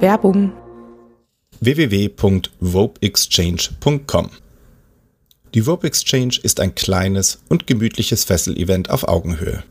[0.00, 0.52] Werbung
[1.60, 4.30] www.vopexchange.com
[5.52, 9.62] Die Vope Exchange ist ein kleines und gemütliches Fessel-Event auf Augenhöhe.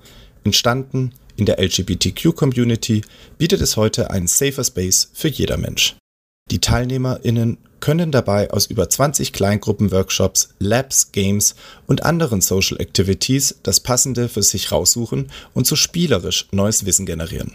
[0.44, 3.02] Entstanden in der LGBTQ-Community
[3.40, 5.96] bietet es heute einen safer Space für jeder Mensch.
[6.52, 11.56] Die TeilnehmerInnen können dabei aus über 20 Kleingruppenworkshops, Labs, Games
[11.88, 17.54] und anderen Social Activities das Passende für sich raussuchen und so spielerisch neues Wissen generieren.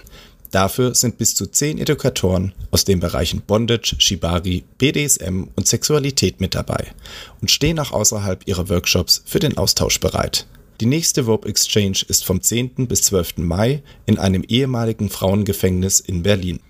[0.54, 6.54] Dafür sind bis zu 10 Edukatoren aus den Bereichen Bondage, Shibari, BDSM und Sexualität mit
[6.54, 6.92] dabei
[7.40, 10.46] und stehen auch außerhalb ihrer Workshops für den Austausch bereit.
[10.80, 12.86] Die nächste Rope Exchange ist vom 10.
[12.86, 13.38] bis 12.
[13.38, 16.60] Mai in einem ehemaligen Frauengefängnis in Berlin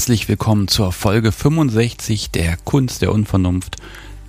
[0.00, 3.76] Herzlich willkommen zur Folge 65 der Kunst der Unvernunft,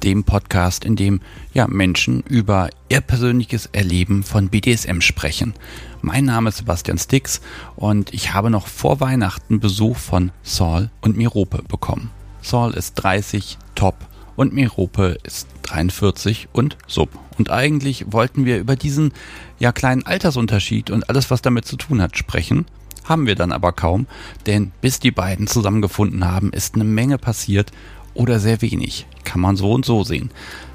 [0.04, 1.22] dem Podcast, in dem
[1.54, 5.54] ja Menschen über ihr persönliches Erleben von BDSM sprechen.
[6.02, 7.40] Mein Name ist Sebastian Stix
[7.78, 12.10] und ich habe noch vor Weihnachten Besuch von Saul und Mirope bekommen.
[12.42, 13.96] Saul ist 30, top
[14.36, 17.18] und Mirope ist 43 und sub.
[17.38, 19.14] Und eigentlich wollten wir über diesen
[19.58, 22.66] ja kleinen Altersunterschied und alles, was damit zu tun hat, sprechen.
[23.04, 24.08] Haben wir dann aber kaum,
[24.46, 27.72] denn bis die beiden zusammengefunden haben, ist eine Menge passiert
[28.14, 29.08] oder sehr wenig.
[29.24, 30.32] Kann man so und so sehen.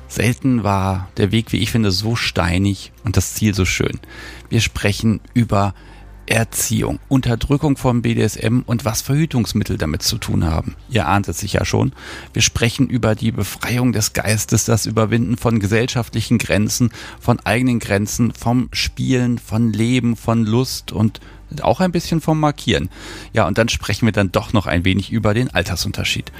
[0.08, 3.98] Selten war der Weg, wie ich finde, so steinig und das Ziel so schön.
[4.48, 5.74] Wir sprechen über
[6.26, 10.74] Erziehung, Unterdrückung von BDSM und was Verhütungsmittel damit zu tun haben.
[10.88, 11.92] Ihr ahnt es sicher schon.
[12.32, 18.32] Wir sprechen über die Befreiung des Geistes, das Überwinden von gesellschaftlichen Grenzen, von eigenen Grenzen,
[18.32, 21.20] vom Spielen, von Leben, von Lust und
[21.62, 22.88] auch ein bisschen vom Markieren.
[23.32, 26.32] Ja, und dann sprechen wir dann doch noch ein wenig über den Altersunterschied.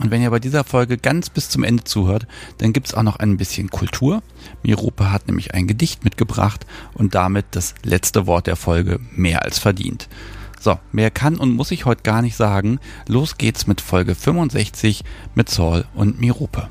[0.00, 2.26] Und wenn ihr bei dieser Folge ganz bis zum Ende zuhört,
[2.58, 4.22] dann gibt's auch noch ein bisschen Kultur.
[4.62, 9.58] Mirope hat nämlich ein Gedicht mitgebracht und damit das letzte Wort der Folge mehr als
[9.58, 10.08] verdient.
[10.58, 12.78] So, mehr kann und muss ich heute gar nicht sagen.
[13.06, 16.68] Los geht's mit Folge 65 mit Saul und Mirope.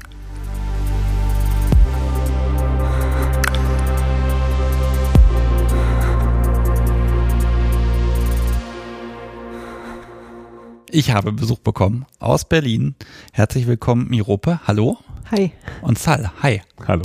[10.93, 12.95] Ich habe Besuch bekommen aus Berlin.
[13.31, 14.59] Herzlich willkommen, Mirope.
[14.67, 14.97] Hallo.
[15.31, 15.53] Hi.
[15.81, 16.31] Und Sal.
[16.43, 16.63] Hi.
[16.85, 17.03] Hallo.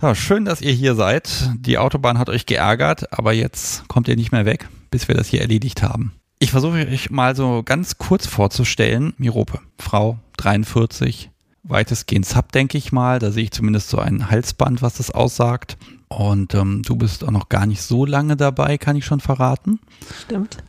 [0.00, 1.50] Ja, schön, dass ihr hier seid.
[1.58, 5.28] Die Autobahn hat euch geärgert, aber jetzt kommt ihr nicht mehr weg, bis wir das
[5.28, 6.12] hier erledigt haben.
[6.38, 9.12] Ich versuche euch mal so ganz kurz vorzustellen.
[9.18, 11.28] Mirope, Frau, 43,
[11.64, 13.18] weitestgehend Sub, denke ich mal.
[13.18, 15.76] Da sehe ich zumindest so ein Halsband, was das aussagt.
[16.08, 19.80] Und ähm, du bist auch noch gar nicht so lange dabei, kann ich schon verraten.
[20.24, 20.62] Stimmt.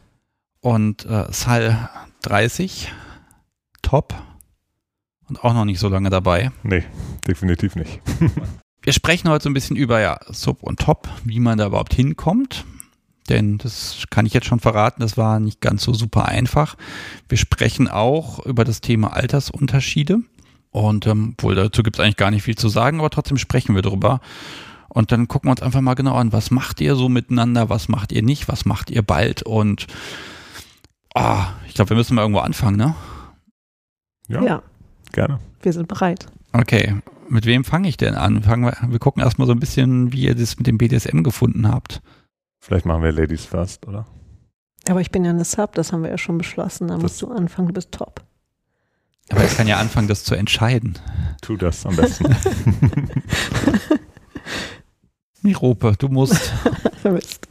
[0.63, 1.89] Und äh, Sal
[2.21, 2.89] 30,
[3.81, 4.15] top
[5.27, 6.51] und auch noch nicht so lange dabei.
[6.63, 6.85] Nee,
[7.27, 7.99] definitiv nicht.
[8.81, 11.93] Wir sprechen heute so ein bisschen über ja, Sub und Top, wie man da überhaupt
[11.93, 12.63] hinkommt.
[13.27, 16.77] Denn das kann ich jetzt schon verraten, das war nicht ganz so super einfach.
[17.27, 20.19] Wir sprechen auch über das Thema Altersunterschiede.
[20.71, 23.75] Und ähm, wohl dazu gibt es eigentlich gar nicht viel zu sagen, aber trotzdem sprechen
[23.75, 24.21] wir drüber.
[24.87, 27.89] Und dann gucken wir uns einfach mal genau an, was macht ihr so miteinander, was
[27.89, 29.87] macht ihr nicht, was macht ihr bald und
[31.13, 32.95] Ah, ich glaube, wir müssen mal irgendwo anfangen, ne?
[34.27, 34.63] Ja, Ja,
[35.11, 35.39] gerne.
[35.61, 36.27] wir sind bereit.
[36.53, 36.95] Okay,
[37.29, 38.41] mit wem fange ich denn an?
[38.43, 41.67] Fangen wir, wir gucken erstmal so ein bisschen, wie ihr das mit dem BDSM gefunden
[41.67, 42.01] habt.
[42.61, 44.05] Vielleicht machen wir Ladies first, oder?
[44.89, 46.87] Aber ich bin ja eine Sub, das haben wir ja schon beschlossen.
[46.87, 48.23] Da Das- musst du anfangen, du bist top.
[49.29, 50.99] Aber ich kann ja anfangen, das zu entscheiden.
[51.41, 52.25] Tu das am besten.
[55.41, 56.51] Mirope, du musst.
[57.03, 57.47] Mist.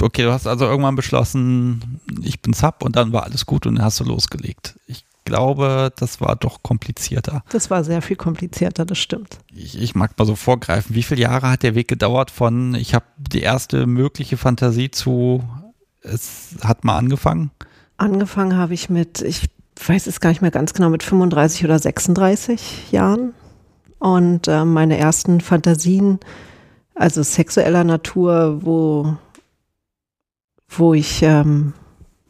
[0.00, 3.76] Okay, du hast also irgendwann beschlossen, ich bin Sub und dann war alles gut und
[3.76, 4.78] dann hast du losgelegt.
[4.86, 7.42] Ich glaube, das war doch komplizierter.
[7.50, 9.38] Das war sehr viel komplizierter, das stimmt.
[9.54, 10.94] Ich, ich mag mal so vorgreifen.
[10.94, 15.44] Wie viele Jahre hat der Weg gedauert von, ich habe die erste mögliche Fantasie zu,
[16.02, 17.50] es hat mal angefangen?
[17.98, 19.50] Angefangen habe ich mit, ich
[19.86, 23.34] weiß es gar nicht mehr ganz genau, mit 35 oder 36 Jahren.
[23.98, 26.20] Und äh, meine ersten Fantasien,
[26.94, 29.16] also sexueller Natur, wo,
[30.68, 31.72] wo ich ähm,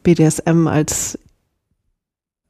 [0.03, 1.19] BDSM als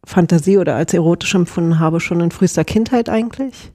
[0.06, 3.72] Fantasie oder als erotisch empfunden habe, schon in frühester Kindheit eigentlich.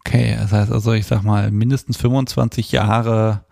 [0.00, 3.44] Okay, das heißt also, ich sag mal, mindestens 25 Jahre,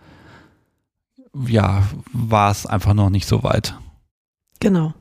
[1.47, 3.75] ja, war es einfach noch nicht so weit.
[4.61, 4.93] Genau.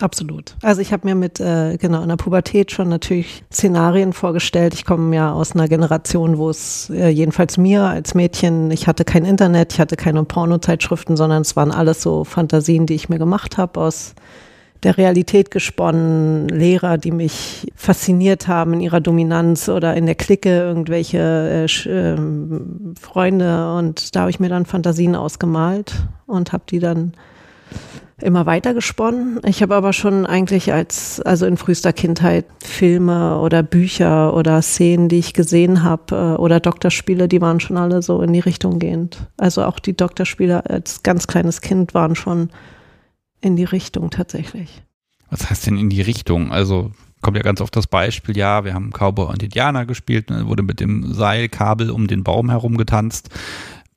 [0.00, 0.54] Absolut.
[0.62, 4.74] Also ich habe mir mit, äh, genau, in der Pubertät schon natürlich Szenarien vorgestellt.
[4.74, 9.04] Ich komme ja aus einer Generation, wo es äh, jedenfalls mir als Mädchen, ich hatte
[9.04, 13.18] kein Internet, ich hatte keine Pornozeitschriften, sondern es waren alles so Fantasien, die ich mir
[13.18, 14.14] gemacht habe aus
[14.84, 20.48] der Realität gesponnen, Lehrer, die mich fasziniert haben in ihrer Dominanz oder in der Clique,
[20.48, 22.16] irgendwelche äh, äh,
[23.00, 25.94] Freunde und da habe ich mir dann Fantasien ausgemalt
[26.26, 27.12] und habe die dann
[28.20, 29.40] immer weiter gesponnen.
[29.44, 35.08] Ich habe aber schon eigentlich als, also in frühester Kindheit Filme oder Bücher oder Szenen,
[35.08, 38.78] die ich gesehen habe äh, oder Doktorspiele, die waren schon alle so in die Richtung
[38.78, 39.28] gehend.
[39.36, 42.50] Also auch die Doktorspiele als ganz kleines Kind waren schon
[43.40, 44.82] in die Richtung tatsächlich.
[45.30, 46.50] Was heißt denn in die Richtung?
[46.50, 50.46] Also kommt ja ganz oft das Beispiel, ja, wir haben Cowboy und Indianer gespielt, dann
[50.46, 53.30] wurde mit dem Seilkabel um den Baum herum getanzt.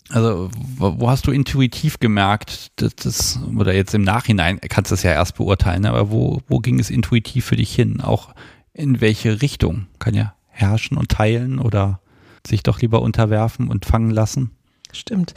[0.09, 5.03] Also, wo hast du intuitiv gemerkt, dass das, oder jetzt im Nachhinein kannst du es
[5.03, 8.01] ja erst beurteilen, aber wo, wo ging es intuitiv für dich hin?
[8.01, 8.33] Auch
[8.73, 9.87] in welche Richtung?
[9.99, 12.01] Kann ja herrschen und teilen oder
[12.45, 14.51] sich doch lieber unterwerfen und fangen lassen?
[14.91, 15.33] Stimmt.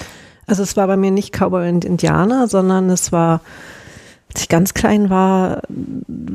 [0.47, 3.41] Also es war bei mir nicht Cowboy und Indianer, sondern es war
[4.35, 5.63] als ich ganz klein war,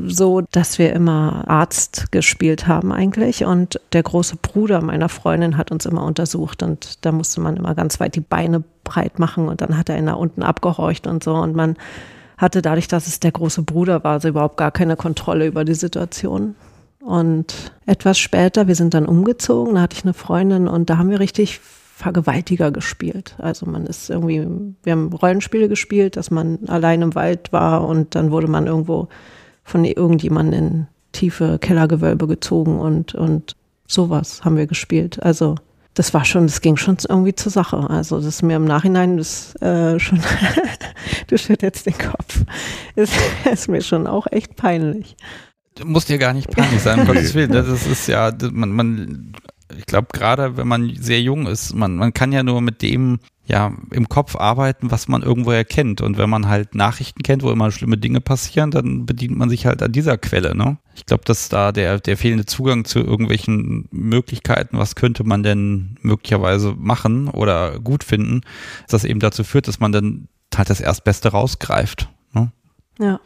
[0.08, 3.44] so, dass wir immer Arzt gespielt haben eigentlich.
[3.44, 6.64] Und der große Bruder meiner Freundin hat uns immer untersucht.
[6.64, 9.50] Und da musste man immer ganz weit die Beine breit machen.
[9.50, 11.36] Und dann hat er ihn da unten abgehorcht und so.
[11.36, 11.76] Und man
[12.38, 15.74] hatte dadurch, dass es der große Bruder war, also überhaupt gar keine Kontrolle über die
[15.74, 16.56] Situation.
[17.02, 21.10] Und etwas später, wir sind dann umgezogen, da hatte ich eine Freundin und da haben
[21.10, 21.60] wir richtig
[22.00, 23.36] Vergewaltiger gespielt.
[23.40, 24.48] Also man ist irgendwie,
[24.84, 29.10] wir haben Rollenspiele gespielt, dass man allein im Wald war und dann wurde man irgendwo
[29.66, 35.22] von irgendjemandem in tiefe Kellergewölbe gezogen und, und sowas haben wir gespielt.
[35.22, 35.56] Also
[35.94, 37.90] das war schon, das ging schon irgendwie zur Sache.
[37.90, 40.22] Also das ist mir im Nachhinein das äh, schon,
[41.28, 42.46] du schüttelst den Kopf,
[42.96, 43.14] ist,
[43.52, 45.18] ist mir schon auch echt peinlich.
[45.84, 47.52] Muss dir gar nicht peinlich sein, um Gottes Willen.
[47.52, 49.34] Das ist ja, man, man
[49.78, 53.20] ich glaube, gerade wenn man sehr jung ist, man, man kann ja nur mit dem
[53.50, 56.02] ja im Kopf arbeiten, was man irgendwo erkennt.
[56.02, 59.66] Und wenn man halt Nachrichten kennt, wo immer schlimme Dinge passieren, dann bedient man sich
[59.66, 60.56] halt an dieser Quelle.
[60.56, 60.78] Ne?
[60.96, 65.98] Ich glaube, dass da der, der fehlende Zugang zu irgendwelchen Möglichkeiten, was könnte man denn
[66.02, 68.42] möglicherweise machen oder gut finden,
[68.88, 72.08] das eben dazu führt, dass man dann halt das Erstbeste rausgreift.
[72.34, 72.52] Ne?
[73.00, 73.20] Ja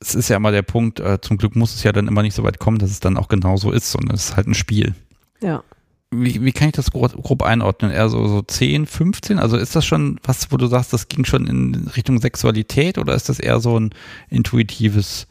[0.00, 2.34] es ist ja immer der Punkt, äh, zum Glück muss es ja dann immer nicht
[2.34, 4.94] so weit kommen, dass es dann auch genauso ist, sondern es ist halt ein Spiel.
[5.40, 5.64] Ja
[6.10, 7.90] wie, wie kann ich das grob, grob einordnen?
[7.90, 9.38] Eher so, so 10, 15?
[9.38, 13.14] Also ist das schon was, wo du sagst, das ging schon in Richtung Sexualität oder
[13.14, 13.90] ist das eher so ein
[14.30, 15.26] intuitives,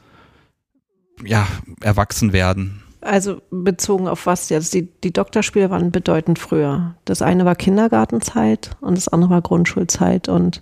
[1.26, 1.48] ja,
[1.82, 2.84] Erwachsenwerden?
[3.02, 4.74] Also bezogen auf was jetzt?
[4.74, 6.96] Die, die Doktorspiele waren bedeutend früher.
[7.06, 10.30] Das eine war Kindergartenzeit und das andere war Grundschulzeit.
[10.30, 10.62] Und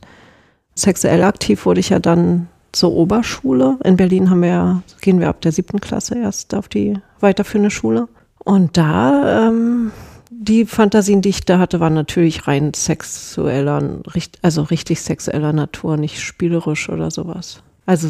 [0.76, 3.80] sexuell aktiv wurde ich ja dann zur Oberschule.
[3.84, 8.08] In Berlin haben wir gehen wir ab der siebten Klasse erst auf die weiterführende Schule.
[8.46, 9.92] Und da, ähm,
[10.30, 14.02] die Fantasien, die ich da hatte, waren natürlich rein sexueller,
[14.44, 17.64] also richtig sexueller Natur, nicht spielerisch oder sowas.
[17.88, 18.08] Also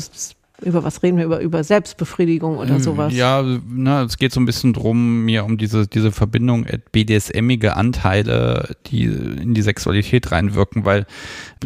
[0.62, 1.26] über was reden wir?
[1.26, 3.14] Über, über Selbstbefriedigung oder ähm, sowas?
[3.14, 8.76] Ja, na, es geht so ein bisschen drum, mir um diese, diese Verbindung BDSMige Anteile,
[8.88, 11.06] die in die Sexualität reinwirken, weil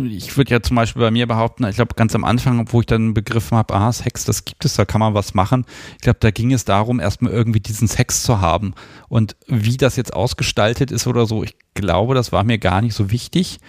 [0.04, 2.88] ich würde ja zum Beispiel bei mir behaupten, ich glaube ganz am Anfang, wo ich
[2.88, 5.66] dann begriffen habe, ah, Sex, das gibt es, da kann man was machen.
[5.98, 8.74] Ich glaube, da ging es darum, erstmal irgendwie diesen Sex zu haben.
[9.08, 12.96] Und wie das jetzt ausgestaltet ist oder so, ich glaube, das war mir gar nicht
[12.96, 13.60] so wichtig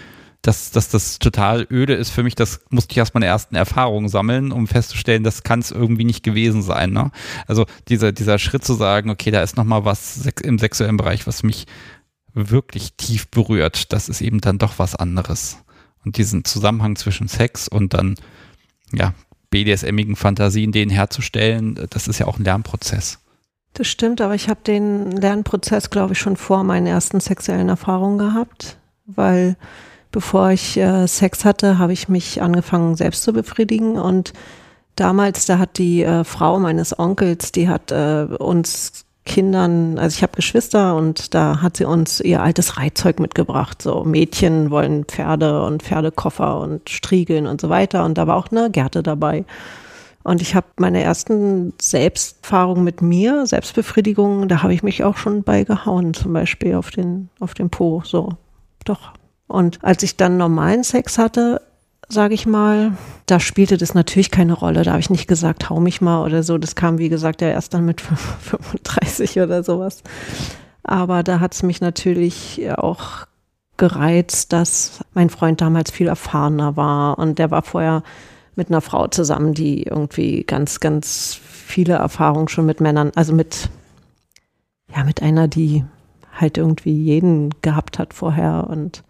[0.43, 4.09] dass, dass das total öde ist für mich, das musste ich erst meine ersten Erfahrungen
[4.09, 6.93] sammeln, um festzustellen, das kann es irgendwie nicht gewesen sein.
[6.93, 7.11] Ne?
[7.47, 11.43] Also dieser, dieser Schritt zu sagen, okay, da ist nochmal was im sexuellen Bereich, was
[11.43, 11.67] mich
[12.33, 15.59] wirklich tief berührt, das ist eben dann doch was anderes.
[16.05, 18.15] Und diesen Zusammenhang zwischen Sex und dann,
[18.93, 19.13] ja,
[19.51, 23.19] BDSMigen Fantasien, den herzustellen, das ist ja auch ein Lernprozess.
[23.75, 28.19] Das stimmt, aber ich habe den Lernprozess, glaube ich, schon vor meinen ersten sexuellen Erfahrungen
[28.19, 29.57] gehabt, weil
[30.11, 34.33] bevor ich äh, Sex hatte, habe ich mich angefangen selbst zu befriedigen und
[34.97, 40.23] damals, da hat die äh, Frau meines Onkels, die hat äh, uns Kindern, also ich
[40.23, 43.81] habe Geschwister und da hat sie uns ihr altes Reitzeug mitgebracht.
[43.83, 48.05] So Mädchen wollen Pferde und Pferdekoffer und Striegeln und so weiter.
[48.05, 49.45] Und da war auch eine Gerte dabei.
[50.23, 55.43] Und ich habe meine ersten Selbsterfahrungen mit mir, Selbstbefriedigung, da habe ich mich auch schon
[55.43, 58.03] bei gehauen, zum Beispiel auf den, auf den Po.
[58.05, 58.31] So,
[58.85, 59.13] doch.
[59.51, 61.61] Und als ich dann normalen Sex hatte,
[62.09, 62.93] sage ich mal,
[63.27, 64.85] da spielte das natürlich keine Rolle.
[64.85, 66.57] Da habe ich nicht gesagt, hau mich mal oder so.
[66.57, 70.05] Das kam, wie gesagt, ja erst dann mit 35 oder sowas.
[70.85, 73.27] Aber da hat es mich natürlich auch
[73.77, 78.05] gereizt, dass mein Freund damals viel erfahrener war und der war vorher
[78.55, 83.69] mit einer Frau zusammen, die irgendwie ganz, ganz viele Erfahrungen schon mit Männern, also mit,
[84.95, 85.85] ja, mit einer, die
[86.33, 89.03] halt irgendwie jeden gehabt hat vorher und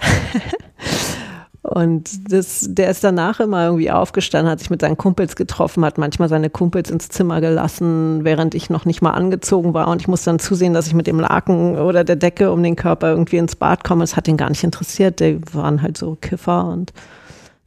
[1.62, 5.98] Und das, der ist danach immer irgendwie aufgestanden, hat sich mit seinen Kumpels getroffen, hat
[5.98, 9.88] manchmal seine Kumpels ins Zimmer gelassen, während ich noch nicht mal angezogen war.
[9.88, 12.76] Und ich musste dann zusehen, dass ich mit dem Laken oder der Decke um den
[12.76, 14.02] Körper irgendwie ins Bad komme.
[14.02, 15.20] Das hat ihn gar nicht interessiert.
[15.20, 16.92] Die waren halt so Kiffer und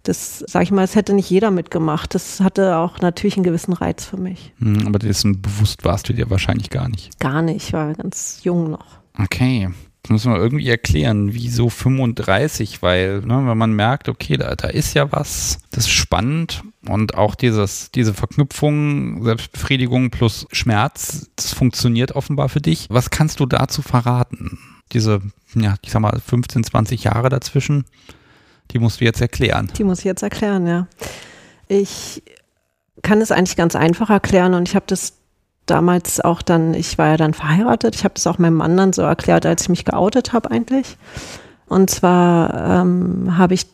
[0.03, 2.15] das, sag ich mal, das hätte nicht jeder mitgemacht.
[2.15, 4.51] Das hatte auch natürlich einen gewissen Reiz für mich.
[4.57, 7.19] Hm, aber dessen bewusst warst du dir wahrscheinlich gar nicht.
[7.19, 8.99] Gar nicht, ich war ganz jung noch.
[9.19, 9.69] Okay.
[10.03, 14.67] Das müssen wir irgendwie erklären, wieso 35, weil, ne, wenn man merkt, okay, da, da
[14.67, 21.53] ist ja was, das ist spannend und auch dieses, diese Verknüpfung, Selbstbefriedigung plus Schmerz, das
[21.53, 22.87] funktioniert offenbar für dich.
[22.89, 24.57] Was kannst du dazu verraten?
[24.91, 25.21] Diese,
[25.53, 27.85] ja, ich sag mal, 15, 20 Jahre dazwischen,
[28.71, 29.71] die musst du jetzt erklären.
[29.77, 30.87] Die muss ich jetzt erklären, ja.
[31.67, 32.23] Ich
[33.03, 35.20] kann es eigentlich ganz einfach erklären und ich habe das
[35.65, 38.93] damals auch dann, ich war ja dann verheiratet, ich habe das auch meinem Mann dann
[38.93, 40.97] so erklärt, als ich mich geoutet habe eigentlich.
[41.67, 43.67] Und zwar ähm, habe ich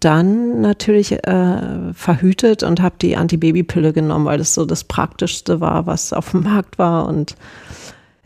[0.00, 5.86] dann natürlich äh, verhütet und habe die Antibabypille genommen, weil das so das Praktischste war,
[5.86, 7.06] was auf dem Markt war.
[7.06, 7.36] Und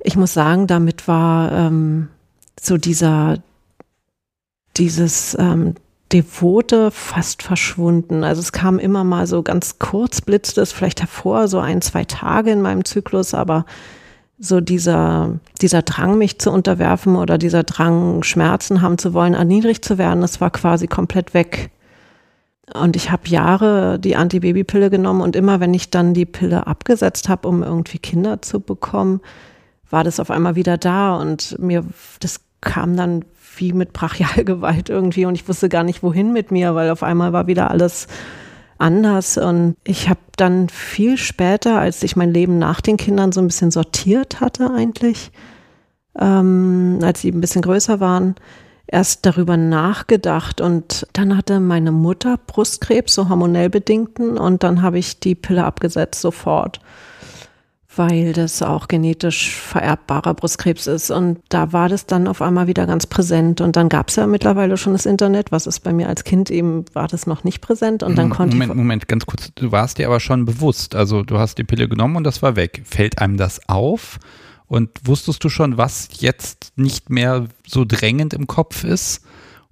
[0.01, 2.09] ich muss sagen, damit war ähm,
[2.61, 3.39] so dieser,
[4.77, 5.75] dieses ähm,
[6.13, 8.25] Devote fast verschwunden.
[8.25, 12.05] Also es kam immer mal so ganz kurz, blitzte es vielleicht hervor, so ein, zwei
[12.05, 13.67] Tage in meinem Zyklus, aber
[14.39, 19.85] so dieser, dieser Drang, mich zu unterwerfen oder dieser Drang, Schmerzen haben zu wollen, erniedrigt
[19.85, 21.71] zu werden, das war quasi komplett weg.
[22.75, 27.29] Und ich habe Jahre die Antibabypille genommen und immer, wenn ich dann die Pille abgesetzt
[27.29, 29.21] habe, um irgendwie Kinder zu bekommen,
[29.91, 31.85] war das auf einmal wieder da und mir,
[32.21, 33.25] das kam dann
[33.59, 37.33] wie mit Brachialgewalt irgendwie und ich wusste gar nicht, wohin mit mir, weil auf einmal
[37.33, 38.07] war wieder alles
[38.79, 39.37] anders.
[39.39, 43.49] Und ich habe dann viel später, als ich mein Leben nach den Kindern so ein
[43.49, 45.31] bisschen sortiert hatte eigentlich,
[46.19, 48.37] ähm, als sie ein bisschen größer waren,
[48.87, 50.61] erst darüber nachgedacht.
[50.61, 54.39] Und dann hatte meine Mutter Brustkrebs, so hormonell bedingten.
[54.39, 56.81] Und dann habe ich die Pille abgesetzt sofort
[57.99, 61.11] weil das auch genetisch vererbbarer Brustkrebs ist.
[61.11, 63.61] Und da war das dann auf einmal wieder ganz präsent.
[63.61, 66.51] Und dann gab es ja mittlerweile schon das Internet, was ist bei mir als Kind
[66.51, 68.03] eben, war das noch nicht präsent.
[68.03, 69.51] Und dann konnte Moment, Moment, ganz kurz.
[69.55, 70.95] Du warst dir aber schon bewusst.
[70.95, 72.83] Also du hast die Pille genommen und das war weg.
[72.85, 74.19] Fällt einem das auf?
[74.67, 79.23] Und wusstest du schon, was jetzt nicht mehr so drängend im Kopf ist?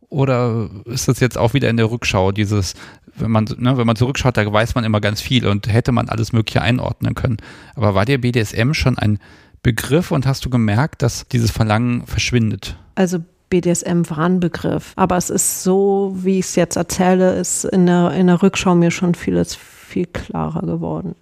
[0.08, 2.74] Oder ist das jetzt auch wieder in der Rückschau, dieses,
[3.16, 6.08] wenn man, ne, wenn man zurückschaut, da weiß man immer ganz viel und hätte man
[6.08, 7.38] alles Mögliche einordnen können.
[7.74, 9.18] Aber war dir BDSM schon ein
[9.62, 12.76] Begriff und hast du gemerkt, dass dieses Verlangen verschwindet?
[12.94, 14.92] Also BDSM war ein Begriff.
[14.96, 18.74] Aber es ist so, wie ich es jetzt erzähle, ist in der, in der Rückschau
[18.74, 21.14] mir schon vieles viel klarer geworden.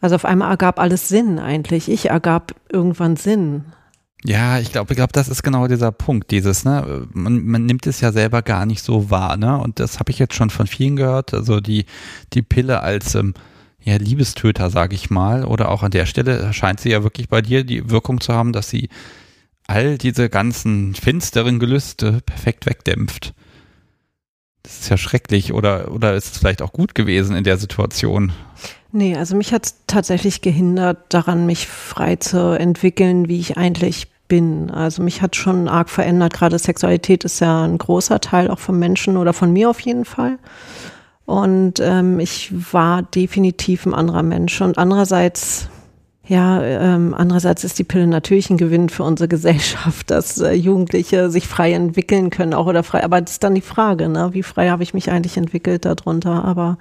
[0.00, 1.90] Also auf einmal ergab alles Sinn eigentlich.
[1.90, 3.64] Ich ergab irgendwann Sinn.
[4.24, 7.86] Ja, ich glaube, ich glaube, das ist genau dieser Punkt, dieses, ne, man, man nimmt
[7.86, 9.58] es ja selber gar nicht so wahr, ne?
[9.58, 11.86] Und das habe ich jetzt schon von vielen gehört, also die,
[12.34, 13.32] die Pille als ähm,
[13.82, 17.40] ja, Liebestöter, sage ich mal, oder auch an der Stelle scheint sie ja wirklich bei
[17.40, 18.90] dir die Wirkung zu haben, dass sie
[19.66, 23.32] all diese ganzen finsteren Gelüste perfekt wegdämpft.
[24.62, 28.32] Das ist ja schrecklich, oder, oder ist es vielleicht auch gut gewesen in der Situation?
[28.92, 34.08] Nee, also mich hat es tatsächlich gehindert, daran mich frei zu entwickeln, wie ich eigentlich
[34.30, 34.70] bin.
[34.70, 36.32] Also mich hat schon arg verändert.
[36.32, 40.06] Gerade Sexualität ist ja ein großer Teil auch von Menschen oder von mir auf jeden
[40.06, 40.38] Fall.
[41.26, 44.60] Und ähm, ich war definitiv ein anderer Mensch.
[44.62, 45.68] Und andererseits,
[46.26, 51.28] ja, ähm, andererseits ist die Pille natürlich ein Gewinn für unsere Gesellschaft, dass äh, Jugendliche
[51.28, 53.04] sich frei entwickeln können, auch oder frei.
[53.04, 54.30] Aber das ist dann die Frage, ne?
[54.32, 56.44] Wie frei habe ich mich eigentlich entwickelt darunter?
[56.44, 56.78] Aber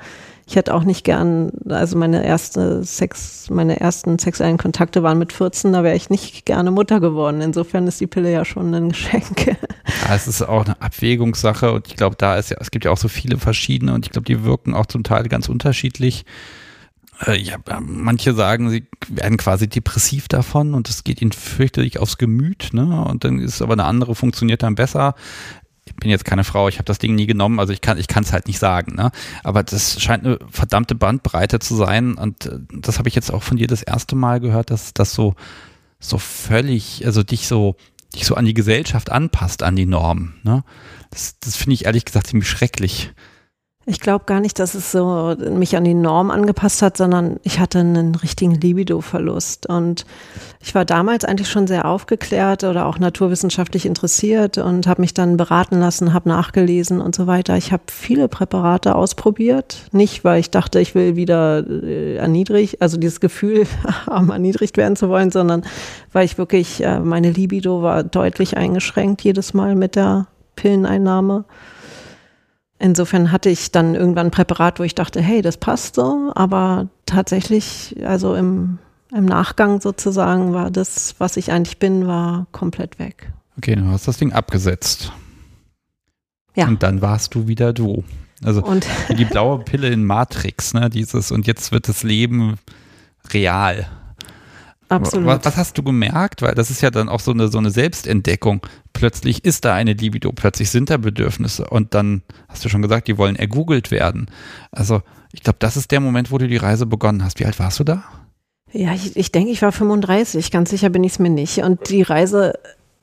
[0.49, 5.31] ich hätte auch nicht gern, also meine erste Sex, meine ersten sexuellen Kontakte waren mit
[5.31, 7.41] 14, da wäre ich nicht gerne Mutter geworden.
[7.41, 9.55] Insofern ist die Pille ja schon ein Geschenk.
[10.07, 12.91] Ja, es ist auch eine Abwägungssache und ich glaube, da ist ja, es gibt ja
[12.91, 16.25] auch so viele verschiedene und ich glaube, die wirken auch zum Teil ganz unterschiedlich.
[17.25, 22.17] äh, ja, manche sagen, sie werden quasi depressiv davon und es geht ihnen fürchterlich aufs
[22.17, 23.03] Gemüt, ne?
[23.03, 25.15] Und dann ist aber eine andere funktioniert dann besser.
[25.89, 28.07] Ich bin jetzt keine Frau, ich habe das Ding nie genommen, also ich kann ich
[28.07, 29.11] kann es halt nicht sagen, ne?
[29.43, 33.43] Aber das scheint eine verdammte Bandbreite zu sein und äh, das habe ich jetzt auch
[33.43, 35.35] von dir das erste Mal gehört, dass das so
[35.99, 37.75] so völlig, also dich so
[38.15, 40.63] dich so an die Gesellschaft anpasst, an die Normen, ne?
[41.11, 43.11] Das, das finde ich ehrlich gesagt ziemlich schrecklich.
[43.85, 47.59] Ich glaube gar nicht, dass es so mich an die Norm angepasst hat, sondern ich
[47.59, 49.67] hatte einen richtigen Libido-Verlust.
[49.67, 50.05] Und
[50.61, 55.37] ich war damals eigentlich schon sehr aufgeklärt oder auch naturwissenschaftlich interessiert und habe mich dann
[55.37, 57.55] beraten lassen, habe nachgelesen und so weiter.
[57.55, 59.77] Ich habe viele Präparate ausprobiert.
[59.91, 63.65] Nicht, weil ich dachte, ich will wieder äh, erniedrigt, also dieses Gefühl
[64.05, 65.63] haben, erniedrigt werden zu wollen, sondern
[66.11, 71.45] weil ich wirklich, äh, meine Libido war deutlich eingeschränkt jedes Mal mit der Pilleneinnahme.
[72.79, 76.87] Insofern hatte ich dann irgendwann ein Präparat, wo ich dachte, hey, das passt so, aber
[77.05, 78.79] tatsächlich, also im,
[79.13, 83.33] im Nachgang sozusagen war das, was ich eigentlich bin, war komplett weg.
[83.57, 85.11] Okay, du hast das Ding abgesetzt.
[86.55, 86.67] Ja.
[86.67, 88.05] Und dann warst du wieder du.
[88.43, 90.89] Also Und die blaue Pille in Matrix, ne?
[90.89, 92.57] Dieses und jetzt wird das Leben
[93.33, 93.87] real.
[94.89, 95.27] Absolut.
[95.27, 96.41] Was, was hast du gemerkt?
[96.41, 98.61] Weil das ist ja dann auch so eine, so eine Selbstentdeckung.
[98.93, 103.07] Plötzlich ist da eine Libido, plötzlich sind da Bedürfnisse und dann hast du schon gesagt,
[103.07, 104.29] die wollen ergoogelt werden.
[104.71, 107.39] Also ich glaube, das ist der Moment, wo du die Reise begonnen hast.
[107.39, 108.03] Wie alt warst du da?
[108.71, 111.59] Ja, ich, ich denke, ich war 35, ganz sicher bin ich es mir nicht.
[111.59, 112.53] Und die Reise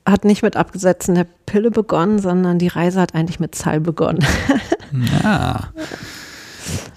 [0.05, 4.25] hat nicht mit Abgesetzen der Pille begonnen, sondern die Reise hat eigentlich mit Zahl begonnen.
[5.21, 5.73] Ja.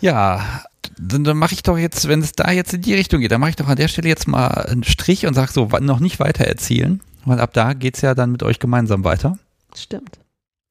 [0.01, 0.63] Ja,
[0.99, 3.41] dann, dann mache ich doch jetzt, wenn es da jetzt in die Richtung geht, dann
[3.41, 6.21] mache ich doch an der Stelle jetzt mal einen Strich und sage so, noch nicht
[6.21, 9.39] weiter erzählen, weil ab da geht's ja dann mit euch gemeinsam weiter.
[9.75, 10.19] Stimmt.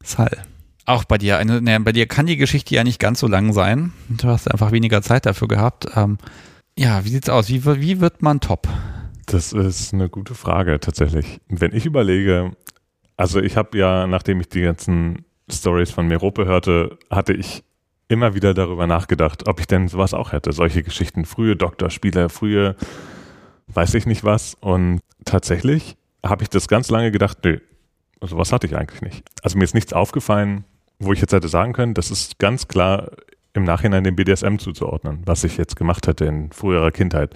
[0.03, 0.31] Sal.
[0.85, 3.53] Auch bei dir, eine, ne, bei dir kann die Geschichte ja nicht ganz so lang
[3.53, 3.93] sein.
[4.09, 5.85] Du hast einfach weniger Zeit dafür gehabt.
[5.95, 6.17] Ähm,
[6.77, 7.49] ja, wie sieht's aus?
[7.49, 8.67] Wie, wi- wie wird man top?
[9.27, 11.39] Das ist eine gute Frage tatsächlich.
[11.47, 12.53] Wenn ich überlege,
[13.17, 17.63] also ich habe ja, nachdem ich die ganzen Stories von Merope hörte, hatte ich
[18.09, 20.51] immer wieder darüber nachgedacht, ob ich denn sowas auch hätte.
[20.51, 22.75] Solche Geschichten, frühe Doktorspiele, frühe
[23.67, 24.55] weiß ich nicht was.
[24.59, 25.95] Und tatsächlich
[26.25, 27.59] habe ich das ganz lange gedacht, nö,
[28.19, 29.23] sowas hatte ich eigentlich nicht.
[29.43, 30.65] Also mir ist nichts aufgefallen,
[30.99, 33.11] wo ich jetzt hätte sagen können, das ist ganz klar
[33.53, 37.33] im Nachhinein dem BDSM zuzuordnen, was ich jetzt gemacht hätte in früherer Kindheit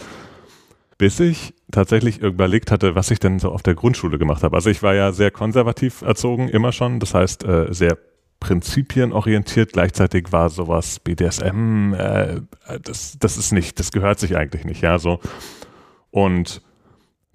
[0.97, 4.55] bis ich tatsächlich überlegt hatte, was ich denn so auf der Grundschule gemacht habe.
[4.55, 6.99] Also ich war ja sehr konservativ erzogen, immer schon.
[6.99, 7.97] Das heißt, äh, sehr
[8.43, 9.71] prinzipienorientiert.
[9.71, 12.41] Gleichzeitig war sowas BDSM, äh,
[12.83, 15.21] das, das ist nicht, das gehört sich eigentlich nicht, ja, so.
[16.11, 16.61] Und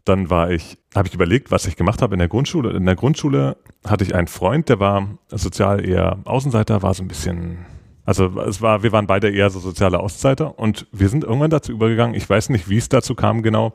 [0.04, 2.72] dann war ich, habe ich überlegt, was ich gemacht habe in der Grundschule.
[2.72, 7.08] In der Grundschule hatte ich einen Freund, der war sozial eher Außenseiter, war so ein
[7.08, 7.64] bisschen,
[8.08, 11.72] also es war, wir waren beide eher so soziale Außenseiter und wir sind irgendwann dazu
[11.72, 13.74] übergegangen, ich weiß nicht, wie es dazu kam genau,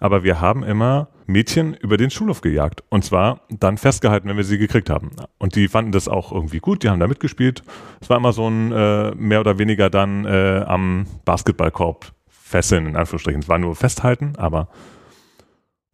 [0.00, 4.44] aber wir haben immer Mädchen über den Schulhof gejagt und zwar dann festgehalten, wenn wir
[4.44, 5.10] sie gekriegt haben.
[5.36, 7.62] Und die fanden das auch irgendwie gut, die haben da mitgespielt.
[8.00, 12.96] Es war immer so ein äh, mehr oder weniger dann äh, am Basketballkorb fesseln, in
[12.96, 13.42] Anführungsstrichen.
[13.42, 14.68] Es war nur festhalten, aber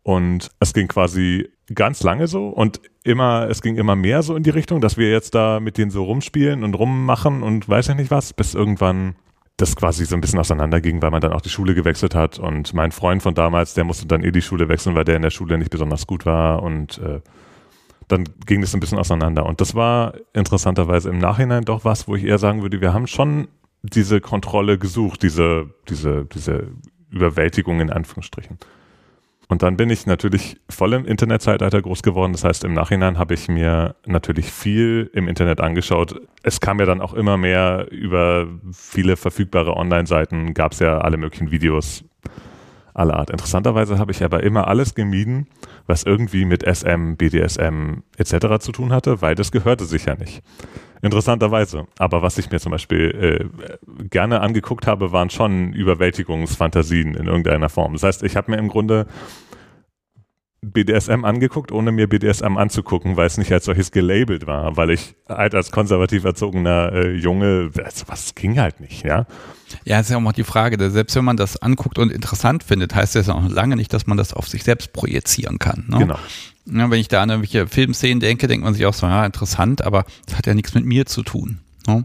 [0.02, 4.42] und es ging quasi ganz lange so und immer, es ging immer mehr so in
[4.42, 7.96] die Richtung, dass wir jetzt da mit denen so rumspielen und rummachen und weiß ich
[7.96, 9.14] nicht was, bis irgendwann
[9.60, 12.38] das quasi so ein bisschen auseinanderging, weil man dann auch die Schule gewechselt hat.
[12.38, 15.22] Und mein Freund von damals, der musste dann eh die Schule wechseln, weil der in
[15.22, 16.62] der Schule nicht besonders gut war.
[16.62, 17.20] Und äh,
[18.08, 19.46] dann ging das ein bisschen auseinander.
[19.46, 23.06] Und das war interessanterweise im Nachhinein doch was, wo ich eher sagen würde, wir haben
[23.06, 23.48] schon
[23.82, 26.68] diese Kontrolle gesucht, diese, diese, diese
[27.10, 28.58] Überwältigung in Anführungsstrichen.
[29.50, 32.32] Und dann bin ich natürlich voll im Internetzeitalter groß geworden.
[32.32, 36.20] Das heißt, im Nachhinein habe ich mir natürlich viel im Internet angeschaut.
[36.44, 41.16] Es kam ja dann auch immer mehr über viele verfügbare Online-Seiten, gab es ja alle
[41.16, 42.04] möglichen Videos
[42.94, 43.30] aller Art.
[43.30, 45.48] Interessanterweise habe ich aber immer alles gemieden,
[45.88, 48.60] was irgendwie mit SM, BDSM etc.
[48.60, 50.44] zu tun hatte, weil das gehörte sich ja nicht.
[51.02, 51.86] Interessanterweise.
[51.98, 57.68] Aber was ich mir zum Beispiel äh, gerne angeguckt habe, waren schon Überwältigungsfantasien in irgendeiner
[57.70, 57.94] Form.
[57.94, 59.06] Das heißt, ich habe mir im Grunde
[60.62, 65.14] BDSM angeguckt, ohne mir BDSM anzugucken, weil es nicht als solches gelabelt war, weil ich
[65.27, 69.27] halt als konservativ erzogener äh, Junge, also was ging halt nicht, ja.
[69.85, 72.62] Ja, ist ja auch mal die Frage, dass selbst wenn man das anguckt und interessant
[72.62, 75.87] findet, heißt das ja noch lange nicht, dass man das auf sich selbst projizieren kann.
[75.88, 75.99] Ne?
[75.99, 76.18] Genau.
[76.66, 79.83] Ja, wenn ich da an irgendwelche Filmszenen denke, denkt man sich auch so, ja, interessant,
[79.83, 81.61] aber das hat ja nichts mit mir zu tun.
[81.87, 82.05] Ne?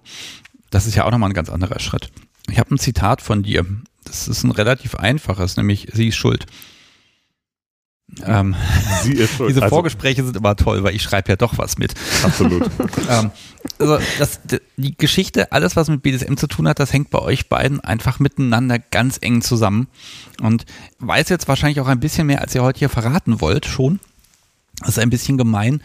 [0.70, 2.10] Das ist ja auch nochmal ein ganz anderer Schritt.
[2.50, 3.66] Ich habe ein Zitat von dir.
[4.06, 6.46] Das ist ein relativ einfaches, nämlich sie ist schuld.
[8.24, 8.56] Ähm,
[9.04, 11.94] diese also, Vorgespräche sind immer toll, weil ich schreibe ja doch was mit.
[12.24, 12.64] Absolut.
[13.10, 13.32] ähm,
[13.80, 14.40] also das,
[14.78, 18.20] die Geschichte, alles was mit BDSM zu tun hat, das hängt bei euch beiden einfach
[18.20, 19.88] miteinander ganz eng zusammen.
[20.42, 20.66] Und
[21.00, 24.00] weiß jetzt wahrscheinlich auch ein bisschen mehr, als ihr heute hier verraten wollt, schon.
[24.80, 25.82] Das ist ein bisschen gemein.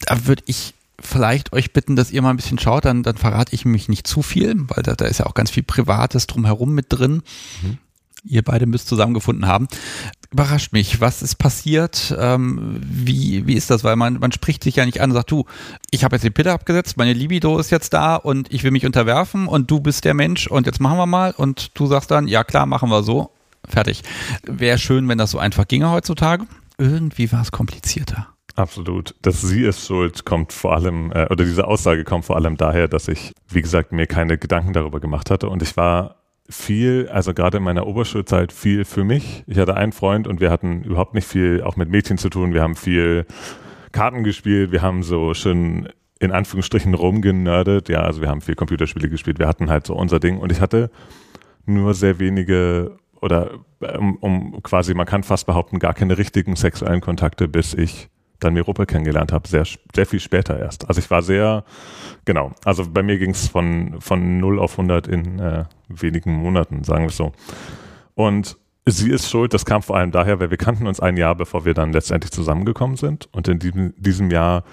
[0.00, 3.54] Da würde ich vielleicht euch bitten, dass ihr mal ein bisschen schaut, dann, dann verrate
[3.54, 6.74] ich mich nicht zu viel, weil da, da ist ja auch ganz viel Privates drumherum
[6.74, 7.22] mit drin.
[7.62, 7.78] Mhm.
[8.26, 9.68] Ihr beide müsst zusammengefunden haben.
[10.32, 12.14] Überrascht mich, was ist passiert?
[12.18, 13.84] Ähm, wie, wie ist das?
[13.84, 15.44] Weil man, man spricht sich ja nicht an und sagt, du,
[15.90, 18.84] ich habe jetzt die Pille abgesetzt, meine Libido ist jetzt da und ich will mich
[18.84, 22.28] unterwerfen und du bist der Mensch und jetzt machen wir mal und du sagst dann,
[22.28, 23.30] ja klar, machen wir so.
[23.68, 24.02] Fertig.
[24.44, 26.46] Wäre schön, wenn das so einfach ginge heutzutage.
[26.78, 28.28] Irgendwie war es komplizierter.
[28.54, 29.14] Absolut.
[29.22, 32.88] Dass sie ist schuld, kommt vor allem, äh, oder diese Aussage kommt vor allem daher,
[32.88, 35.48] dass ich, wie gesagt, mir keine Gedanken darüber gemacht hatte.
[35.48, 36.16] Und ich war
[36.48, 39.44] viel, also gerade in meiner Oberschulzeit viel für mich.
[39.46, 42.54] Ich hatte einen Freund und wir hatten überhaupt nicht viel auch mit Mädchen zu tun.
[42.54, 43.26] Wir haben viel
[43.92, 47.88] Karten gespielt, wir haben so schön in Anführungsstrichen rumgenördet.
[47.88, 49.38] Ja, also wir haben viel Computerspiele gespielt.
[49.38, 50.90] Wir hatten halt so unser Ding und ich hatte
[51.66, 53.50] nur sehr wenige oder
[53.98, 58.54] um, um quasi, man kann fast behaupten, gar keine richtigen sexuellen Kontakte, bis ich dann
[58.54, 60.88] Miropa kennengelernt habe, sehr, sehr viel später erst.
[60.88, 61.64] Also ich war sehr,
[62.24, 66.84] genau, also bei mir ging es von, von 0 auf 100 in äh, wenigen Monaten,
[66.84, 67.32] sagen wir es so.
[68.14, 71.34] Und sie ist schuld, das kam vor allem daher, weil wir kannten uns ein Jahr,
[71.34, 73.28] bevor wir dann letztendlich zusammengekommen sind.
[73.32, 74.64] Und in diesem, diesem Jahr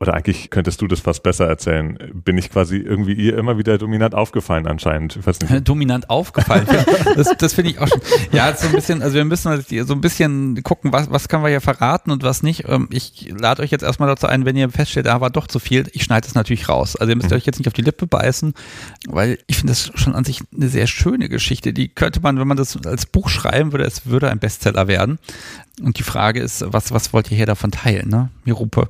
[0.00, 3.78] oder eigentlich könntest du das fast besser erzählen, bin ich quasi irgendwie ihr immer wieder
[3.78, 5.16] dominant aufgefallen anscheinend.
[5.16, 5.68] Ich weiß nicht.
[5.68, 6.66] Dominant aufgefallen.
[7.16, 8.00] das das finde ich auch schon.
[8.30, 11.42] Ja, so ein bisschen, also wir müssen halt so ein bisschen gucken, was, was können
[11.42, 12.68] wir hier verraten und was nicht.
[12.68, 15.58] Ähm, ich lade euch jetzt erstmal dazu ein, wenn ihr feststellt, da war doch zu
[15.58, 16.94] viel, ich schneide es natürlich raus.
[16.94, 17.36] Also ihr müsst mhm.
[17.36, 18.54] euch jetzt nicht auf die Lippe beißen,
[19.08, 21.72] weil ich finde das schon an sich eine sehr schöne Geschichte.
[21.72, 25.18] Die könnte man, wenn man das als Buch schreiben würde, es würde ein Bestseller werden.
[25.82, 28.30] Und die Frage ist, was, was wollt ihr hier davon teilen, ne?
[28.44, 28.88] Mirupe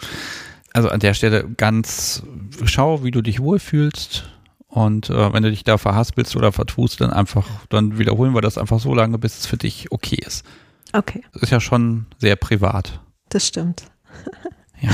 [0.73, 2.23] also an der Stelle ganz
[2.65, 4.31] schau, wie du dich wohlfühlst.
[4.69, 8.59] Und äh, wenn du dich da verhaspelst oder vertust, dann einfach, dann wiederholen wir das
[8.59, 10.45] einfach so lange, bis es für dich okay ist.
[10.93, 11.23] Okay.
[11.33, 13.01] Das ist ja schon sehr privat.
[13.29, 13.85] Das stimmt.
[14.81, 14.91] Ja,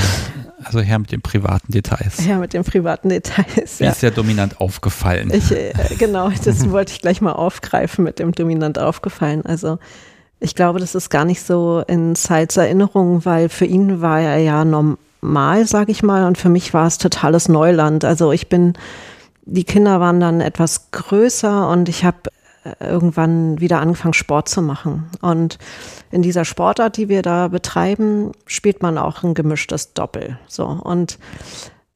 [0.63, 2.25] also her mit den privaten Details.
[2.25, 3.77] Ja, mit den privaten Details.
[3.77, 3.91] Ja.
[3.91, 5.31] ist ja dominant aufgefallen?
[5.31, 9.45] Ich, äh, genau, das wollte ich gleich mal aufgreifen mit dem dominant aufgefallen.
[9.45, 9.77] Also
[10.39, 14.37] ich glaube, das ist gar nicht so in Sides Erinnerung, weil für ihn war er
[14.37, 16.25] ja norm Mal, sage ich mal.
[16.25, 18.05] Und für mich war es totales Neuland.
[18.05, 18.73] Also ich bin,
[19.43, 22.17] die Kinder waren dann etwas größer und ich habe
[22.63, 25.09] äh, irgendwann wieder angefangen, Sport zu machen.
[25.21, 25.57] Und
[26.11, 30.39] in dieser Sportart, die wir da betreiben, spielt man auch ein gemischtes Doppel.
[30.47, 31.19] So und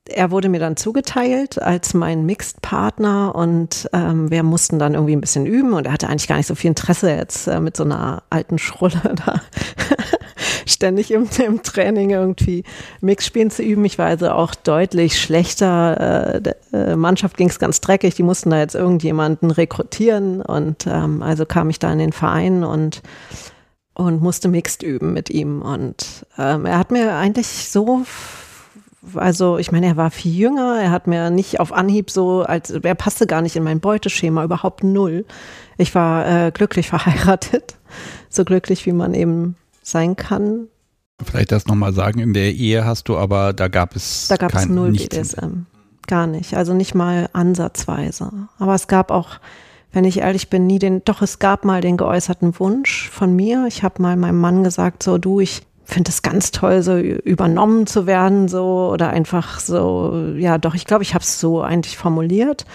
[0.10, 5.22] er wurde mir dann zugeteilt als mein Mixed-Partner und ähm, wir mussten dann irgendwie ein
[5.22, 7.84] bisschen üben und er hatte eigentlich gar nicht so viel Interesse jetzt äh, mit so
[7.84, 9.42] einer alten Schrulle da
[10.70, 12.64] ständig im, im Training irgendwie
[13.02, 13.86] Mixspielen zu üben.
[13.86, 16.36] Ich war also auch deutlich schlechter.
[16.36, 18.16] Äh, der äh, Mannschaft ging es ganz dreckig.
[18.16, 22.64] Die mussten da jetzt irgendjemanden rekrutieren und ähm, also kam ich da in den Verein
[22.64, 23.02] und
[23.94, 25.62] und musste Mixed üben mit ihm.
[25.62, 28.06] Und ähm, er hat mir eigentlich so
[29.16, 32.70] also ich meine, er war viel jünger, er hat mir nicht auf Anhieb so, als
[32.70, 35.26] er passte gar nicht in mein Beuteschema, überhaupt null.
[35.78, 37.78] Ich war äh, glücklich verheiratet,
[38.30, 40.68] so glücklich, wie man eben sein kann.
[41.24, 44.52] Vielleicht das nochmal sagen, in der Ehe hast du aber, da gab es Da gab
[44.52, 45.66] kein, es null BDSM.
[46.08, 46.56] Gar nicht.
[46.56, 48.32] Also nicht mal ansatzweise.
[48.58, 49.40] Aber es gab auch,
[49.92, 53.66] wenn ich ehrlich bin, nie den, doch es gab mal den geäußerten Wunsch von mir.
[53.68, 57.88] Ich habe mal meinem Mann gesagt, so du, ich finde es ganz toll, so übernommen
[57.88, 61.98] zu werden, so oder einfach so, ja doch, ich glaube, ich habe es so eigentlich
[61.98, 62.66] formuliert.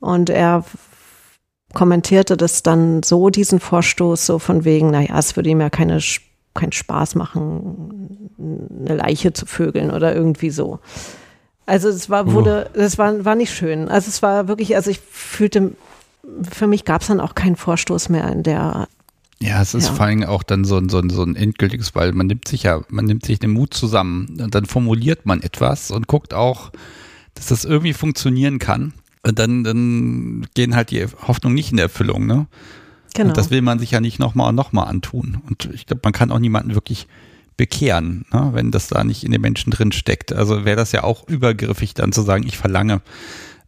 [0.00, 0.64] Und er
[1.72, 6.00] kommentierte das dann so, diesen Vorstoß, so von wegen, naja, es würde ihm ja keine,
[6.54, 10.80] keinen Spaß machen, eine Leiche zu vögeln oder irgendwie so.
[11.66, 13.88] Also es war, wurde, das war, war nicht schön.
[13.88, 15.72] Also es war wirklich, also ich fühlte,
[16.50, 18.88] für mich gab es dann auch keinen Vorstoß mehr in der
[19.42, 19.94] ja, es ist ja.
[19.94, 22.62] vor allem auch dann so ein, so, ein, so ein endgültiges, weil man nimmt sich
[22.62, 26.70] ja, man nimmt sich den Mut zusammen und dann formuliert man etwas und guckt auch,
[27.34, 28.92] dass das irgendwie funktionieren kann.
[29.22, 32.46] Dann, dann gehen halt die Hoffnungen nicht in Erfüllung, ne?
[33.14, 33.28] Genau.
[33.28, 35.42] Und das will man sich ja nicht nochmal und nochmal antun.
[35.48, 37.06] Und ich glaube, man kann auch niemanden wirklich
[37.56, 38.50] bekehren, ne?
[38.52, 40.32] wenn das da nicht in den Menschen drin steckt.
[40.32, 43.02] Also wäre das ja auch übergriffig, dann zu sagen, ich verlange.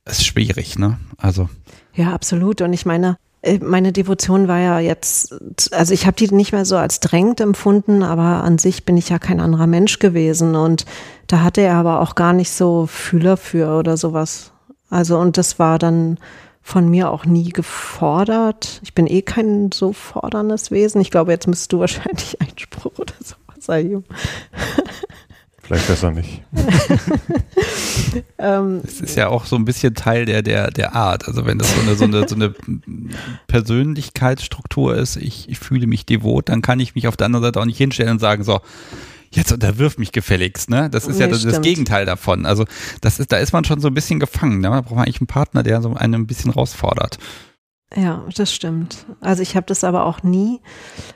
[0.06, 0.98] ist schwierig, ne?
[1.18, 1.48] Also.
[1.94, 2.62] Ja, absolut.
[2.62, 5.34] Und ich meine, äh, meine Devotion war ja jetzt,
[5.72, 9.10] also ich habe die nicht mehr so als drängend empfunden, aber an sich bin ich
[9.10, 10.86] ja kein anderer Mensch gewesen und
[11.26, 14.53] da hatte er aber auch gar nicht so Fühler für oder sowas.
[14.94, 16.18] Also und das war dann
[16.62, 18.80] von mir auch nie gefordert.
[18.85, 21.00] Ich bin eh kein so forderndes Wesen.
[21.00, 24.04] Ich glaube, jetzt müsstest du wahrscheinlich Einspruch oder sowas erheben.
[25.59, 26.42] Vielleicht besser nicht.
[28.38, 31.26] ähm, es ist ja auch so ein bisschen Teil der, der, der Art.
[31.26, 32.54] Also wenn das so eine, so eine, so eine
[33.48, 37.61] Persönlichkeitsstruktur ist, ich, ich fühle mich devot, dann kann ich mich auf der anderen Seite
[37.61, 38.61] auch nicht hinstellen und sagen, so,
[39.37, 40.90] jetzt unterwirf mich gefälligst, ne?
[40.90, 42.47] Das ist nee, ja das, das, Gegenteil davon.
[42.47, 42.64] Also
[43.01, 44.61] das ist, da ist man schon so ein bisschen gefangen.
[44.61, 44.70] Ne?
[44.70, 47.18] Da braucht man eigentlich einen Partner, der so einen ein bisschen herausfordert.
[47.97, 49.07] Ja, das stimmt.
[49.20, 50.61] Also ich habe das aber auch nie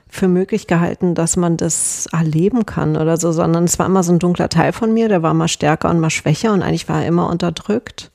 [0.09, 4.13] für möglich gehalten, dass man das erleben kann oder so, sondern es war immer so
[4.13, 7.03] ein dunkler Teil von mir, der war mal stärker und mal schwächer und eigentlich war
[7.03, 8.13] er immer unterdrückt.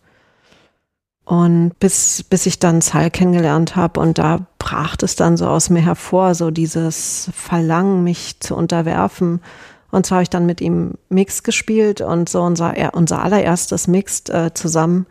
[1.25, 5.69] Und bis, bis ich dann Sal kennengelernt habe und da brach es dann so aus
[5.69, 9.41] mir hervor, so dieses Verlangen, mich zu unterwerfen.
[9.93, 14.21] Und zwar habe ich dann mit ihm Mix gespielt und so unser, unser allererstes Mix
[14.29, 15.05] äh, zusammen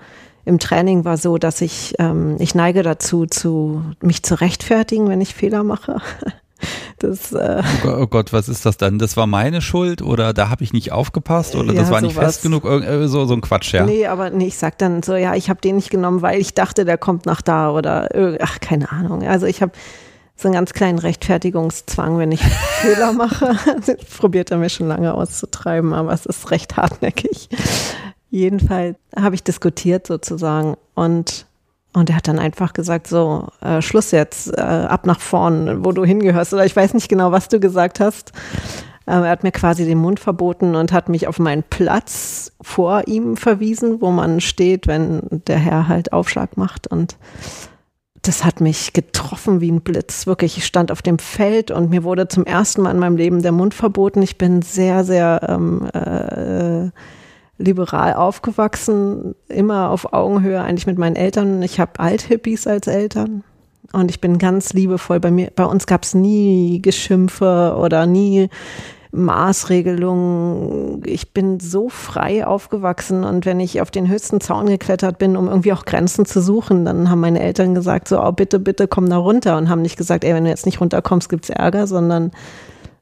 [0.45, 5.21] im Training war so, dass ich, ähm, ich neige dazu, zu, mich zu rechtfertigen, wenn
[5.21, 6.01] ich Fehler mache.
[7.01, 9.01] Das, äh oh, Gott, was ist das dann?
[9.01, 12.14] Das war meine Schuld oder da habe ich nicht aufgepasst oder das ja, war nicht
[12.14, 12.37] sowas.
[12.37, 12.64] fest genug?
[12.64, 13.85] Äh, so, so ein Quatsch, ja.
[13.85, 16.55] Nee, aber nee, ich sag dann so, ja, ich habe den nicht genommen, weil ich
[16.55, 18.09] dachte, der kommt nach da oder
[18.40, 19.27] ach, keine Ahnung.
[19.27, 19.73] Also ich habe
[20.43, 22.43] so einen ganz kleinen Rechtfertigungszwang, wenn ich
[22.81, 23.57] Fehler mache.
[24.19, 27.49] probiert er mir schon lange auszutreiben, aber es ist recht hartnäckig.
[28.31, 31.47] Jedenfalls habe ich diskutiert sozusagen und
[31.95, 35.93] und er hat dann einfach gesagt, so, äh, Schluss jetzt, äh, ab nach vorn, wo
[35.93, 36.55] du hingehörst.
[36.55, 38.33] Oder ich weiß nicht genau, was du gesagt hast.
[39.07, 43.03] Ähm, er hat mir quasi den Mund verboten und hat mich auf meinen Platz vor
[43.09, 46.87] ihm verwiesen, wo man steht, wenn der Herr halt Aufschlag macht.
[46.87, 47.17] Und
[48.23, 50.27] das hat mich getroffen wie ein Blitz.
[50.27, 53.43] Wirklich, ich stand auf dem Feld und mir wurde zum ersten Mal in meinem Leben
[53.43, 54.23] der Mund verboten.
[54.23, 56.91] Ich bin sehr, sehr ähm, äh,
[57.59, 61.63] liberal aufgewachsen, immer auf Augenhöhe eigentlich mit meinen Eltern.
[61.63, 63.43] Ich habe Althippies als Eltern
[63.93, 65.19] und ich bin ganz liebevoll.
[65.19, 68.49] Bei mir, bei uns gab es nie Geschimpfe oder nie
[69.12, 71.03] Maßregelungen.
[71.05, 75.48] Ich bin so frei aufgewachsen und wenn ich auf den höchsten Zaun geklettert bin, um
[75.48, 79.09] irgendwie auch Grenzen zu suchen, dann haben meine Eltern gesagt, so, oh, bitte, bitte komm
[79.11, 82.33] da runter und haben nicht gesagt, ey, wenn du jetzt nicht runterkommst, gibt's Ärger, sondern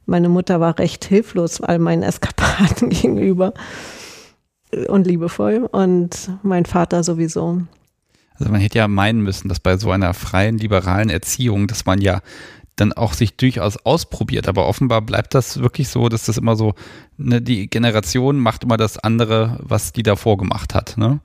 [0.04, 3.54] meine Mutter war recht hilflos all meinen Eskapaden gegenüber
[4.88, 7.62] und liebevoll und mein Vater sowieso.
[8.34, 12.00] Also man hätte ja meinen müssen, dass bei so einer freien, liberalen Erziehung, dass man
[12.00, 12.20] ja
[12.80, 14.48] dann auch sich durchaus ausprobiert.
[14.48, 16.74] Aber offenbar bleibt das wirklich so, dass das immer so,
[17.16, 20.96] ne, die Generation macht immer das andere, was die davor gemacht hat.
[20.96, 21.20] Ne?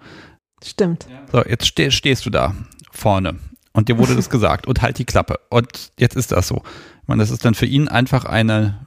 [0.63, 1.07] Stimmt.
[1.31, 2.55] So, jetzt ste stehst du da
[2.91, 3.39] vorne
[3.73, 5.39] und dir wurde das gesagt und halt die Klappe.
[5.49, 6.61] Und jetzt ist das so.
[7.01, 8.85] Ich meine, das ist dann für ihn einfach eine,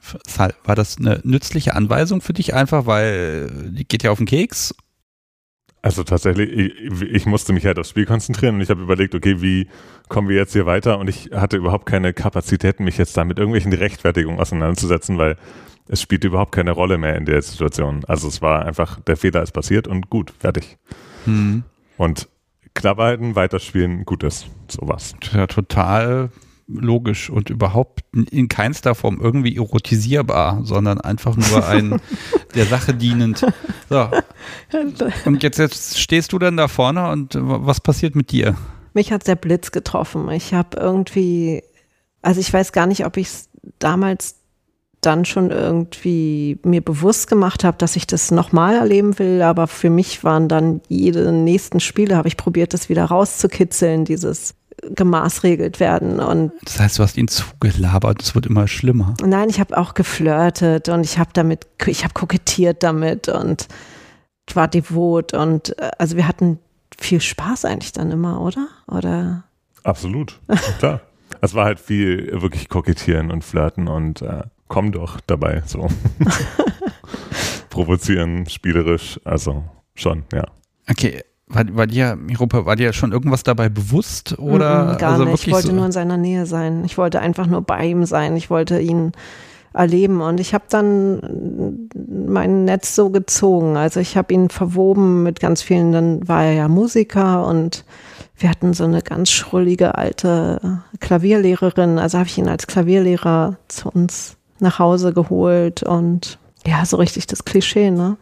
[0.64, 4.74] war das eine nützliche Anweisung für dich einfach, weil die geht ja auf den Keks?
[5.88, 9.40] Also tatsächlich, ich, ich musste mich halt aufs Spiel konzentrieren und ich habe überlegt, okay,
[9.40, 9.68] wie
[10.10, 10.98] kommen wir jetzt hier weiter?
[10.98, 15.38] Und ich hatte überhaupt keine Kapazitäten, mich jetzt da mit irgendwelchen Rechtfertigungen auseinanderzusetzen, weil
[15.88, 18.04] es spielt überhaupt keine Rolle mehr in der Situation.
[18.06, 20.76] Also es war einfach, der Fehler ist passiert und gut, fertig.
[21.24, 21.62] Hm.
[21.96, 22.28] Und
[22.74, 25.14] knapp halten, weiterspielen, gut ist, sowas.
[25.32, 26.28] Ja, total
[26.68, 32.00] logisch und überhaupt in keinster Form irgendwie erotisierbar, sondern einfach nur ein
[32.54, 33.44] der Sache dienend.
[33.88, 34.08] So.
[35.24, 38.56] Und jetzt, jetzt stehst du dann da vorne und was passiert mit dir?
[38.92, 40.30] Mich hat der Blitz getroffen.
[40.30, 41.62] Ich habe irgendwie,
[42.22, 44.36] also ich weiß gar nicht, ob ich es damals
[45.00, 49.90] dann schon irgendwie mir bewusst gemacht habe, dass ich das nochmal erleben will, aber für
[49.90, 54.54] mich waren dann jede nächsten Spiele, habe ich probiert, das wieder rauszukitzeln, dieses
[54.94, 56.20] gemaßregelt werden.
[56.20, 59.14] Und das heißt, du hast ihn zugelabert, es wird immer schlimmer.
[59.24, 63.68] Nein, ich habe auch geflirtet und ich habe damit, ich habe kokettiert damit und
[64.54, 66.58] war devot und äh, also wir hatten
[66.98, 68.68] viel Spaß eigentlich dann immer, oder?
[68.86, 69.44] Oder?
[69.84, 70.40] Absolut,
[70.78, 71.00] klar.
[71.40, 75.88] es war halt viel wirklich kokettieren und flirten und äh, komm doch dabei so.
[77.70, 79.64] Provozieren, spielerisch, also
[79.94, 80.44] schon, ja.
[80.90, 84.94] Okay, war, war dir, Miropa, war dir schon irgendwas dabei bewusst oder?
[84.94, 85.46] Mm, gar also nicht.
[85.46, 86.84] Ich wollte so nur in seiner Nähe sein.
[86.84, 88.36] Ich wollte einfach nur bei ihm sein.
[88.36, 89.12] Ich wollte ihn
[89.72, 93.76] erleben und ich habe dann mein Netz so gezogen.
[93.76, 95.92] Also ich habe ihn verwoben mit ganz vielen.
[95.92, 97.84] Dann war er ja Musiker und
[98.36, 101.98] wir hatten so eine ganz schrullige alte Klavierlehrerin.
[101.98, 107.26] Also habe ich ihn als Klavierlehrer zu uns nach Hause geholt und ja, so richtig
[107.26, 108.16] das Klischee, ne?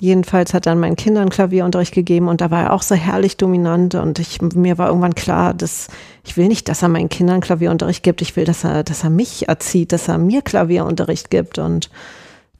[0.00, 3.96] Jedenfalls hat dann meinen Kindern Klavierunterricht gegeben und da war er auch so herrlich dominant
[3.96, 5.88] und ich, mir war irgendwann klar, dass
[6.24, 8.22] ich will nicht, dass er meinen Kindern Klavierunterricht gibt.
[8.22, 11.90] Ich will, dass er, dass er mich erzieht, dass er mir Klavierunterricht gibt und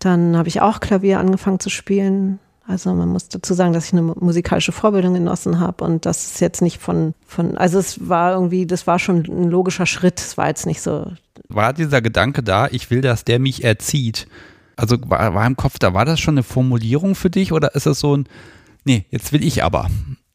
[0.01, 3.93] dann habe ich auch Klavier angefangen zu spielen Also man muss dazu sagen, dass ich
[3.93, 8.33] eine musikalische Vorbildung genossen habe und das ist jetzt nicht von, von, also es war
[8.33, 10.21] irgendwie, das war schon ein logischer Schritt.
[10.21, 11.11] Es war jetzt nicht so.
[11.49, 14.27] War dieser Gedanke da, ich will, dass der mich erzieht?
[14.79, 17.87] Also war, war im Kopf da, war das schon eine Formulierung für dich oder ist
[17.87, 18.29] das so ein,
[18.85, 19.89] nee, jetzt will ich aber?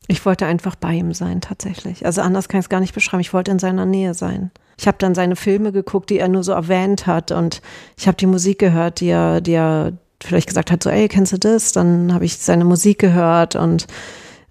[0.08, 2.06] Ich wollte einfach bei ihm sein, tatsächlich.
[2.06, 3.21] Also anders kann ich es gar nicht beschreiben.
[3.21, 4.51] Ich wollte in seiner Nähe sein.
[4.77, 7.62] Ich habe dann seine Filme geguckt, die er nur so erwähnt hat und
[7.97, 11.32] ich habe die Musik gehört, die er, die er vielleicht gesagt hat, so, ey, kennst
[11.32, 11.71] du das?
[11.71, 13.88] Dann habe ich seine Musik gehört und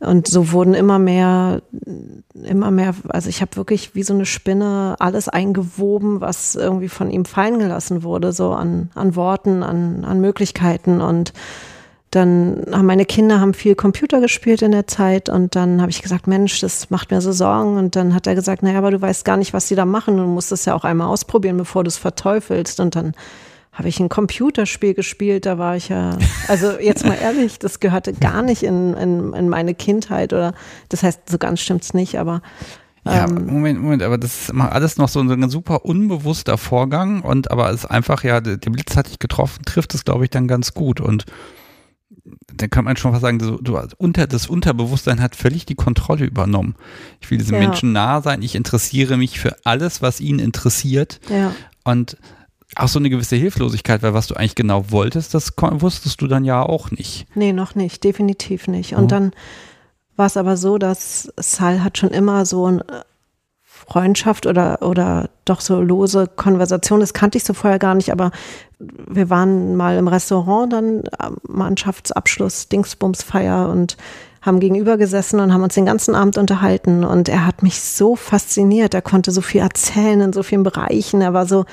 [0.02, 1.62] und so wurden immer mehr,
[2.34, 7.10] immer mehr, also ich habe wirklich wie so eine Spinne alles eingewoben, was irgendwie von
[7.10, 11.00] ihm fallen gelassen wurde, so an, an Worten, an, an Möglichkeiten.
[11.00, 11.32] Und
[12.10, 16.02] dann haben meine Kinder haben viel Computer gespielt in der Zeit und dann habe ich
[16.02, 17.76] gesagt, Mensch, das macht mir so Sorgen.
[17.76, 20.16] Und dann hat er gesagt, naja, aber du weißt gar nicht, was sie da machen.
[20.16, 22.80] Du musst es ja auch einmal ausprobieren, bevor du es verteufelst.
[22.80, 23.14] Und dann
[23.72, 26.16] habe ich ein Computerspiel gespielt, da war ich ja,
[26.48, 30.54] also jetzt mal ehrlich, das gehörte gar nicht in, in, in meine Kindheit oder
[30.90, 32.42] das heißt, so ganz stimmt's nicht, aber
[33.04, 37.50] ja, ähm, Moment, Moment, aber das ist alles noch so ein super unbewusster Vorgang und
[37.50, 40.46] aber es ist einfach, ja, der Blitz hat dich getroffen, trifft es, glaube ich, dann
[40.46, 41.24] ganz gut und
[42.54, 46.26] dann kann man schon fast sagen, du, du, unter, das Unterbewusstsein hat völlig die Kontrolle
[46.26, 46.76] übernommen.
[47.20, 47.60] Ich will diesem ja.
[47.60, 51.20] Menschen nah sein, ich interessiere mich für alles, was ihn interessiert.
[51.28, 51.54] Ja.
[51.84, 52.18] Und
[52.76, 56.44] auch so eine gewisse Hilflosigkeit, weil was du eigentlich genau wolltest, das wusstest du dann
[56.44, 57.26] ja auch nicht.
[57.34, 58.94] Nee, noch nicht, definitiv nicht.
[58.94, 59.08] Und oh.
[59.08, 59.32] dann
[60.16, 62.84] war es aber so, dass Sal hat schon immer so eine
[63.64, 68.30] Freundschaft oder, oder doch so lose Konversation, das kannte ich so vorher gar nicht, aber
[68.78, 71.02] wir waren mal im Restaurant dann,
[71.48, 73.96] Mannschaftsabschluss, Dingsbumsfeier und
[74.40, 78.16] haben gegenüber gesessen und haben uns den ganzen Abend unterhalten und er hat mich so
[78.16, 81.64] fasziniert, er konnte so viel erzählen in so vielen Bereichen, er war so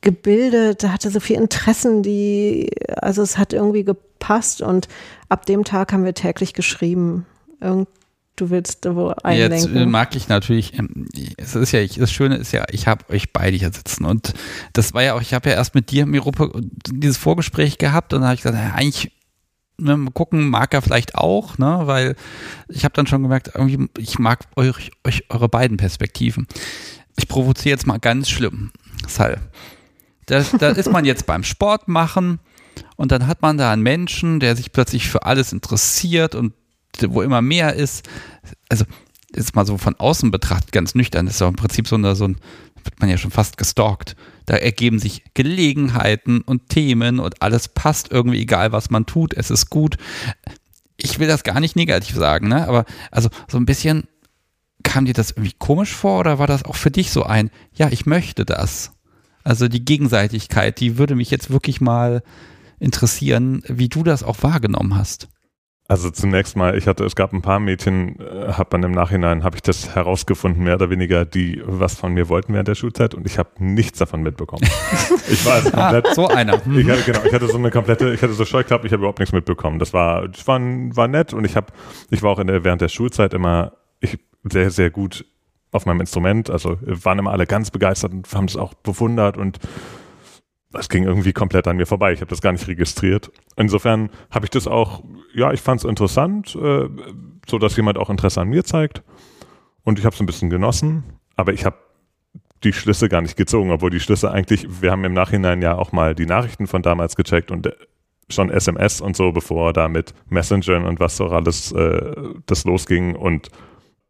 [0.00, 4.88] gebildet, hatte so viele Interessen, die, also es hat irgendwie gepasst und
[5.28, 7.26] ab dem Tag haben wir täglich geschrieben.
[7.60, 7.88] Irgend,
[8.36, 9.76] du willst wo einlenken.
[9.76, 13.32] Jetzt mag ich natürlich, ähm, es ist ja, das Schöne ist ja, ich habe euch
[13.32, 14.34] beide hier sitzen und
[14.72, 16.52] das war ja auch, ich habe ja erst mit dir, Mirope,
[16.92, 19.10] dieses Vorgespräch gehabt und dann habe ich gesagt, ja, eigentlich
[19.78, 22.16] ne, mal gucken, mag er vielleicht auch, ne, weil
[22.68, 26.46] ich habe dann schon gemerkt, irgendwie, ich mag euch, euch eure beiden Perspektiven.
[27.16, 28.70] Ich provoziere jetzt mal ganz schlimm.
[29.08, 29.40] Sal.
[30.28, 32.38] Da, da ist man jetzt beim Sport machen
[32.96, 36.52] und dann hat man da einen Menschen, der sich plötzlich für alles interessiert und
[37.08, 38.08] wo immer mehr ist.
[38.68, 38.84] Also
[39.32, 42.26] ist mal so von außen betrachtet ganz nüchtern, ist ja im Prinzip so, eine, so
[42.26, 42.36] ein,
[42.82, 44.16] wird man ja schon fast gestalkt.
[44.46, 49.50] Da ergeben sich Gelegenheiten und Themen und alles passt irgendwie, egal was man tut, es
[49.50, 49.96] ist gut.
[50.96, 52.66] Ich will das gar nicht negativ sagen, ne?
[52.66, 54.04] aber also so ein bisschen
[54.82, 57.88] kam dir das irgendwie komisch vor oder war das auch für dich so ein, ja,
[57.90, 58.92] ich möchte das?
[59.44, 62.22] Also die Gegenseitigkeit, die würde mich jetzt wirklich mal
[62.78, 65.28] interessieren, wie du das auch wahrgenommen hast.
[65.90, 69.42] Also zunächst mal, ich hatte, es gab ein paar Mädchen, äh, hat man im Nachhinein,
[69.42, 73.14] habe ich das herausgefunden, mehr oder weniger, die was von mir wollten während der Schulzeit
[73.14, 74.68] und ich habe nichts davon mitbekommen.
[75.30, 76.60] ich war also komplett, ah, so einer.
[76.76, 79.18] Ich hatte, genau, ich hatte so eine komplette, ich hatte so Scheuklappen, ich habe überhaupt
[79.18, 79.78] nichts mitbekommen.
[79.78, 81.68] Das war, das war, war nett und ich habe,
[82.10, 85.24] ich war auch in der, während der Schulzeit immer, ich sehr, sehr gut
[85.72, 86.50] auf meinem Instrument.
[86.50, 89.58] Also waren immer alle ganz begeistert und haben es auch bewundert und
[90.72, 92.12] es ging irgendwie komplett an mir vorbei.
[92.12, 93.30] Ich habe das gar nicht registriert.
[93.56, 95.02] Insofern habe ich das auch,
[95.34, 96.88] ja, ich fand es interessant, äh,
[97.48, 99.02] so dass jemand auch Interesse an mir zeigt.
[99.84, 101.04] Und ich habe es ein bisschen genossen,
[101.36, 101.76] aber ich habe
[102.64, 105.92] die Schlüsse gar nicht gezogen, obwohl die Schlüsse eigentlich, wir haben im Nachhinein ja auch
[105.92, 107.72] mal die Nachrichten von damals gecheckt und äh,
[108.28, 113.16] schon SMS und so, bevor da mit Messenger und was so alles äh, das losging
[113.16, 113.48] und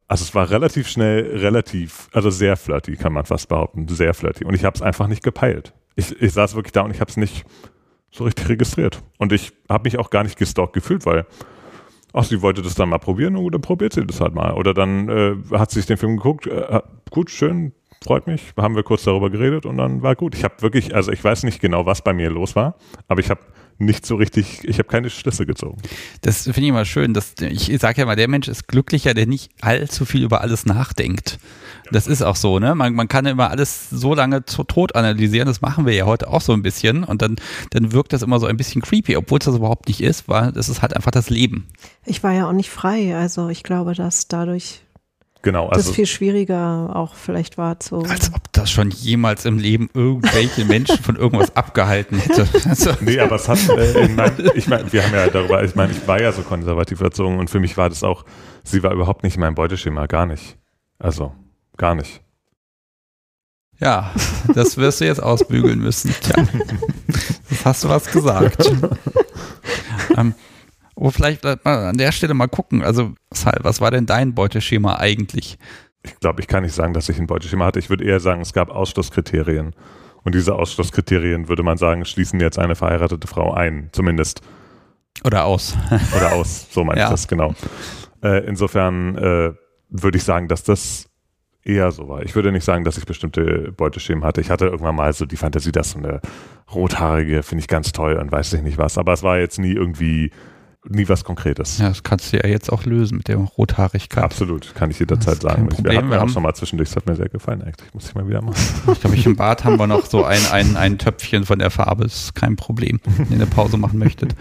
[0.09, 4.45] also es war relativ schnell, relativ, also sehr flirty, kann man fast behaupten, sehr flirty.
[4.45, 5.75] Und ich habe es einfach nicht gepeilt.
[5.97, 7.45] Ich, ich saß wirklich da und ich habe es nicht
[8.11, 9.03] so richtig registriert.
[9.19, 11.27] Und ich habe mich auch gar nicht gestalkt gefühlt, weil,
[12.15, 14.53] ach, sie wollte das dann mal probieren, oder probiert sie das halt mal.
[14.55, 18.77] Oder dann äh, hat sie sich den Film geguckt, äh, gut, schön, freut mich, haben
[18.77, 20.35] wir kurz darüber geredet und dann war gut.
[20.35, 22.77] Ich habe wirklich, also ich weiß nicht genau, was bei mir los war,
[23.09, 23.41] aber ich habe
[23.79, 25.81] nicht so richtig, ich habe keine Schlüsse gezogen.
[26.23, 27.15] Das finde ich immer schön.
[27.15, 30.67] Dass, ich sage ja mal, der Mensch ist glücklicher, der nicht allzu viel über alles
[30.67, 31.39] nachdenkt.
[31.91, 32.75] Das ist auch so, ne?
[32.75, 36.29] Man, man kann immer alles so lange zu tot analysieren, das machen wir ja heute
[36.29, 37.37] auch so ein bisschen und dann,
[37.71, 40.53] dann wirkt das immer so ein bisschen creepy, obwohl es das überhaupt nicht ist, weil
[40.53, 41.69] das ist halt einfach das Leben.
[42.05, 44.83] Ich war ja auch nicht frei, also ich glaube, dass dadurch
[45.43, 47.99] Genau, also das viel schwieriger auch vielleicht war zu.
[48.01, 52.47] Als ob das schon jemals im Leben irgendwelche Menschen von irgendwas abgehalten hätte.
[52.69, 55.93] Also, nee, aber es hat, äh, mein, ich meine, wir haben ja darüber, ich meine,
[55.93, 58.25] ich war ja so konservativ erzogen und für mich war das auch,
[58.63, 60.59] sie war überhaupt nicht mein Beuteschema, gar nicht.
[60.99, 61.33] Also,
[61.77, 62.21] gar nicht.
[63.81, 64.13] Ja,
[64.55, 66.15] das wirst du jetzt ausbügeln müssen.
[66.21, 66.45] Tja,
[67.49, 68.71] das hast du was gesagt.
[70.17, 70.35] ähm,
[71.01, 72.83] Oh, vielleicht mal an der Stelle mal gucken.
[72.83, 75.57] Also, Sal, was war denn dein Beuteschema eigentlich?
[76.03, 77.79] Ich glaube, ich kann nicht sagen, dass ich ein Beuteschema hatte.
[77.79, 79.77] Ich würde eher sagen, es gab Ausschlusskriterien.
[80.25, 84.41] Und diese Ausschlusskriterien, würde man sagen, schließen jetzt eine verheiratete Frau ein, zumindest.
[85.25, 85.77] Oder aus.
[86.17, 87.07] Oder aus, so meine ja.
[87.07, 87.55] ich das, genau.
[88.21, 89.53] Äh, insofern äh,
[89.91, 91.09] würde ich sagen, dass das
[91.63, 92.23] eher so war.
[92.23, 94.41] Ich würde nicht sagen, dass ich bestimmte Beuteschemen hatte.
[94.41, 96.21] Ich hatte irgendwann mal so die Fantasie, dass so eine
[96.75, 98.99] rothaarige finde ich ganz toll und weiß ich nicht was.
[98.99, 100.33] Aber es war jetzt nie irgendwie
[100.85, 101.79] nie was Konkretes.
[101.79, 104.23] Ja, das kannst du ja jetzt auch lösen mit der Rothaarigkeit.
[104.23, 105.69] Absolut, kann ich jederzeit sagen.
[105.69, 105.93] Problem.
[105.93, 107.93] Wir hatten wir auch schon mal zwischendurch, das hat mir sehr gefallen eigentlich.
[107.93, 108.57] Muss ich mal wieder machen.
[108.93, 111.71] Ich glaube, ich im Bad haben wir noch so ein, ein, ein Töpfchen von der
[111.71, 114.35] Farbe, ist kein Problem, wenn ihr eine Pause machen möchtet.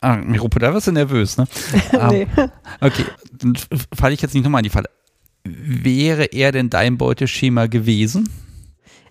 [0.00, 1.46] Ah, Miropo, da wirst du nervös, ne?
[2.10, 2.26] nee.
[2.36, 2.50] Um,
[2.80, 3.54] okay, dann
[3.94, 4.90] falle ich jetzt nicht nochmal in die Falle.
[5.44, 8.28] Wäre er denn dein Beuteschema gewesen?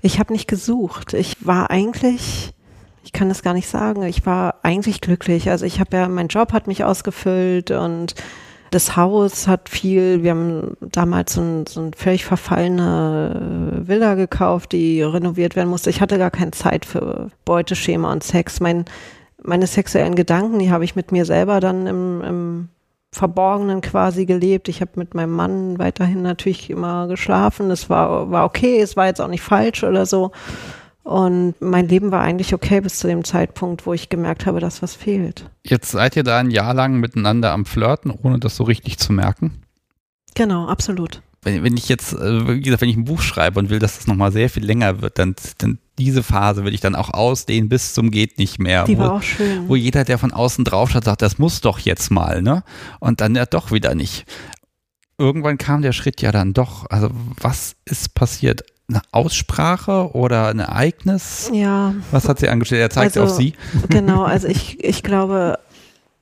[0.01, 1.13] Ich habe nicht gesucht.
[1.13, 2.53] Ich war eigentlich
[3.03, 4.03] ich kann das gar nicht sagen.
[4.03, 5.49] Ich war eigentlich glücklich.
[5.49, 8.15] Also ich habe ja, mein Job hat mich ausgefüllt und
[8.71, 14.71] das Haus hat viel, wir haben damals so ein, so ein völlig verfallene Villa gekauft,
[14.71, 15.89] die renoviert werden musste.
[15.89, 18.61] Ich hatte gar keine Zeit für Beuteschema und Sex.
[18.61, 18.85] Mein,
[19.43, 22.69] meine sexuellen Gedanken, die habe ich mit mir selber dann im, im
[23.11, 24.69] Verborgenen quasi gelebt.
[24.69, 27.71] Ich habe mit meinem Mann weiterhin natürlich immer geschlafen.
[27.71, 30.31] Es war, war okay, es war jetzt auch nicht falsch oder so.
[31.03, 34.81] Und mein Leben war eigentlich okay bis zu dem Zeitpunkt, wo ich gemerkt habe, dass
[34.81, 35.49] was fehlt.
[35.65, 39.11] Jetzt seid ihr da ein Jahr lang miteinander am Flirten, ohne das so richtig zu
[39.11, 39.63] merken?
[40.35, 41.21] Genau, absolut.
[41.41, 43.97] Wenn, wenn ich jetzt, äh, wie gesagt, wenn ich ein Buch schreibe und will, dass
[43.97, 47.67] das nochmal sehr viel länger wird, dann, dann diese Phase will ich dann auch ausdehnen
[47.67, 48.83] bis zum geht nicht mehr.
[48.83, 49.67] Die wo, war auch schön.
[49.67, 52.63] Wo jeder, der von außen drauf schaut, sagt, das muss doch jetzt mal, ne?
[52.99, 54.25] Und dann ja doch wieder nicht.
[55.17, 56.89] Irgendwann kam der Schritt ja dann doch.
[56.89, 58.63] Also was ist passiert?
[58.91, 61.49] Eine Aussprache oder ein Ereignis?
[61.53, 61.93] Ja.
[62.11, 62.81] Was hat sie angestellt?
[62.81, 63.53] Er zeigt also, auf sie.
[63.89, 65.57] Genau, also ich, ich glaube,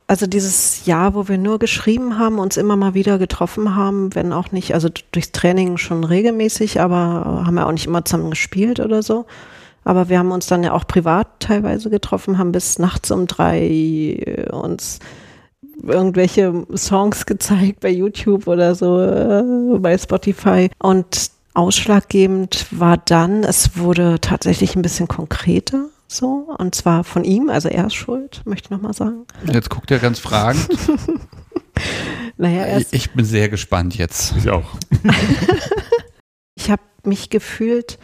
[0.08, 4.34] also dieses Jahr, wo wir nur geschrieben haben, uns immer mal wieder getroffen haben, wenn
[4.34, 8.80] auch nicht, also durchs Training schon regelmäßig, aber haben ja auch nicht immer zusammen gespielt
[8.80, 9.26] oder so.
[9.84, 13.60] Aber wir haben uns dann ja auch privat teilweise getroffen, haben bis nachts um drei
[13.60, 15.00] äh, uns
[15.84, 19.44] irgendwelche Songs gezeigt bei YouTube oder so, äh,
[19.80, 20.70] bei Spotify.
[20.80, 25.86] Und Ausschlaggebend war dann, es wurde tatsächlich ein bisschen konkreter.
[26.08, 29.26] So, und zwar von ihm, also er ist schuld, möchte ich nochmal sagen.
[29.46, 30.68] Jetzt guckt er ganz fragend.
[32.38, 34.34] naja, ich, ich bin sehr gespannt jetzt.
[34.38, 34.72] Ich auch.
[36.56, 38.00] ich habe mich gefühlt,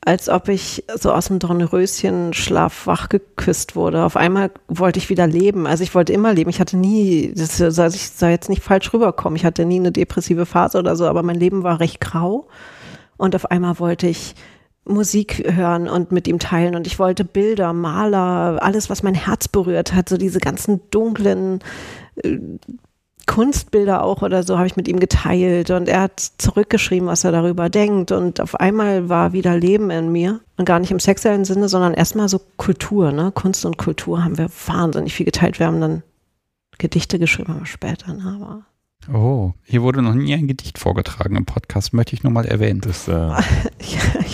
[0.00, 4.04] als ob ich so aus dem Dornröschen-Schlaf wach geküsst wurde.
[4.04, 5.66] Auf einmal wollte ich wieder leben.
[5.66, 6.50] Also ich wollte immer leben.
[6.50, 9.92] Ich hatte nie, das soll, ich soll jetzt nicht falsch rüberkommen, ich hatte nie eine
[9.92, 12.46] depressive Phase oder so, aber mein Leben war recht grau.
[13.20, 14.34] Und auf einmal wollte ich
[14.84, 19.46] Musik hören und mit ihm teilen und ich wollte Bilder, Maler, alles, was mein Herz
[19.46, 21.60] berührt hat, so diese ganzen dunklen
[22.24, 22.38] äh,
[23.26, 27.30] Kunstbilder auch oder so habe ich mit ihm geteilt und er hat zurückgeschrieben, was er
[27.30, 31.44] darüber denkt und auf einmal war wieder Leben in mir und gar nicht im sexuellen
[31.44, 33.30] Sinne, sondern erstmal so Kultur, ne?
[33.32, 35.60] Kunst und Kultur haben wir wahnsinnig viel geteilt.
[35.60, 36.02] Wir haben dann
[36.78, 38.38] Gedichte geschrieben, aber später, ne?
[38.40, 38.62] aber
[39.08, 42.80] Oh, hier wurde noch nie ein Gedicht vorgetragen im Podcast, möchte ich nur mal erwähnen.
[42.80, 43.38] Das äh, ja,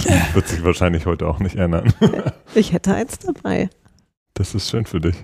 [0.04, 0.34] ja.
[0.34, 1.92] wird sich wahrscheinlich heute auch nicht ändern.
[2.54, 3.70] ich hätte eins dabei.
[4.34, 5.16] Das ist schön für dich.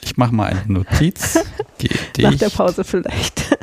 [0.00, 1.38] ich mache mal eine Notiz.
[1.78, 2.18] Gedicht.
[2.20, 3.56] Nach der Pause vielleicht.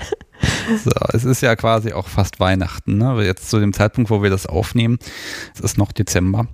[0.84, 3.24] So, es ist ja quasi auch fast Weihnachten, ne?
[3.24, 4.99] Jetzt zu dem Zeitpunkt, wo wir das aufnehmen,
[5.53, 6.47] es ist noch Dezember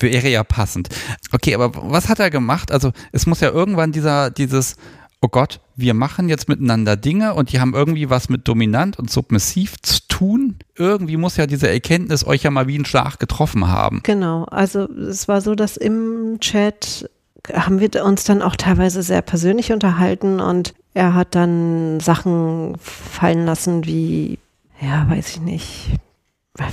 [0.00, 0.88] wäre ja passend.
[1.32, 2.70] Okay, aber was hat er gemacht?
[2.70, 4.76] Also es muss ja irgendwann dieser, dieses,
[5.20, 9.10] oh Gott, wir machen jetzt miteinander Dinge und die haben irgendwie was mit dominant und
[9.10, 10.56] submissiv zu tun.
[10.76, 14.00] Irgendwie muss ja diese Erkenntnis euch ja mal wie ein Schlag getroffen haben.
[14.04, 17.10] Genau, also es war so, dass im Chat
[17.52, 23.46] haben wir uns dann auch teilweise sehr persönlich unterhalten und er hat dann Sachen fallen
[23.46, 24.38] lassen wie,
[24.80, 25.90] ja, weiß ich nicht,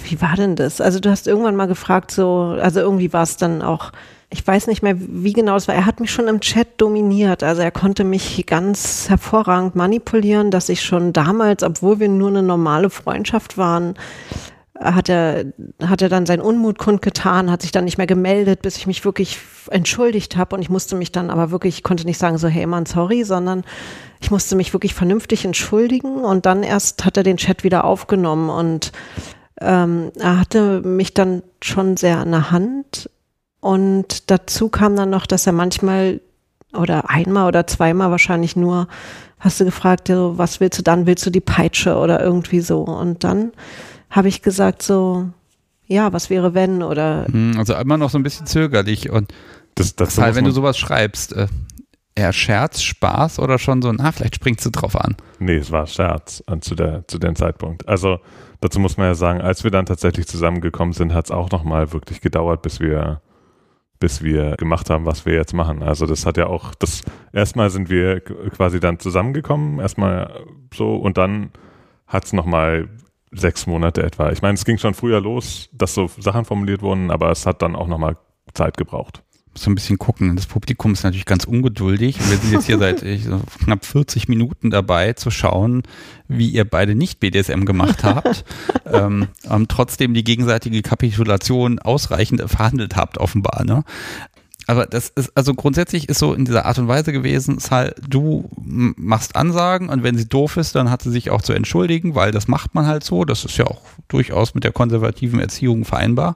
[0.03, 0.81] wie war denn das?
[0.81, 3.91] Also du hast irgendwann mal gefragt, so, also irgendwie war es dann auch
[4.29, 5.75] ich weiß nicht mehr, wie genau es war.
[5.75, 7.43] Er hat mich schon im Chat dominiert.
[7.43, 12.43] Also er konnte mich ganz hervorragend manipulieren, dass ich schon damals, obwohl wir nur eine
[12.43, 13.95] normale Freundschaft waren,
[14.77, 15.45] hat er,
[15.81, 19.05] hat er dann seinen Unmut kundgetan, hat sich dann nicht mehr gemeldet, bis ich mich
[19.05, 19.37] wirklich
[19.69, 20.55] entschuldigt habe.
[20.55, 23.23] Und ich musste mich dann aber wirklich, ich konnte nicht sagen so, hey Mann, sorry,
[23.23, 23.63] sondern
[24.19, 26.25] ich musste mich wirklich vernünftig entschuldigen.
[26.25, 28.91] Und dann erst hat er den Chat wieder aufgenommen und
[29.61, 33.09] ähm, er hatte mich dann schon sehr an der Hand
[33.65, 36.21] und dazu kam dann noch, dass er manchmal
[36.71, 38.87] oder einmal oder zweimal wahrscheinlich nur,
[39.39, 41.07] hast du gefragt, so, was willst du dann?
[41.07, 42.83] Willst du die Peitsche oder irgendwie so?
[42.83, 43.53] Und dann
[44.11, 45.29] habe ich gesagt so,
[45.87, 47.25] ja, was wäre wenn oder.
[47.25, 49.33] Hm, also immer noch so ein bisschen zögerlich und
[49.73, 51.47] das, das halt, wenn du sowas schreibst, äh,
[52.13, 55.15] eher Scherz, Spaß oder schon so, na, vielleicht springst du drauf an?
[55.39, 57.87] Nee, es war Scherz an, zu, der, zu dem Zeitpunkt.
[57.87, 58.19] Also
[58.61, 61.93] dazu muss man ja sagen, als wir dann tatsächlich zusammengekommen sind, hat es auch nochmal
[61.93, 63.21] wirklich gedauert, bis wir
[64.05, 65.81] bis wir gemacht haben, was wir jetzt machen.
[65.81, 67.01] Also das hat ja auch, das
[67.33, 71.49] erstmal sind wir quasi dann zusammengekommen, erstmal so und dann
[72.05, 72.87] hat es nochmal
[73.31, 74.31] sechs Monate etwa.
[74.31, 77.63] Ich meine, es ging schon früher los, dass so Sachen formuliert wurden, aber es hat
[77.63, 78.15] dann auch nochmal
[78.53, 79.23] Zeit gebraucht
[79.57, 80.35] so ein bisschen gucken.
[80.35, 82.17] Das Publikum ist natürlich ganz ungeduldig.
[82.29, 85.83] Wir sind jetzt hier seit so knapp 40 Minuten dabei zu schauen,
[86.27, 88.45] wie ihr beide nicht BDSM gemacht habt,
[88.85, 89.27] ähm,
[89.67, 93.63] trotzdem die gegenseitige Kapitulation ausreichend verhandelt habt, offenbar.
[93.63, 93.83] Ne?
[94.67, 97.95] Aber das ist, also grundsätzlich ist so in dieser Art und Weise gewesen, ist halt,
[98.07, 102.15] du machst Ansagen und wenn sie doof ist, dann hat sie sich auch zu entschuldigen,
[102.15, 103.25] weil das macht man halt so.
[103.25, 106.35] Das ist ja auch durchaus mit der konservativen Erziehung vereinbar.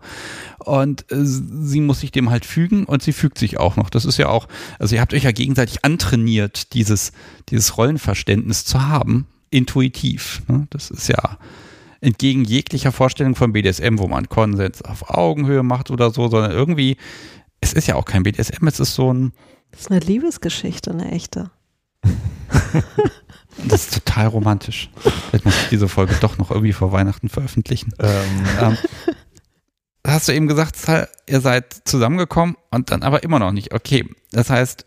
[0.60, 3.90] Und äh, sie muss sich dem halt fügen und sie fügt sich auch noch.
[3.90, 7.12] Das ist ja auch, also ihr habt euch ja gegenseitig antrainiert, dieses,
[7.50, 10.44] dieses Rollenverständnis zu haben, intuitiv.
[10.48, 10.68] Ne?
[10.70, 11.38] Das ist ja,
[12.02, 16.98] entgegen jeglicher Vorstellung von BDSM, wo man Konsens auf Augenhöhe macht oder so, sondern irgendwie
[17.62, 19.34] es ist ja auch kein BDSM, es ist so ein.
[19.72, 21.52] Das ist eine Liebesgeschichte, eine echte.
[23.68, 24.90] das ist total romantisch.
[25.30, 27.94] Vielleicht muss ich diese Folge doch noch irgendwie vor Weihnachten veröffentlichen.
[28.00, 28.78] Ähm, ähm,
[30.08, 30.78] hast du eben gesagt,
[31.28, 33.74] ihr seid zusammengekommen und dann aber immer noch nicht.
[33.74, 34.86] Okay, das heißt,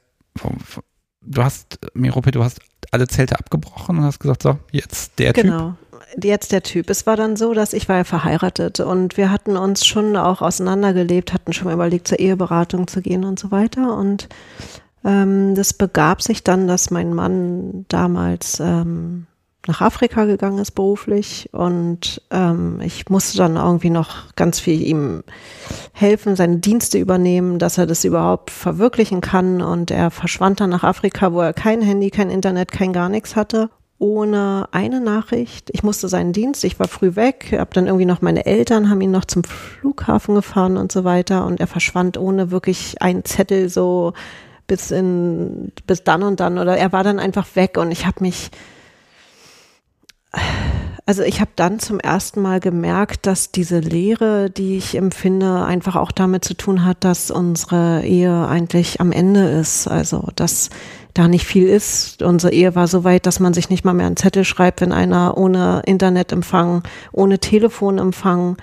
[1.21, 2.61] du hast, Mirope, du hast
[2.91, 5.43] alle Zelte abgebrochen und hast gesagt, so, jetzt der genau.
[5.43, 5.59] Typ.
[5.59, 6.91] Genau jetzt der Typ.
[6.91, 10.43] Es war dann so, dass ich war ja verheiratet und wir hatten uns schon auch
[10.43, 13.97] auseinandergelebt, hatten schon mal überlegt, zur Eheberatung zu gehen und so weiter.
[13.97, 14.29] Und
[15.05, 19.27] ähm, das begab sich dann, dass mein Mann damals ähm,
[19.67, 25.23] nach Afrika gegangen ist beruflich und ähm, ich musste dann irgendwie noch ganz viel ihm
[25.93, 30.83] helfen, seine Dienste übernehmen, dass er das überhaupt verwirklichen kann und er verschwand dann nach
[30.83, 33.71] Afrika, wo er kein Handy, kein Internet, kein gar nichts hatte
[34.03, 35.71] ohne eine Nachricht.
[35.73, 39.01] Ich musste seinen Dienst, ich war früh weg, habe dann irgendwie noch meine Eltern haben
[39.01, 43.69] ihn noch zum Flughafen gefahren und so weiter und er verschwand ohne wirklich einen Zettel
[43.69, 44.13] so
[44.67, 48.25] bis in bis dann und dann oder er war dann einfach weg und ich habe
[48.25, 48.51] mich
[51.05, 55.97] also ich habe dann zum ersten Mal gemerkt, dass diese Lehre, die ich empfinde, einfach
[55.97, 59.89] auch damit zu tun hat, dass unsere Ehe eigentlich am Ende ist.
[59.89, 60.71] Also dass
[61.15, 62.23] da nicht viel ist.
[62.23, 64.93] Unsere Ehe war so weit, dass man sich nicht mal mehr einen Zettel schreibt, wenn
[64.93, 66.83] einer ohne Internetempfang,
[67.13, 68.57] ohne Telefonempfang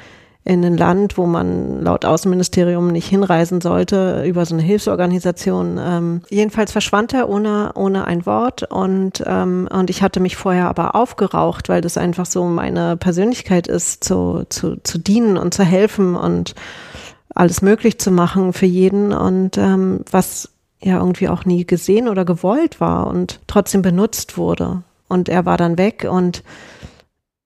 [0.46, 5.80] in ein Land, wo man laut Außenministerium nicht hinreisen sollte, über so eine Hilfsorganisation.
[5.80, 10.68] Ähm, jedenfalls verschwand er ohne, ohne ein Wort und, ähm, und ich hatte mich vorher
[10.68, 15.64] aber aufgeraucht, weil das einfach so meine Persönlichkeit ist, zu, zu, zu dienen und zu
[15.64, 16.56] helfen und
[17.36, 20.50] alles möglich zu machen für jeden und ähm, was
[20.82, 24.84] ja irgendwie auch nie gesehen oder gewollt war und trotzdem benutzt wurde.
[25.08, 26.44] Und er war dann weg und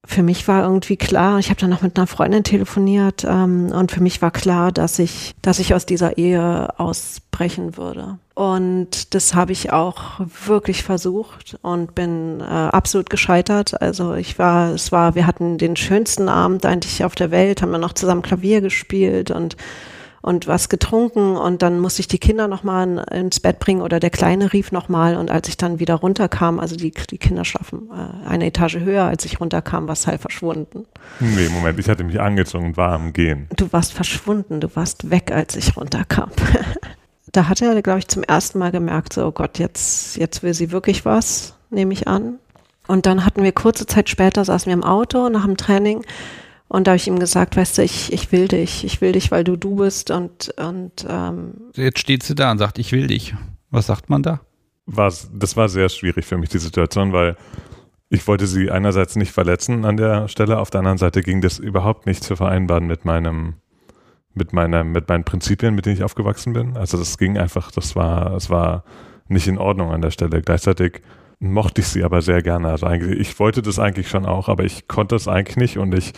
[0.06, 3.92] für mich war irgendwie klar, ich habe dann noch mit einer Freundin telefoniert ähm, und
[3.92, 8.18] für mich war klar, dass ich, dass ich aus dieser Ehe ausbrechen würde.
[8.36, 13.82] Und das habe ich auch wirklich versucht und bin äh, absolut gescheitert.
[13.82, 17.72] Also ich war, es war, wir hatten den schönsten Abend eigentlich auf der Welt, haben
[17.72, 19.56] wir noch zusammen Klavier gespielt und
[20.24, 24.09] und was getrunken und dann musste ich die Kinder nochmal ins Bett bringen oder der
[24.09, 28.28] Kleine rief nochmal und als ich dann wieder runterkam, also die, die Kinder schlafen äh,
[28.28, 30.86] eine Etage höher, als ich runterkam, war Sal verschwunden.
[31.19, 33.47] Nee, Moment, ich hatte mich angezogen und war am Gehen.
[33.57, 36.30] Du warst verschwunden, du warst weg, als ich runterkam.
[37.34, 40.53] da hat er, glaube ich, zum ersten Mal gemerkt, so oh Gott, jetzt, jetzt will
[40.53, 42.39] sie wirklich was, nehme ich an.
[42.88, 46.05] Und dann hatten wir kurze Zeit später, saßen wir im Auto nach dem Training
[46.74, 49.30] und da habe ich ihm gesagt, weißt du, ich, ich will dich, ich will dich,
[49.30, 53.05] weil du du bist und, und ähm Jetzt steht sie da und sagt, ich will
[53.05, 53.36] dich.
[53.69, 54.39] Was sagt man da?
[54.88, 57.38] War's, das war sehr schwierig für mich, die Situation, weil
[58.09, 61.59] ich wollte sie einerseits nicht verletzen an der Stelle, auf der anderen Seite ging das
[61.59, 63.53] überhaupt nicht zu vereinbaren mit meinem,
[64.34, 66.76] mit meiner, mit meinen Prinzipien, mit denen ich aufgewachsen bin.
[66.76, 68.84] Also das ging einfach, das war, es war
[69.28, 70.41] nicht in Ordnung an der Stelle.
[70.41, 71.03] Gleichzeitig
[71.39, 72.69] mochte ich sie aber sehr gerne.
[72.69, 75.93] Also eigentlich, ich wollte das eigentlich schon auch, aber ich konnte es eigentlich nicht und
[75.93, 76.13] ich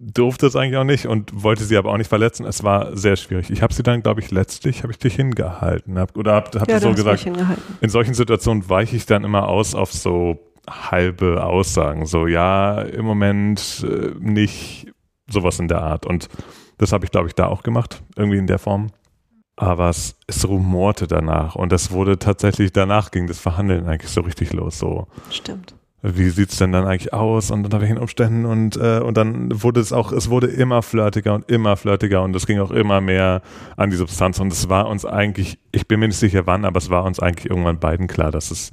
[0.00, 2.46] durfte es eigentlich auch nicht und wollte sie aber auch nicht verletzen.
[2.46, 3.50] Es war sehr schwierig.
[3.50, 5.98] Ich habe sie dann, glaube ich, letztlich habe ich dich hingehalten.
[5.98, 7.28] Hab, oder habe hab ja, so gesagt,
[7.80, 10.38] in solchen Situationen weiche ich dann immer aus auf so
[10.68, 12.06] halbe Aussagen.
[12.06, 14.90] So, ja, im Moment äh, nicht
[15.28, 16.06] sowas in der Art.
[16.06, 16.28] Und
[16.78, 18.88] das habe ich, glaube ich, da auch gemacht, irgendwie in der Form.
[19.56, 24.22] Aber es, es rumorte danach und es wurde tatsächlich, danach ging das Verhandeln eigentlich so
[24.22, 24.78] richtig los.
[24.78, 25.08] So.
[25.30, 29.62] Stimmt wie sieht's denn dann eigentlich aus und unter welchen Umständen und äh, und dann
[29.62, 33.00] wurde es auch, es wurde immer flirtiger und immer flirtiger und es ging auch immer
[33.00, 33.42] mehr
[33.76, 36.78] an die Substanz und es war uns eigentlich, ich bin mir nicht sicher wann, aber
[36.78, 38.72] es war uns eigentlich irgendwann beiden klar, dass es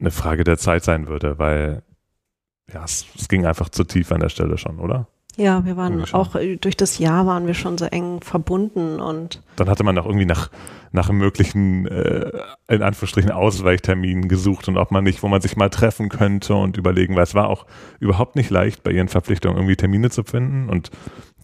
[0.00, 1.82] eine Frage der Zeit sein würde, weil
[2.72, 5.08] ja, es, es ging einfach zu tief an der Stelle schon, oder?
[5.38, 9.40] Ja, wir waren auch äh, durch das Jahr waren wir schon so eng verbunden und
[9.54, 10.50] dann hatte man auch irgendwie nach
[10.90, 12.32] nach möglichen äh,
[12.66, 16.76] in Anführungsstrichen Ausweichterminen gesucht und ob man nicht, wo man sich mal treffen könnte und
[16.76, 17.66] überlegen, weil es war auch
[18.00, 20.90] überhaupt nicht leicht bei ihren Verpflichtungen irgendwie Termine zu finden und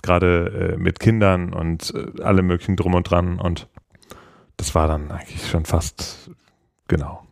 [0.03, 3.69] gerade äh, mit Kindern und äh, alle möglichen drum und dran und
[4.57, 6.33] das war dann eigentlich schon fast
[6.89, 7.24] genau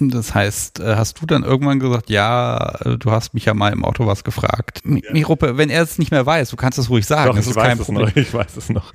[0.00, 3.72] das heißt, äh, hast du dann irgendwann gesagt, ja, äh, du hast mich ja mal
[3.72, 4.82] im Auto was gefragt.
[4.84, 5.12] Ja.
[5.12, 7.28] Miruppe, wenn er es nicht mehr weiß, du kannst es ruhig sagen.
[7.28, 8.06] Doch, das ist kein Problem.
[8.06, 8.92] Noch, ich weiß es noch.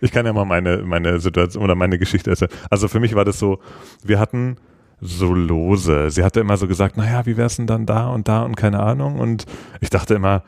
[0.00, 2.50] Ich kann ja mal meine, meine Situation oder meine Geschichte erzählen.
[2.70, 3.60] Also für mich war das so,
[4.04, 4.56] wir hatten
[5.00, 6.10] so lose.
[6.10, 8.80] Sie hatte immer so gesagt, naja, wie wär's denn dann da und da und keine
[8.80, 9.18] Ahnung.
[9.18, 9.46] Und
[9.80, 10.42] ich dachte immer,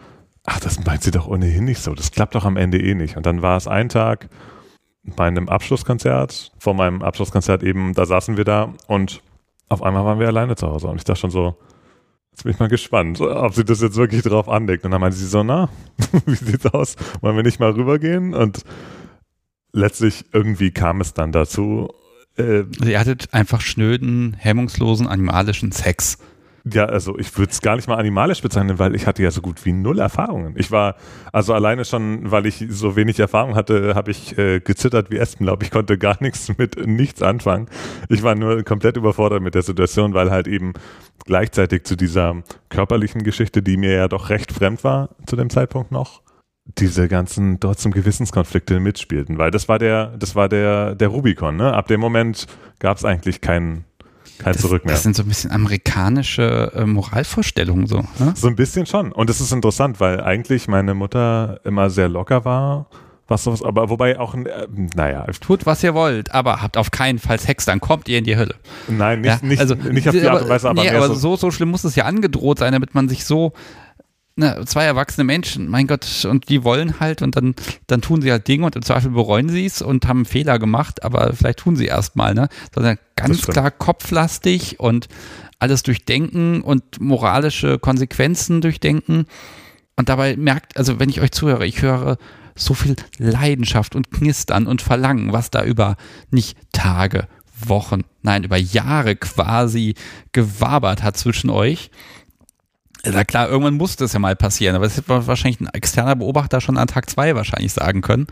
[0.45, 1.95] ach, das meint sie doch ohnehin nicht so.
[1.95, 3.16] Das klappt doch am Ende eh nicht.
[3.16, 4.28] Und dann war es ein Tag
[5.16, 9.22] bei einem Abschlusskonzert, vor meinem Abschlusskonzert eben, da saßen wir da und
[9.69, 11.57] auf einmal waren wir alleine zu Hause und ich dachte schon so,
[12.33, 14.85] jetzt bin ich mal gespannt, ob sie das jetzt wirklich drauf anlegt.
[14.85, 15.69] Und dann meinte sie so, na,
[16.27, 16.97] wie sieht's aus?
[17.21, 18.33] Wollen wir nicht mal rübergehen?
[18.35, 18.64] Und
[19.73, 21.89] letztlich irgendwie kam es dann dazu.
[22.37, 26.19] Äh, ihr hattet einfach schnöden, hemmungslosen, animalischen Sex.
[26.65, 29.41] Ja, also ich würde es gar nicht mal animalisch bezeichnen, weil ich hatte ja so
[29.41, 30.55] gut wie null Erfahrungen.
[30.57, 30.97] Ich war,
[31.33, 35.63] also alleine schon, weil ich so wenig Erfahrung hatte, habe ich äh, gezittert wie Espenlaub.
[35.63, 37.69] Ich konnte gar nichts mit nichts anfangen.
[38.09, 40.75] Ich war nur komplett überfordert mit der Situation, weil halt eben
[41.25, 45.93] gleichzeitig zu dieser körperlichen Geschichte, die mir ja doch recht fremd war zu dem Zeitpunkt
[45.93, 46.23] noch,
[46.77, 51.57] diese ganzen dort zum Gewissenskonflikte mitspielten, weil das war der, das war der, der Rubicon,
[51.57, 51.73] ne?
[51.73, 52.47] Ab dem Moment
[52.79, 53.85] gab es eigentlich keinen
[54.39, 54.95] kein das, Zurück mehr.
[54.95, 57.99] Das sind so ein bisschen amerikanische äh, Moralvorstellungen so.
[58.18, 58.32] Ne?
[58.34, 59.12] So ein bisschen schon.
[59.12, 62.86] Und es ist interessant, weil eigentlich meine Mutter immer sehr locker war.
[63.30, 65.26] Was sowas, aber wobei auch, äh, naja.
[65.43, 68.39] Tut, was ihr wollt, aber habt auf keinen Fall Sex, dann kommt ihr in die
[68.39, 68.55] Hölle.
[68.89, 69.47] Nein, nicht, ja?
[69.47, 71.84] nicht, also, nicht auf die Art und Weise, aber, nee, aber so, so schlimm muss
[71.84, 73.53] es ja angedroht sein, damit man sich so
[74.39, 77.55] ne, zwei erwachsene Menschen, mein Gott, und die wollen halt und dann,
[77.89, 81.03] dann tun sie halt Dinge und im Zweifel bereuen sie es und haben Fehler gemacht,
[81.03, 82.49] aber vielleicht tun sie erstmal, ne?
[82.74, 85.09] Sondern ganz klar kopflastig und
[85.59, 89.26] alles durchdenken und moralische Konsequenzen durchdenken.
[89.97, 92.16] Und dabei merkt, also wenn ich euch zuhöre, ich höre
[92.55, 95.97] so viel Leidenschaft und Knistern und Verlangen, was da über
[96.30, 97.26] nicht Tage,
[97.61, 99.95] Wochen, nein, über Jahre quasi
[100.30, 101.91] gewabert hat zwischen euch.
[103.13, 106.61] Na klar, irgendwann muss das ja mal passieren, aber das hätte wahrscheinlich ein externer Beobachter
[106.61, 108.27] schon an Tag zwei wahrscheinlich sagen können,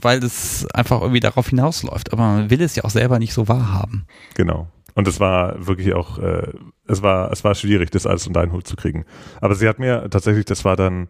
[0.00, 2.12] weil das einfach irgendwie darauf hinausläuft.
[2.12, 4.06] Aber man will es ja auch selber nicht so wahrhaben.
[4.34, 4.68] Genau.
[4.94, 6.52] Und es war wirklich auch, äh,
[6.86, 9.04] es war, es war schwierig, das alles unter einen Hut zu kriegen.
[9.40, 11.08] Aber sie hat mir tatsächlich, das war dann,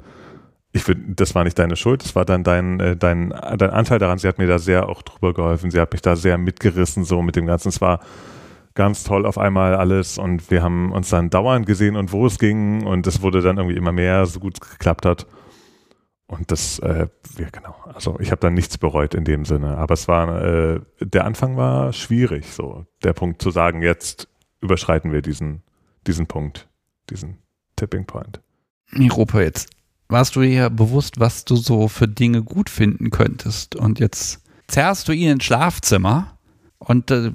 [0.72, 3.98] ich finde, das war nicht deine Schuld, das war dann dein, äh, dein, dein Anteil
[3.98, 4.18] daran.
[4.18, 5.70] Sie hat mir da sehr auch drüber geholfen.
[5.70, 7.68] Sie hat mich da sehr mitgerissen, so mit dem Ganzen.
[7.68, 8.00] Es war,
[8.74, 12.38] ganz toll auf einmal alles und wir haben uns dann dauernd gesehen und wo es
[12.38, 15.26] ging und es wurde dann irgendwie immer mehr, so gut es geklappt hat.
[16.26, 17.06] Und das, äh,
[17.38, 20.80] ja genau, also ich habe dann nichts bereut in dem Sinne, aber es war, äh,
[21.00, 22.86] der Anfang war schwierig, so.
[23.02, 24.28] Der Punkt zu sagen, jetzt
[24.60, 25.62] überschreiten wir diesen,
[26.06, 26.68] diesen Punkt,
[27.10, 27.38] diesen
[27.76, 28.40] Tipping Point.
[28.98, 29.68] Europa, jetzt
[30.08, 33.76] warst du dir bewusst, was du so für Dinge gut finden könntest.
[33.76, 36.33] Und jetzt zerrst du ihn ins Schlafzimmer
[36.84, 37.32] und äh,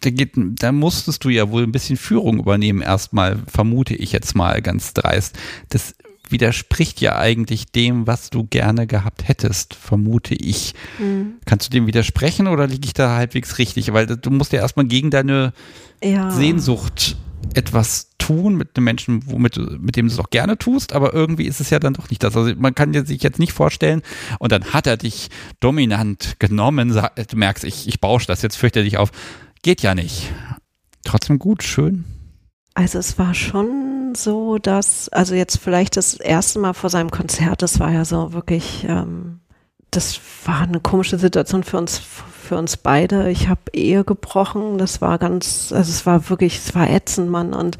[0.00, 4.34] da, geht, da musstest du ja wohl ein bisschen Führung übernehmen, erstmal, vermute ich jetzt
[4.34, 5.38] mal ganz dreist.
[5.68, 5.94] Das
[6.30, 10.74] widerspricht ja eigentlich dem, was du gerne gehabt hättest, vermute ich.
[10.98, 11.34] Mhm.
[11.44, 13.92] Kannst du dem widersprechen oder liege ich da halbwegs richtig?
[13.92, 15.52] Weil du musst ja erstmal gegen deine
[16.02, 16.30] ja.
[16.30, 17.16] Sehnsucht
[17.54, 21.46] etwas tun mit einem Menschen, womit, mit dem du es auch gerne tust, aber irgendwie
[21.46, 22.36] ist es ja dann doch nicht das.
[22.36, 24.02] Also man kann sich jetzt nicht vorstellen
[24.38, 25.30] und dann hat er dich
[25.60, 29.10] dominant genommen, du merkst, ich, ich bausche das jetzt fürchterlich auf.
[29.62, 30.30] Geht ja nicht.
[31.04, 32.04] Trotzdem gut, schön.
[32.74, 37.62] Also es war schon so, dass, also jetzt vielleicht das erste Mal vor seinem Konzert,
[37.62, 39.40] das war ja so wirklich, ähm,
[39.90, 42.00] das war eine komische Situation für uns,
[42.48, 43.30] für uns beide.
[43.30, 44.78] Ich habe Ehe gebrochen.
[44.78, 47.52] Das war ganz, also es war wirklich, es war ätzend, Mann.
[47.52, 47.78] Und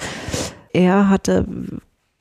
[0.72, 1.46] er hatte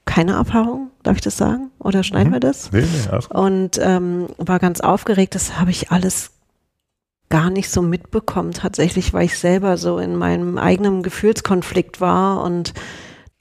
[0.06, 1.70] keine Erfahrung, darf ich das sagen?
[1.80, 2.36] Oder schneiden mhm.
[2.36, 2.72] wir das?
[2.72, 5.36] Nee, nee, alles Und ähm, war ganz aufgeregt.
[5.36, 6.32] Das habe ich alles
[7.30, 12.74] gar nicht so mitbekommen, tatsächlich, weil ich selber so in meinem eigenen Gefühlskonflikt war und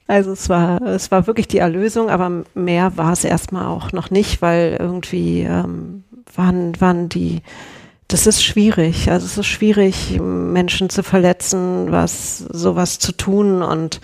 [0.07, 4.09] also es war, es war wirklich die Erlösung, aber mehr war es erstmal auch noch
[4.09, 6.03] nicht, weil irgendwie ähm,
[6.35, 7.41] waren, waren die,
[8.07, 9.11] das ist schwierig.
[9.11, 13.99] Also es ist schwierig, Menschen zu verletzen, was sowas zu tun und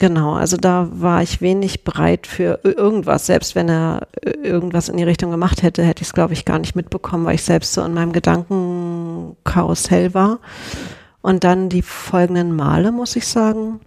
[0.00, 3.26] Genau, also da war ich wenig bereit für irgendwas.
[3.26, 4.08] Selbst wenn er
[4.42, 7.34] irgendwas in die Richtung gemacht hätte, hätte ich es, glaube ich, gar nicht mitbekommen, weil
[7.34, 10.38] ich selbst so in meinem Gedankenkarussell war.
[11.20, 13.80] Und dann die folgenden Male, muss ich sagen,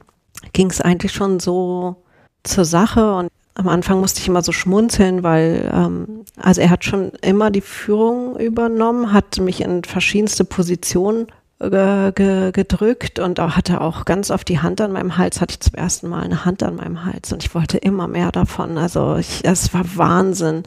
[0.54, 1.96] ging es eigentlich schon so
[2.44, 3.16] zur Sache.
[3.16, 7.52] Und am Anfang musste ich immer so schmunzeln, weil ähm, also er hat schon immer
[7.52, 11.28] die Führung übernommen, hat mich in verschiedenste Positionen
[11.60, 15.54] ge ge gedrückt und da hatte auch ganz oft die Hand an meinem Hals, hatte
[15.54, 18.78] ich zum ersten Mal eine Hand an meinem Hals und ich wollte immer mehr davon.
[18.78, 20.64] Also ich, es war Wahnsinn.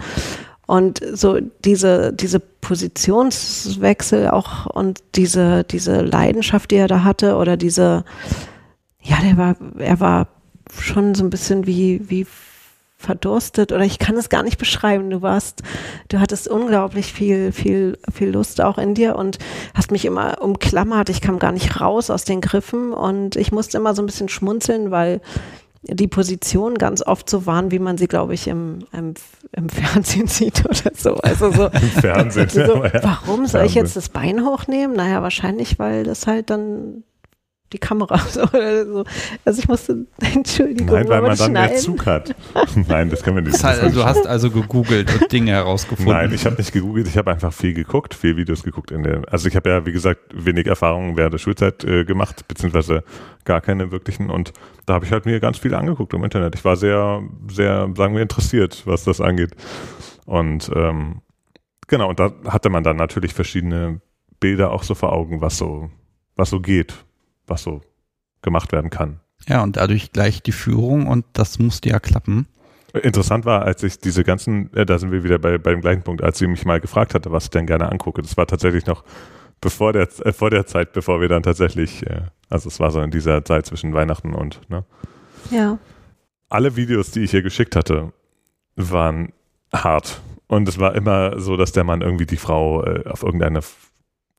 [0.66, 7.56] Und so diese, diese Positionswechsel auch und diese, diese Leidenschaft, die er da hatte oder
[7.56, 8.04] diese,
[9.00, 10.28] ja, der war, er war
[10.80, 12.26] schon so ein bisschen wie, wie
[12.96, 15.10] verdurstet oder ich kann es gar nicht beschreiben.
[15.10, 15.62] Du warst,
[16.08, 19.38] du hattest unglaublich viel, viel, viel Lust auch in dir und
[19.74, 21.10] hast mich immer umklammert.
[21.10, 24.28] Ich kam gar nicht raus aus den Griffen und ich musste immer so ein bisschen
[24.28, 25.20] schmunzeln, weil
[25.88, 29.14] die Positionen ganz oft so waren, wie man sie, glaube ich, im, im,
[29.52, 31.14] im Fernsehen sieht oder so.
[31.16, 32.48] Also so, Im Fernsehen.
[32.48, 34.96] so warum soll ich jetzt das Bein hochnehmen?
[34.96, 37.04] Naja, wahrscheinlich, weil das halt dann
[37.72, 39.04] die Kamera so, oder so.
[39.44, 41.76] Also ich musste, Entschuldigung, Nein, weil man dann mehr.
[41.76, 42.34] Zug hat.
[42.88, 43.54] Nein, das können wir nicht.
[43.54, 46.14] Das heißt, das du hast also gegoogelt und Dinge herausgefunden.
[46.14, 49.22] Nein, ich habe nicht gegoogelt, ich habe einfach viel geguckt, viel Videos geguckt in der.
[49.30, 53.02] Also ich habe ja, wie gesagt, wenig Erfahrungen während der Schulzeit äh, gemacht, beziehungsweise
[53.44, 54.30] gar keine wirklichen.
[54.30, 54.52] Und
[54.86, 56.54] da habe ich halt mir ganz viel angeguckt im Internet.
[56.54, 59.50] Ich war sehr, sehr, sagen wir, interessiert, was das angeht.
[60.24, 61.22] Und ähm,
[61.88, 64.00] genau, und da hatte man dann natürlich verschiedene
[64.40, 65.90] Bilder auch so vor Augen, was so,
[66.34, 67.05] was so geht,
[67.46, 67.82] was so
[68.42, 69.20] gemacht werden kann.
[69.48, 72.46] Ja, und dadurch gleich die Führung und das musste ja klappen.
[73.02, 76.02] Interessant war, als ich diese ganzen, äh, da sind wir wieder bei, bei dem gleichen
[76.02, 78.22] Punkt, als sie mich mal gefragt hatte, was ich denn gerne angucke.
[78.22, 79.04] Das war tatsächlich noch
[79.60, 83.00] bevor der, äh, vor der Zeit, bevor wir dann tatsächlich, äh, also es war so
[83.00, 84.84] in dieser Zeit zwischen Weihnachten und, ne?
[85.50, 85.78] Ja.
[86.48, 88.12] Alle Videos, die ich ihr geschickt hatte,
[88.76, 89.32] waren
[89.72, 90.20] hart.
[90.46, 93.60] Und es war immer so, dass der Mann irgendwie die Frau äh, auf irgendeine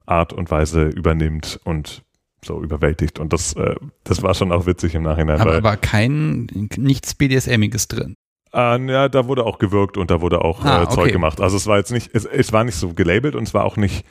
[0.06, 2.04] Art und Weise übernimmt und
[2.46, 3.20] so überwältigt.
[3.20, 5.40] Und das, äh, das war schon auch witzig im Nachhinein.
[5.42, 8.16] Aber weil, war kein, nichts BDSMiges drin.
[8.54, 11.12] Äh, ja, da wurde auch gewirkt und da wurde auch Ah, äh, Zeug okay.
[11.12, 11.42] gemacht.
[11.42, 13.76] Also es war jetzt nicht, es, es war nicht so gelabelt und es war auch
[13.78, 14.06] nicht,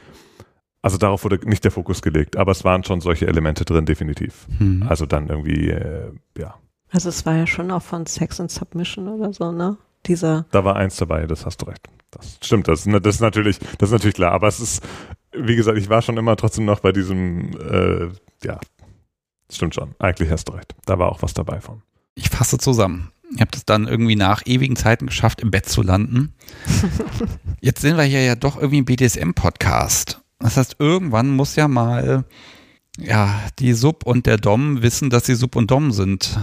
[0.83, 4.47] also darauf wurde nicht der Fokus gelegt, aber es waren schon solche Elemente drin, definitiv.
[4.59, 4.85] Hm.
[4.89, 6.55] Also dann irgendwie, äh, ja,
[6.91, 9.79] Also es war ja schon auch von Sex and Submission oder so, ne?
[10.07, 11.89] Dieser, da war eins dabei, das hast du recht.
[12.13, 14.87] Das stimmt, das, das ist natürlich, das ist natürlich klar, aber es ist,
[15.39, 18.09] wie gesagt, ich war schon immer trotzdem noch bei diesem, äh,
[18.45, 18.59] ja,
[19.51, 20.75] stimmt schon, eigentlich hast du recht.
[20.85, 21.83] Da war auch was dabei von.
[22.15, 23.13] Ich fasse zusammen.
[23.35, 26.33] Ich habe das dann irgendwie nach ewigen Zeiten geschafft, im Bett zu landen.
[27.61, 30.23] Jetzt sind wir hier ja doch irgendwie ein BDSM-Podcast.
[30.39, 32.25] Das heißt, irgendwann muss ja mal
[32.99, 36.39] ja, die Sub und der Dom wissen, dass sie Sub und Dom sind.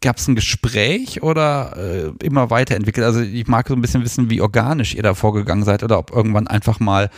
[0.00, 3.06] Gab es ein Gespräch oder äh, immer weiterentwickelt?
[3.06, 6.12] Also ich mag so ein bisschen wissen, wie organisch ihr da vorgegangen seid oder ob
[6.12, 7.10] irgendwann einfach mal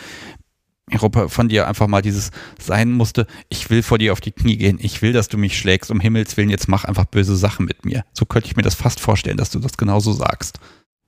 [0.93, 2.31] Europa von dir einfach mal dieses
[2.61, 5.59] sein musste, ich will vor dir auf die Knie gehen, ich will, dass du mich
[5.59, 8.05] schlägst, um Himmels Willen, jetzt mach einfach böse Sachen mit mir.
[8.13, 10.61] So könnte ich mir das fast vorstellen, dass du das genauso sagst.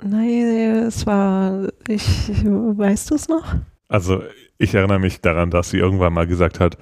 [0.02, 2.04] nein, es war, ich,
[2.44, 3.54] weißt du es noch?
[3.88, 4.22] Also
[4.58, 6.76] ich erinnere mich daran, dass sie irgendwann mal gesagt hat,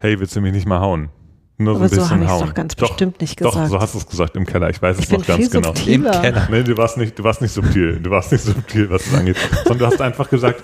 [0.00, 1.10] hey, willst du mich nicht mal hauen?
[1.58, 2.46] Nur so Aber ein so bisschen habe ich es hauen.
[2.48, 3.70] doch ganz bestimmt nicht Doch, gesagt.
[3.70, 4.70] so hast du es gesagt im Keller.
[4.70, 5.72] Ich weiß es ich bin noch ganz viel genau.
[5.86, 6.02] Im.
[6.04, 6.48] Keller.
[6.50, 8.00] Nee, du warst nicht, du warst nicht subtil.
[8.00, 9.36] Du warst nicht subtil, was das angeht.
[9.64, 10.62] Sondern du hast einfach gesagt,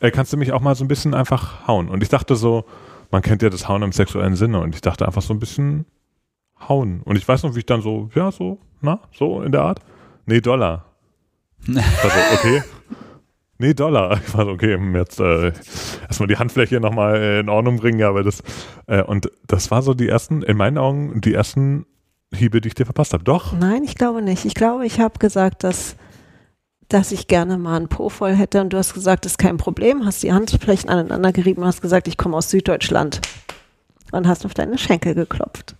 [0.00, 1.88] äh, kannst du mich auch mal so ein bisschen einfach hauen?
[1.88, 2.64] Und ich dachte so,
[3.10, 4.60] man kennt ja das Hauen im sexuellen Sinne.
[4.60, 5.86] Und ich dachte einfach so ein bisschen
[6.68, 7.02] hauen.
[7.04, 9.80] Und ich weiß noch, wie ich dann so, ja, so, na, so in der Art.
[10.26, 10.84] Nee, Dollar.
[11.66, 12.62] Also, okay.
[13.58, 14.20] Nee, Dollar.
[14.26, 15.52] Ich war so, okay, jetzt äh,
[16.06, 18.42] erstmal die Handfläche nochmal äh, in Ordnung bringen, ja, aber das,
[18.86, 21.86] äh, und das war so die ersten, in meinen Augen, die ersten
[22.32, 23.24] Hiebe, die ich dir verpasst habe.
[23.24, 23.52] Doch.
[23.54, 24.44] Nein, ich glaube nicht.
[24.44, 25.96] Ich glaube, ich habe gesagt, dass,
[26.88, 29.58] dass ich gerne mal einen Po voll hätte und du hast gesagt, das ist kein
[29.58, 33.20] Problem, hast die Handflächen aneinander gerieben und hast gesagt, ich komme aus Süddeutschland
[34.12, 35.76] und hast auf deine Schenkel geklopft.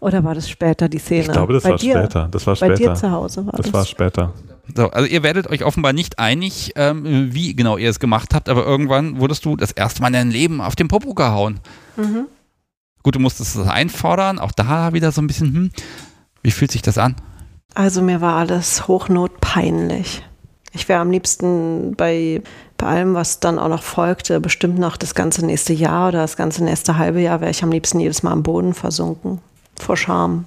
[0.00, 1.22] Oder war das später die Szene?
[1.22, 2.28] Ich glaube, das bei war dir, später.
[2.30, 2.94] Das war Bei dir später.
[2.94, 3.62] zu Hause war das.
[3.66, 4.34] Das war später.
[4.74, 8.48] So, also ihr werdet euch offenbar nicht einig, ähm, wie genau ihr es gemacht habt,
[8.48, 11.60] aber irgendwann wurdest du das erste Mal in deinem Leben auf den Popo gehauen.
[11.96, 12.26] mhm.
[13.02, 15.70] Gut, du musstest es einfordern, auch da wieder so ein bisschen, hm,
[16.42, 17.16] wie fühlt sich das an?
[17.74, 20.22] Also mir war alles hochnotpeinlich.
[20.72, 22.42] Ich wäre am liebsten bei,
[22.76, 26.36] bei allem, was dann auch noch folgte, bestimmt noch das ganze nächste Jahr oder das
[26.36, 29.40] ganze nächste halbe Jahr, wäre ich am liebsten jedes Mal am Boden versunken.
[29.76, 30.46] Vor Scham.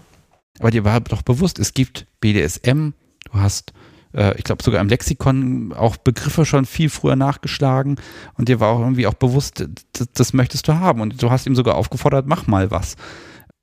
[0.59, 2.89] Aber dir war doch bewusst, es gibt BDSM,
[3.25, 3.73] du hast,
[4.13, 7.97] äh, ich glaube sogar im Lexikon auch Begriffe schon viel früher nachgeschlagen
[8.37, 11.45] und dir war auch irgendwie auch bewusst, das, das möchtest du haben und du hast
[11.45, 12.95] ihm sogar aufgefordert, mach mal was.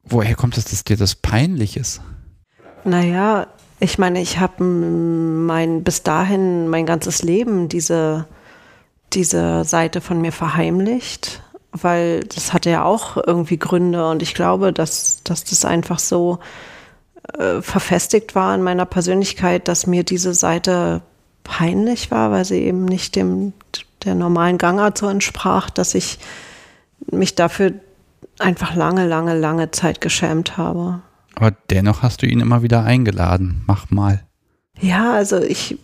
[0.05, 2.01] woher kommt es, dass dir das peinlich ist?
[2.85, 3.47] Naja,
[3.81, 8.27] ich meine, ich habe mein bis dahin mein ganzes Leben diese,
[9.13, 14.73] diese Seite von mir verheimlicht, weil das hatte ja auch irgendwie Gründe und ich glaube,
[14.73, 16.39] dass, dass das einfach so
[17.39, 21.03] äh, verfestigt war in meiner Persönlichkeit, dass mir diese Seite
[21.43, 23.53] peinlich war, weil sie eben nicht dem
[24.05, 26.19] der normalen Gangart so entsprach, dass ich
[27.11, 27.73] mich dafür
[28.39, 31.01] einfach lange, lange, lange Zeit geschämt habe.
[31.37, 33.63] Aber dennoch hast du ihn immer wieder eingeladen.
[33.67, 34.25] Mach mal.
[34.81, 35.79] Ja, also ich,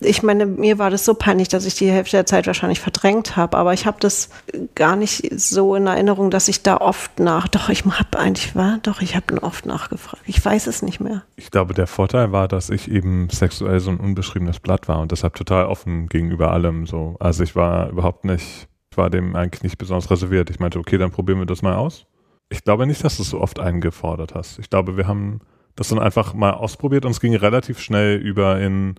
[0.00, 3.36] ich meine, mir war das so peinlich, dass ich die Hälfte der Zeit wahrscheinlich verdrängt
[3.36, 3.56] habe.
[3.56, 4.30] Aber ich habe das
[4.74, 7.48] gar nicht so in Erinnerung, dass ich da oft nach.
[7.48, 10.22] Doch, ich habe eigentlich, war, doch, ich habe ihn oft nachgefragt.
[10.26, 11.22] Ich weiß es nicht mehr.
[11.36, 15.10] Ich glaube, der Vorteil war, dass ich eben sexuell so ein unbeschriebenes Blatt war und
[15.10, 16.86] deshalb total offen gegenüber allem.
[16.86, 20.50] So, also ich war überhaupt nicht, ich war dem eigentlich nicht besonders reserviert.
[20.50, 22.06] Ich meinte, okay, dann probieren wir das mal aus.
[22.50, 24.58] Ich glaube nicht, dass du es so oft eingefordert hast.
[24.58, 25.40] Ich glaube, wir haben
[25.76, 28.96] das dann einfach mal ausprobiert und es ging relativ schnell über in,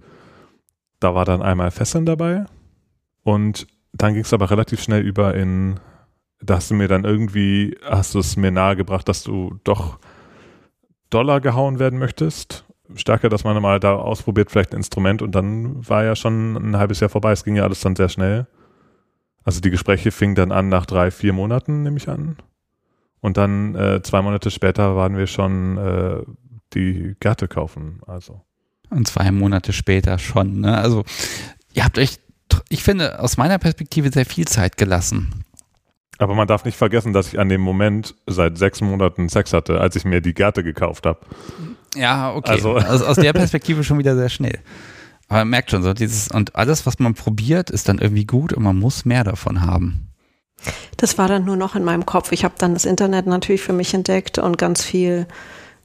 [0.99, 2.45] da war dann einmal Fesseln dabei
[3.23, 5.79] und dann ging es aber relativ schnell über in,
[6.41, 9.99] da hast du mir dann irgendwie, hast du es mir nahegebracht, dass du doch
[11.09, 12.65] Dollar gehauen werden möchtest.
[12.95, 16.77] Stärker, dass man mal da ausprobiert, vielleicht ein Instrument und dann war ja schon ein
[16.77, 17.31] halbes Jahr vorbei.
[17.31, 18.47] Es ging ja alles dann sehr schnell.
[19.43, 22.37] Also die Gespräche fingen dann an nach drei, vier Monaten, nehme ich an.
[23.21, 26.23] Und dann äh, zwei Monate später waren wir schon äh,
[26.73, 28.01] die Gärte kaufen.
[28.07, 28.41] Also.
[28.89, 30.61] Und zwei Monate später schon.
[30.61, 30.77] Ne?
[30.77, 31.03] Also
[31.73, 32.17] ihr habt euch,
[32.69, 35.43] ich finde, aus meiner Perspektive sehr viel Zeit gelassen.
[36.17, 39.79] Aber man darf nicht vergessen, dass ich an dem Moment seit sechs Monaten Sex hatte,
[39.79, 41.19] als ich mir die Gärte gekauft habe.
[41.95, 42.51] Ja, okay.
[42.51, 44.59] Also aus, aus der Perspektive schon wieder sehr schnell.
[45.29, 48.51] Aber man merkt schon so, dieses, und alles, was man probiert, ist dann irgendwie gut
[48.51, 50.08] und man muss mehr davon haben.
[50.97, 52.31] Das war dann nur noch in meinem Kopf.
[52.31, 55.27] Ich habe dann das Internet natürlich für mich entdeckt und ganz viel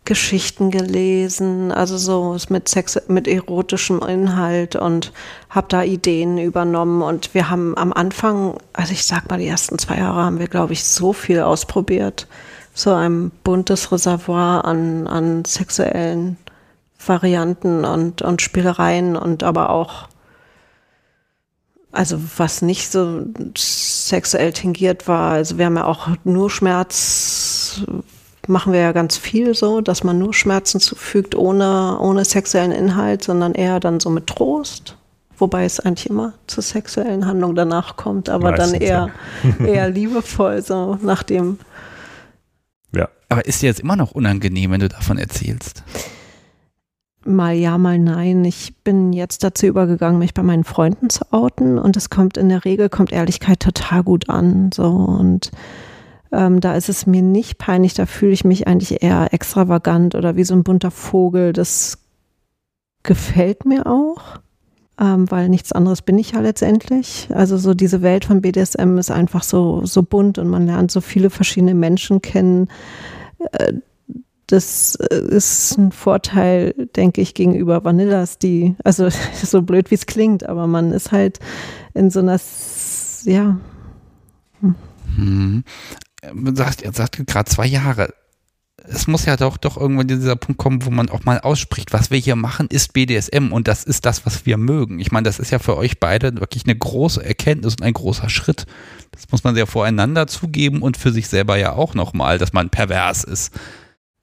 [0.04, 5.12] Geschichten gelesen, also so mit Sex, mit erotischem Inhalt und
[5.48, 7.00] habe da Ideen übernommen.
[7.00, 10.48] Und wir haben am Anfang, also ich sag mal, die ersten zwei Jahre haben wir,
[10.48, 12.26] glaube ich, so viel ausprobiert.
[12.74, 16.36] So ein buntes Reservoir an, an sexuellen
[17.06, 20.08] Varianten und, und Spielereien und aber auch
[21.94, 23.24] also was nicht so
[23.56, 25.32] sexuell tingiert war.
[25.32, 27.82] Also wir haben ja auch nur Schmerz,
[28.46, 33.24] machen wir ja ganz viel so, dass man nur Schmerzen zufügt ohne, ohne sexuellen Inhalt,
[33.24, 34.96] sondern eher dann so mit Trost.
[35.36, 39.10] Wobei es eigentlich immer zur sexuellen Handlung danach kommt, aber Meistens, dann eher,
[39.58, 39.66] ja.
[39.66, 41.58] eher liebevoll, so nach dem.
[42.92, 43.08] Ja.
[43.28, 45.82] Aber ist dir jetzt immer noch unangenehm, wenn du davon erzählst?
[47.26, 48.44] Mal ja, mal nein.
[48.44, 52.48] Ich bin jetzt dazu übergegangen, mich bei meinen Freunden zu outen und es kommt in
[52.48, 54.70] der Regel, kommt Ehrlichkeit total gut an.
[54.72, 55.50] So und
[56.32, 60.36] ähm, da ist es mir nicht peinlich, da fühle ich mich eigentlich eher extravagant oder
[60.36, 61.52] wie so ein bunter Vogel.
[61.52, 61.98] Das
[63.02, 64.40] gefällt mir auch,
[65.00, 67.28] ähm, weil nichts anderes bin ich ja letztendlich.
[67.32, 71.00] Also so diese Welt von BDSM ist einfach so, so bunt und man lernt so
[71.00, 72.68] viele verschiedene Menschen kennen.
[73.52, 73.74] Äh,
[74.46, 79.08] das äh, ist ein Vorteil, denke ich, gegenüber Vanillas, die, also
[79.42, 81.38] so blöd wie es klingt, aber man ist halt
[81.94, 82.38] in so einer,
[83.24, 83.58] ja.
[84.60, 84.74] Hm.
[85.16, 85.64] Hm.
[86.32, 88.14] Man sagt, sagt gerade zwei Jahre.
[88.86, 92.10] Es muss ja doch, doch irgendwann dieser Punkt kommen, wo man auch mal ausspricht, was
[92.10, 95.00] wir hier machen, ist BDSM und das ist das, was wir mögen.
[95.00, 98.28] Ich meine, das ist ja für euch beide wirklich eine große Erkenntnis und ein großer
[98.28, 98.66] Schritt.
[99.12, 102.68] Das muss man ja voreinander zugeben und für sich selber ja auch nochmal, dass man
[102.68, 103.52] pervers ist.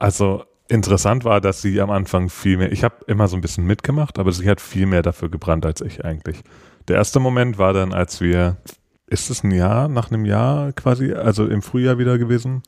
[0.02, 3.68] Also interessant war, dass sie am Anfang viel mehr, ich habe immer so ein bisschen
[3.68, 6.42] mitgemacht, aber sie hat viel mehr dafür gebrannt als ich eigentlich.
[6.88, 8.58] Der erste Moment war dann, als wir,
[9.06, 12.64] ist es ein Jahr, nach einem Jahr quasi, also im Frühjahr wieder gewesen?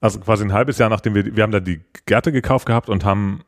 [0.00, 3.04] Also quasi ein halbes Jahr, nachdem wir, wir haben da die Gärte gekauft gehabt und
[3.04, 3.44] haben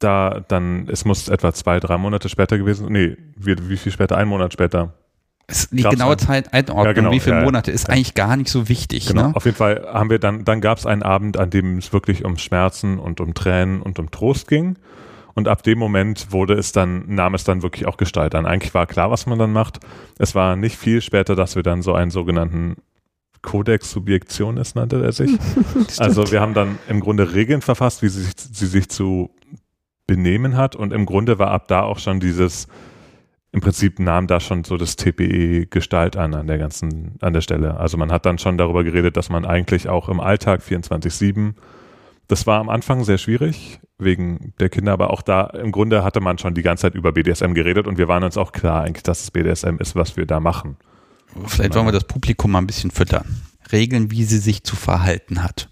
[0.00, 4.16] da dann, es muss etwa zwei, drei Monate später gewesen, nee, wie, wie viel später?
[4.16, 4.94] Ein Monat später
[5.70, 7.94] die genaue Zeit einordnen, ja, genau, wie viele ja, Monate, ist ja.
[7.94, 9.06] eigentlich gar nicht so wichtig.
[9.06, 9.28] Genau.
[9.28, 9.36] Ne?
[9.36, 12.24] Auf jeden Fall haben wir dann, dann gab es einen Abend, an dem es wirklich
[12.24, 14.76] um Schmerzen und um Tränen und um Trost ging.
[15.34, 18.46] Und ab dem Moment wurde es dann, nahm es dann wirklich auch Gestalt an.
[18.46, 19.80] Eigentlich war klar, was man dann macht.
[20.18, 22.76] Es war nicht viel später, dass wir dann so einen sogenannten
[23.42, 25.30] Codex Subjektionis nannte er sich.
[25.98, 29.30] also wir haben dann im Grunde Regeln verfasst, wie sie sich, sie sich zu
[30.06, 30.74] benehmen hat.
[30.74, 32.66] Und im Grunde war ab da auch schon dieses,
[33.56, 37.40] im Prinzip nahm da schon so das TPE Gestalt an an der ganzen, an der
[37.40, 37.78] Stelle.
[37.78, 41.54] Also man hat dann schon darüber geredet, dass man eigentlich auch im Alltag 24-7
[42.28, 46.20] das war am Anfang sehr schwierig, wegen der Kinder, aber auch da im Grunde hatte
[46.20, 49.04] man schon die ganze Zeit über BDSM geredet und wir waren uns auch klar eigentlich,
[49.04, 50.76] dass es BDSM ist, was wir da machen.
[51.46, 53.42] Vielleicht wollen wir das Publikum mal ein bisschen füttern.
[53.70, 55.68] Regeln, wie sie sich zu verhalten hat.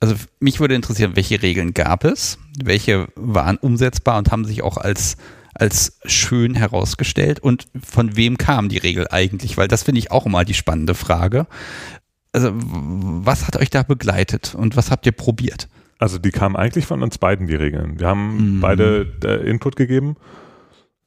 [0.00, 2.38] Also mich würde interessieren, welche Regeln gab es?
[2.62, 5.16] Welche waren umsetzbar und haben sich auch als
[5.54, 9.56] als schön herausgestellt und von wem kam die Regel eigentlich?
[9.56, 11.46] Weil das finde ich auch immer die spannende Frage.
[12.32, 15.68] Also was hat euch da begleitet und was habt ihr probiert?
[15.98, 18.00] Also die kamen eigentlich von uns beiden, die Regeln.
[18.00, 18.60] Wir haben mhm.
[18.60, 20.16] beide äh, Input gegeben.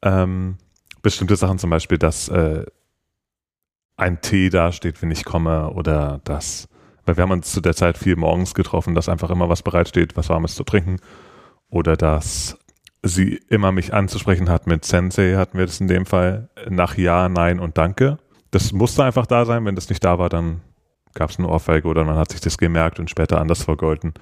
[0.01, 0.57] Ähm,
[1.01, 2.65] bestimmte Sachen zum Beispiel, dass äh,
[3.97, 6.67] ein Tee dasteht, wenn ich komme oder dass,
[7.05, 10.15] weil wir haben uns zu der Zeit viel morgens getroffen, dass einfach immer was bereitsteht,
[10.15, 10.97] was warmes zu trinken
[11.69, 12.57] oder dass
[13.13, 17.29] sie immer mich anzusprechen hat mit Sensei, hatten wir das in dem Fall, nach Ja,
[17.29, 18.17] Nein und Danke.
[18.51, 19.65] Das musste einfach da sein.
[19.65, 20.61] Wenn das nicht da war, dann
[21.13, 24.13] gab es eine Ohrfeige oder man hat sich das gemerkt und später anders vergolten.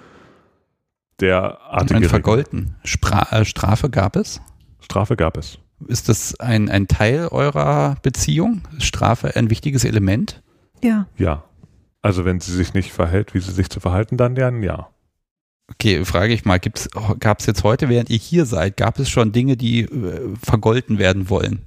[1.19, 2.01] Derartige.
[2.01, 2.75] Ein vergolten.
[2.83, 4.41] Spra äh, Strafe gab es?
[4.79, 5.59] Strafe gab es.
[5.87, 8.61] Ist das ein, ein Teil eurer Beziehung?
[8.77, 10.41] Ist Strafe ein wichtiges Element?
[10.83, 11.07] Ja.
[11.17, 11.43] Ja.
[12.01, 14.89] Also wenn sie sich nicht verhält, wie sie sich zu verhalten dann ja.
[15.71, 19.31] Okay, frage ich mal, gab es jetzt heute, während ihr hier seid, gab es schon
[19.31, 21.61] Dinge, die äh, vergolten werden wollen?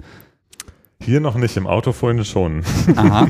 [1.01, 2.62] Hier noch nicht, im Auto vorhin schon.
[2.94, 3.28] Aha.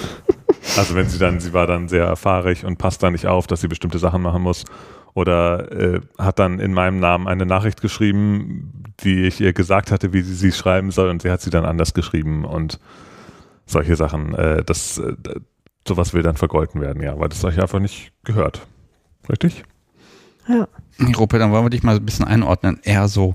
[0.76, 3.60] also wenn sie dann, sie war dann sehr fahrig und passt da nicht auf, dass
[3.60, 4.64] sie bestimmte Sachen machen muss.
[5.14, 10.12] Oder äh, hat dann in meinem Namen eine Nachricht geschrieben, die ich ihr gesagt hatte,
[10.12, 12.80] wie sie sie schreiben soll, und sie hat sie dann anders geschrieben und
[13.64, 14.34] solche Sachen.
[14.34, 15.14] Äh, das, äh,
[15.86, 18.66] sowas will dann vergolten werden, ja, weil das euch einfach nicht gehört.
[19.28, 19.64] Richtig?
[20.48, 20.68] Ja.
[21.16, 22.78] Ruppe, dann wollen wir dich mal ein bisschen einordnen.
[22.82, 23.34] Eher so,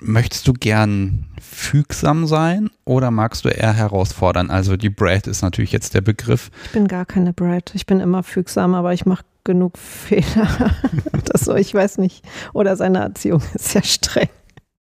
[0.00, 4.50] möchtest du gern fügsam sein oder magst du eher herausfordern?
[4.50, 6.50] Also die Brad ist natürlich jetzt der Begriff.
[6.64, 7.72] Ich bin gar keine Brad.
[7.74, 10.74] Ich bin immer fügsam, aber ich mache genug Fehler.
[11.24, 12.24] das so, ich weiß nicht.
[12.52, 14.28] Oder seine Erziehung ist sehr streng.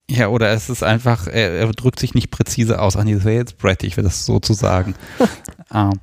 [0.10, 2.98] Ja, oder es ist einfach, er, er drückt sich nicht präzise aus.
[2.98, 4.96] Ach nee, das wäre jetzt Brad, ich will das so zu sagen.
[5.74, 5.94] ähm,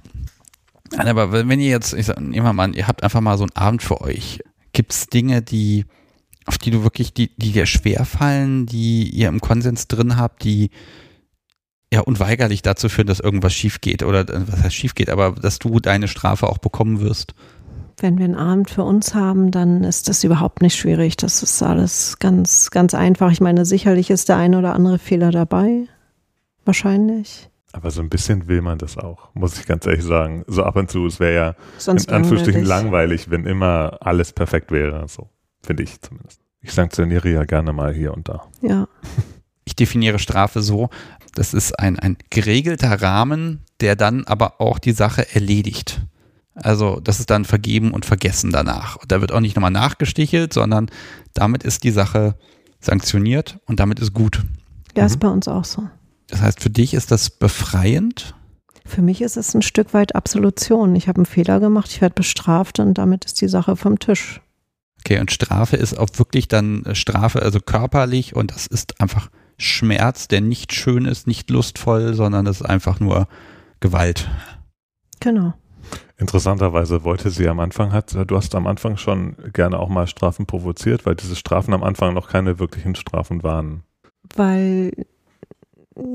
[0.96, 3.54] aber wenn ihr jetzt, ich sag, nehmen wir mal, ihr habt einfach mal so einen
[3.54, 4.40] Abend für euch
[4.78, 5.86] Gibt es Dinge, die,
[6.46, 10.70] auf die du wirklich, die, die dir schwerfallen, die ihr im Konsens drin habt, die
[11.92, 15.58] ja unweigerlich dazu führen, dass irgendwas schief geht oder was heißt schief geht, aber dass
[15.58, 17.34] du deine Strafe auch bekommen wirst?
[17.96, 21.16] Wenn wir einen Abend für uns haben, dann ist das überhaupt nicht schwierig.
[21.16, 23.32] Das ist alles ganz, ganz einfach.
[23.32, 25.88] Ich meine, sicherlich ist der eine oder andere Fehler dabei.
[26.64, 27.50] Wahrscheinlich.
[27.78, 30.42] Aber so ein bisschen will man das auch, muss ich ganz ehrlich sagen.
[30.48, 33.30] So ab und zu, es wäre ja Sonst in Anführungsstrichen langweilig.
[33.30, 35.06] wenn immer alles perfekt wäre.
[35.06, 35.28] So,
[35.62, 36.40] finde ich zumindest.
[36.60, 38.42] Ich sanktioniere ja gerne mal hier und da.
[38.60, 38.88] Ja.
[39.64, 40.88] Ich definiere Strafe so,
[41.34, 46.06] das ist ein, ein geregelter Rahmen, der dann aber auch die Sache erledigt.
[46.54, 48.96] Also das ist dann vergeben und vergessen danach.
[48.96, 50.90] Und da wird auch nicht nochmal nachgestichelt, sondern
[51.34, 52.34] damit ist die Sache
[52.80, 54.42] sanktioniert und damit ist gut.
[54.96, 55.06] Ja, mhm.
[55.06, 55.86] ist bei uns auch so.
[56.28, 58.34] Das heißt, für dich ist das befreiend?
[58.84, 60.96] Für mich ist es ein Stück weit Absolution.
[60.96, 64.40] Ich habe einen Fehler gemacht, ich werde bestraft und damit ist die Sache vom Tisch.
[65.00, 69.30] Okay, und Strafe ist auch wirklich dann äh, Strafe, also körperlich und das ist einfach
[69.58, 73.28] Schmerz, der nicht schön ist, nicht lustvoll, sondern das ist einfach nur
[73.80, 74.28] Gewalt.
[75.20, 75.54] Genau.
[76.16, 80.46] Interessanterweise wollte sie am Anfang, hat, du hast am Anfang schon gerne auch mal Strafen
[80.46, 83.84] provoziert, weil diese Strafen am Anfang noch keine wirklichen Strafen waren.
[84.34, 84.92] Weil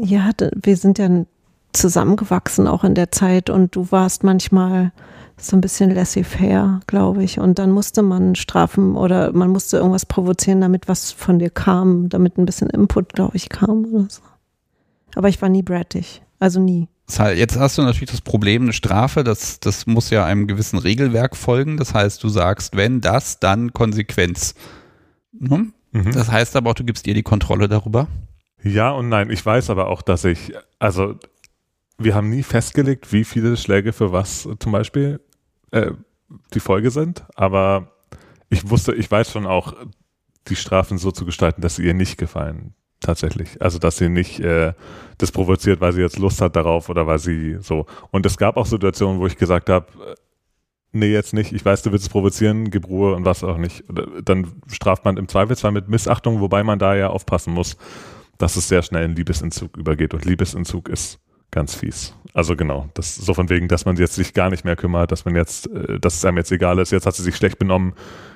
[0.01, 1.25] ja, wir sind ja
[1.73, 4.91] zusammengewachsen auch in der Zeit und du warst manchmal
[5.37, 7.39] so ein bisschen laissez-faire, glaube ich.
[7.39, 12.09] Und dann musste man strafen oder man musste irgendwas provozieren, damit was von dir kam,
[12.09, 14.21] damit ein bisschen Input, glaube ich, kam oder so.
[15.15, 16.87] Aber ich war nie brattig, also nie.
[17.35, 21.35] Jetzt hast du natürlich das Problem, eine Strafe, das, das muss ja einem gewissen Regelwerk
[21.35, 21.77] folgen.
[21.77, 24.55] Das heißt, du sagst, wenn das, dann Konsequenz.
[25.37, 25.73] Hm?
[25.91, 26.11] Mhm.
[26.13, 28.07] Das heißt aber auch, du gibst ihr die Kontrolle darüber.
[28.63, 29.29] Ja und nein.
[29.29, 31.15] Ich weiß aber auch, dass ich, also
[31.97, 35.19] wir haben nie festgelegt, wie viele Schläge für was zum Beispiel
[35.71, 35.91] äh,
[36.53, 37.91] die Folge sind, aber
[38.49, 39.73] ich wusste, ich weiß schon auch,
[40.47, 42.73] die Strafen so zu gestalten, dass sie ihr nicht gefallen.
[42.99, 43.61] Tatsächlich.
[43.61, 44.73] Also, dass sie nicht äh,
[45.17, 47.85] das provoziert, weil sie jetzt Lust hat darauf oder weil sie so.
[48.11, 50.15] Und es gab auch Situationen, wo ich gesagt habe, äh,
[50.93, 53.83] nee, jetzt nicht, ich weiß, du willst es provozieren, gib Ruhe und was auch nicht.
[54.23, 57.75] Dann straft man im Zweifelsfall mit Missachtung, wobei man da ja aufpassen muss,
[58.43, 60.13] dass es sehr schnell in Liebesentzug übergeht.
[60.13, 61.17] Und Liebesentzug ist
[61.49, 62.13] ganz fies.
[62.33, 65.23] Also genau, das so von wegen, dass man jetzt sich gar nicht mehr kümmert, dass
[65.23, 67.93] man jetzt, äh, dass es einem jetzt egal ist, jetzt hat sie sich schlecht benommen,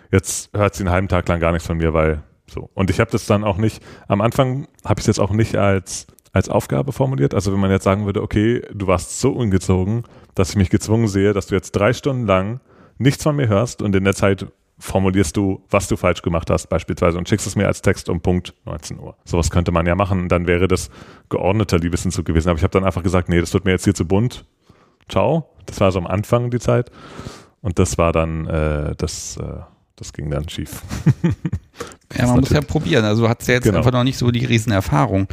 [0.10, 2.70] jetzt hört sie einen halben Tag lang gar nichts von mir, weil so.
[2.74, 5.58] Und ich habe das dann auch nicht, am Anfang habe ich es jetzt auch nicht
[5.58, 7.34] als, als Aufgabe formuliert.
[7.34, 10.04] Also wenn man jetzt sagen würde, okay, du warst so ungezogen,
[10.36, 12.62] dass ich mich gezwungen sehe, dass du jetzt drei Stunden lang
[12.98, 14.48] nichts von mir hörst und in der Zeit
[14.80, 18.22] formulierst du, was du falsch gemacht hast, beispielsweise, und schickst es mir als Text um
[18.22, 19.16] Punkt 19 Uhr.
[19.26, 20.30] Sowas könnte man ja machen.
[20.30, 20.90] Dann wäre das
[21.30, 22.50] geordneter Liebesentzug gewesen.
[22.50, 24.46] Aber ich habe dann einfach gesagt, nee, das wird mir jetzt hier zu bunt.
[25.10, 25.50] Ciao.
[25.66, 26.92] Das war so am Anfang die Zeit.
[27.62, 29.44] Und das war dann, äh, das, äh,
[29.96, 30.82] das ging dann schief.
[32.16, 33.04] ja, man muss ja probieren.
[33.04, 33.80] Also du hast ja jetzt Genau.
[33.80, 35.28] einfach noch nicht so die Riesenerfahrung.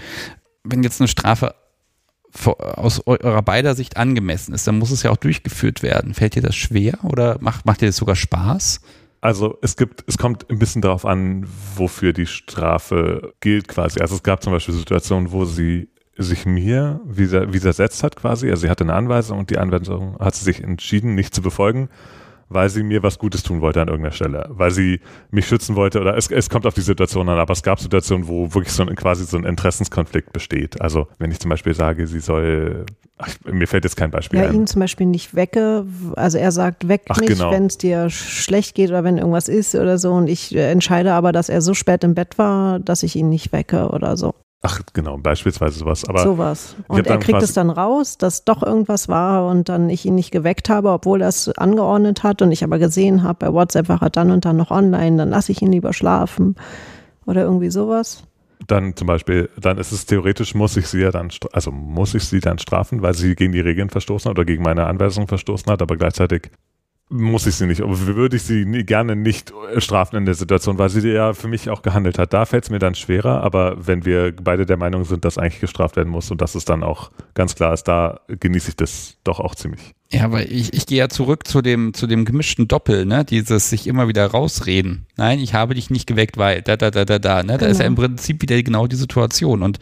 [0.65, 1.55] Wenn jetzt eine Strafe
[2.47, 6.15] aus eu- eurer beider Sicht angemessen ist, dann muss es ja auch durchgeführt werden.
[6.15, 8.81] Fällt dir das schwer oder macht, macht dir das sogar Spaß?
[9.25, 11.47] Also es gibt, es kommt ein bisschen darauf an,
[11.77, 14.03] wofür die Strafe gilt quasi.
[14.03, 18.51] Also es gab zum Beispiel Situationen, wo sie sich mir widersetzt hat quasi.
[18.51, 21.89] Also sie hatte eine Anweisung und die Anweisung hat sie sich entschieden, nicht zu befolgen,
[22.55, 24.47] weil sie mir was Gutes tun wollte an irgendeiner Stelle.
[24.49, 25.01] Weil sie
[25.31, 28.29] mich schützen wollte oder es, es kommt auf die Situation an, aber es gab Situationen,
[28.29, 30.81] wo wirklich so ein, quasi so ein Interessenskonflikt besteht.
[30.81, 32.87] Also wenn ich zum Beispiel sage, sie soll,
[33.19, 34.55] ach, mir fällt jetzt kein Beispiel Ja, ein.
[34.55, 35.85] ihn zum Beispiel nicht wecke.
[36.15, 37.51] Also er sagt, weck Ach, mich, genau.
[37.51, 40.13] wenn es dir schlecht geht oder wenn irgendwas ist oder so.
[40.13, 43.29] Und ich äh, entscheide aber, dass er so spät im Bett war, dass ich ihn
[43.29, 44.35] nicht wecke oder so.
[44.67, 46.07] Ach genau, beispielsweise sowas.
[46.09, 46.75] Aber Sowas.
[46.89, 50.31] Und er kriegt es dann raus, dass doch irgendwas war und dann ich ihn nicht
[50.31, 54.01] geweckt habe, obwohl er es angeordnet hat und ich aber gesehen habe, bei WhatsApp war
[54.01, 56.57] er dann und dann noch online, dann lasse ich ihn lieber schlafen
[57.27, 58.25] oder irgendwie sowas.
[58.67, 62.25] dann zum Beispiel, dann ist es theoretisch, muss ich sie ja dann, also muss ich
[62.25, 65.71] sie dann strafen, weil sie gegen die Regeln verstoßen hat oder gegen meine Anweisung verstoßen
[65.71, 66.51] hat, aber gleichzeitig
[67.11, 70.89] muss ich sie nicht, aber würde ich sie gerne nicht strafen in der Situation, weil
[70.89, 72.33] sie ja für mich auch gehandelt hat.
[72.33, 75.61] Da fällt es mir dann schwerer, aber wenn wir beide der Meinung sind, dass eigentlich
[75.61, 79.19] gestraft werden muss und dass es dann auch ganz klar ist, da genieße ich das
[79.23, 79.95] doch auch ziemlich.
[80.15, 83.25] Ja, weil ich, ich gehe ja zurück zu dem, zu dem gemischten Doppel, ne?
[83.25, 85.07] Dieses sich immer wieder rausreden.
[85.17, 87.59] Nein, ich habe dich nicht geweckt, weil da, da, da, da, da, ne?
[87.59, 89.63] Da ist ja im Prinzip wieder genau die Situation.
[89.63, 89.79] Und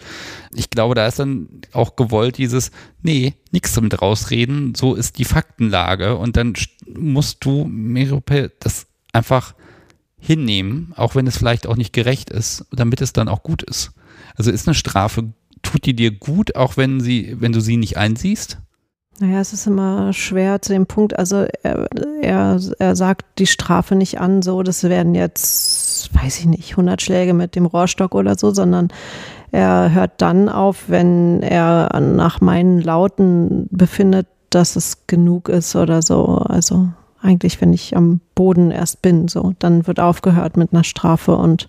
[0.55, 2.71] ich glaube, da ist dann auch gewollt dieses,
[3.03, 6.17] nee, nichts damit rausreden, so ist die Faktenlage.
[6.17, 9.55] Und dann st- musst du, Merope, das einfach
[10.19, 13.91] hinnehmen, auch wenn es vielleicht auch nicht gerecht ist, damit es dann auch gut ist.
[14.37, 17.97] Also ist eine Strafe, tut die dir gut, auch wenn sie, wenn du sie nicht
[17.97, 18.59] einsiehst?
[19.23, 21.87] Naja, es ist immer schwer zu dem Punkt, also er,
[22.23, 27.01] er, er sagt die Strafe nicht an, so, das werden jetzt, weiß ich nicht, 100
[27.01, 28.89] Schläge mit dem Rohrstock oder so, sondern
[29.53, 36.03] er hört dann auf, wenn er nach meinen Lauten befindet, dass es genug ist oder
[36.03, 36.39] so.
[36.39, 36.89] Also
[37.21, 41.69] eigentlich, wenn ich am Boden erst bin, so, dann wird aufgehört mit einer Strafe und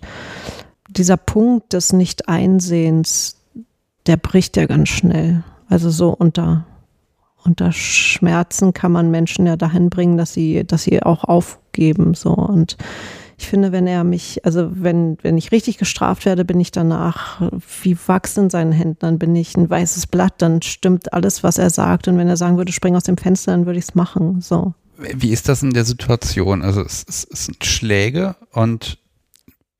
[0.88, 3.36] dieser Punkt des Nicht-Einsehens,
[4.06, 5.44] der bricht ja ganz schnell.
[5.68, 6.64] Also so unter
[7.44, 12.14] unter Schmerzen kann man Menschen ja dahin bringen, dass sie, dass sie auch aufgeben.
[12.14, 12.30] So.
[12.30, 12.76] Und
[13.38, 17.42] ich finde, wenn er mich, also wenn, wenn ich richtig gestraft werde, bin ich danach
[17.82, 21.58] wie Wachs in seinen Händen, dann bin ich ein weißes Blatt, dann stimmt alles, was
[21.58, 22.08] er sagt.
[22.08, 24.40] Und wenn er sagen würde, spring aus dem Fenster, dann würde ich es machen.
[24.40, 24.74] So.
[24.96, 26.62] Wie ist das in der Situation?
[26.62, 28.98] Also es, es, es sind Schläge und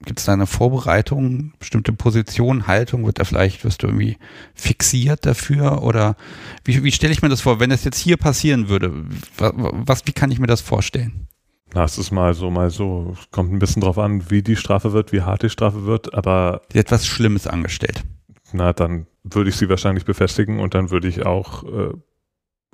[0.05, 3.07] gibt es da eine Vorbereitung, bestimmte Position, Haltung?
[3.07, 4.19] Wird da vielleicht, wirst du irgendwie
[4.55, 5.83] fixiert dafür?
[5.83, 6.17] Oder
[6.65, 8.93] wie, wie stelle ich mir das vor, wenn das jetzt hier passieren würde?
[9.39, 11.29] Was, wie kann ich mir das vorstellen?
[11.75, 13.15] Na, es ist mal so, mal so.
[13.19, 16.15] Es kommt ein bisschen drauf an, wie die Strafe wird, wie hart die Strafe wird,
[16.15, 18.05] aber etwas Schlimmes angestellt.
[18.53, 21.93] na, dann würde ich sie wahrscheinlich befestigen und dann würde ich auch äh,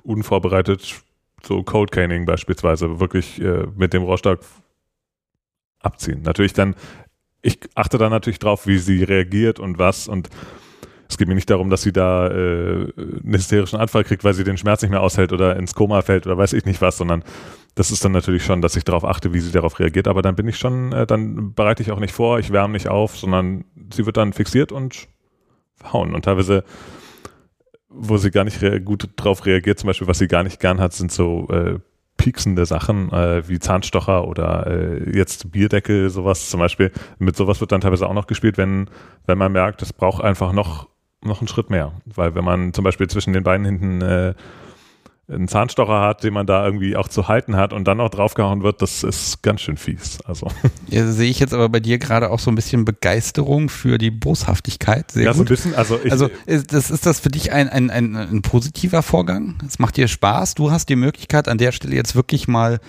[0.03, 1.01] unvorbereitet
[1.43, 4.41] so Cold Caning beispielsweise wirklich äh, mit dem Rohrstock
[5.79, 6.21] abziehen.
[6.21, 6.75] Natürlich dann,
[7.41, 10.29] ich achte da natürlich drauf, wie sie reagiert und was und
[11.11, 14.45] es geht mir nicht darum, dass sie da äh, einen hysterischen Anfall kriegt, weil sie
[14.45, 17.25] den Schmerz nicht mehr aushält oder ins Koma fällt oder weiß ich nicht was, sondern
[17.75, 20.07] das ist dann natürlich schon, dass ich darauf achte, wie sie darauf reagiert.
[20.07, 22.87] Aber dann bin ich schon, äh, dann bereite ich auch nicht vor, ich wärme nicht
[22.87, 25.09] auf, sondern sie wird dann fixiert und
[25.91, 26.15] hauen.
[26.15, 26.63] Und teilweise,
[27.89, 30.93] wo sie gar nicht gut drauf reagiert, zum Beispiel, was sie gar nicht gern hat,
[30.93, 31.79] sind so äh,
[32.21, 36.91] pieksende Sachen äh, wie Zahnstocher oder äh, jetzt Bierdeckel, sowas zum Beispiel.
[37.17, 38.89] Mit sowas wird dann teilweise auch noch gespielt, wenn,
[39.25, 40.87] wenn man merkt, es braucht einfach noch,
[41.23, 41.93] noch einen Schritt mehr.
[42.05, 44.33] Weil wenn man zum Beispiel zwischen den Beinen hinten äh,
[45.27, 48.63] einen Zahnstocher hat, den man da irgendwie auch zu halten hat und dann noch draufgehauen
[48.63, 50.19] wird, das ist ganz schön fies.
[50.25, 50.47] Also
[50.89, 54.11] Ja, sehe ich jetzt aber bei dir gerade auch so ein bisschen Begeisterung für die
[54.11, 55.11] Boshaftigkeit.
[55.11, 55.49] Sehr ja, so ein gut.
[55.49, 59.03] bisschen, also ich, Also ist das, ist das für dich ein, ein, ein, ein positiver
[59.03, 59.55] Vorgang?
[59.65, 60.55] Es macht dir Spaß.
[60.55, 62.79] Du hast die Möglichkeit, an der Stelle jetzt wirklich mal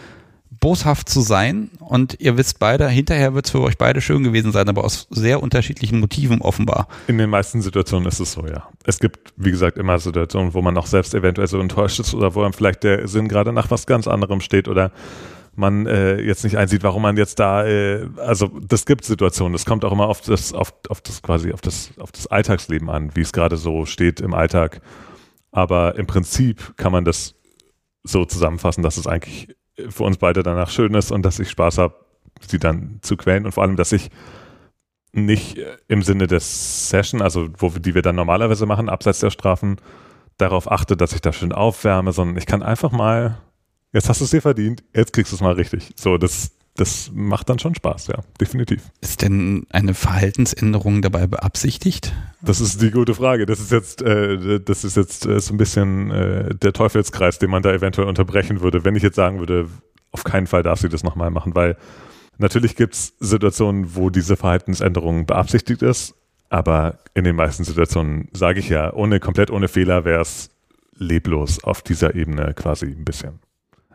[0.63, 1.71] boshaft zu sein.
[1.81, 5.09] Und ihr wisst beide, hinterher wird es für euch beide schön gewesen sein, aber aus
[5.11, 6.89] sehr unterschiedlichen Motiven offenbar.
[7.09, 8.69] In den meisten Situationen ist es so, ja.
[8.87, 12.35] Es gibt, wie gesagt, immer Situationen, wo man auch selbst eventuell so enttäuscht ist oder
[12.35, 14.93] wo einem vielleicht der Sinn gerade nach was ganz anderem steht oder
[15.55, 19.53] man äh, jetzt nicht einsieht, warum man jetzt da, äh, also das gibt Situationen.
[19.53, 22.89] Das kommt auch immer auf das, auf, auf das quasi, auf das, auf das Alltagsleben
[22.89, 24.81] an, wie es gerade so steht im Alltag.
[25.51, 27.35] Aber im Prinzip kann man das
[28.05, 29.49] so zusammenfassen, dass es eigentlich
[29.89, 31.95] für uns beide danach schön ist und dass ich Spaß habe,
[32.47, 34.11] sie dann zu quälen und vor allem, dass ich
[35.13, 35.59] nicht
[35.89, 39.77] im Sinne des Session, also wo die wir dann normalerweise machen, abseits der Strafen,
[40.39, 43.39] darauf achte, dass ich da schön aufwärme, sondern ich kann einfach mal,
[43.93, 45.93] jetzt hast du es dir verdient, jetzt kriegst du es mal richtig.
[45.97, 48.91] So, das, das macht dann schon Spaß, ja, definitiv.
[49.03, 52.15] Ist denn eine Verhaltensänderung dabei beabsichtigt?
[52.41, 53.45] Das ist die gute Frage.
[53.45, 57.51] Das ist jetzt, äh, das ist jetzt äh, so ein bisschen äh, der Teufelskreis, den
[57.51, 59.69] man da eventuell unterbrechen würde, wenn ich jetzt sagen würde,
[60.13, 61.77] auf keinen Fall darf sie das nochmal machen, weil
[62.39, 66.15] natürlich gibt es Situationen, wo diese Verhaltensänderung beabsichtigt ist,
[66.49, 70.51] aber in den meisten Situationen sage ich ja, ohne komplett ohne Fehler wäre es
[70.97, 73.41] leblos auf dieser Ebene quasi ein bisschen.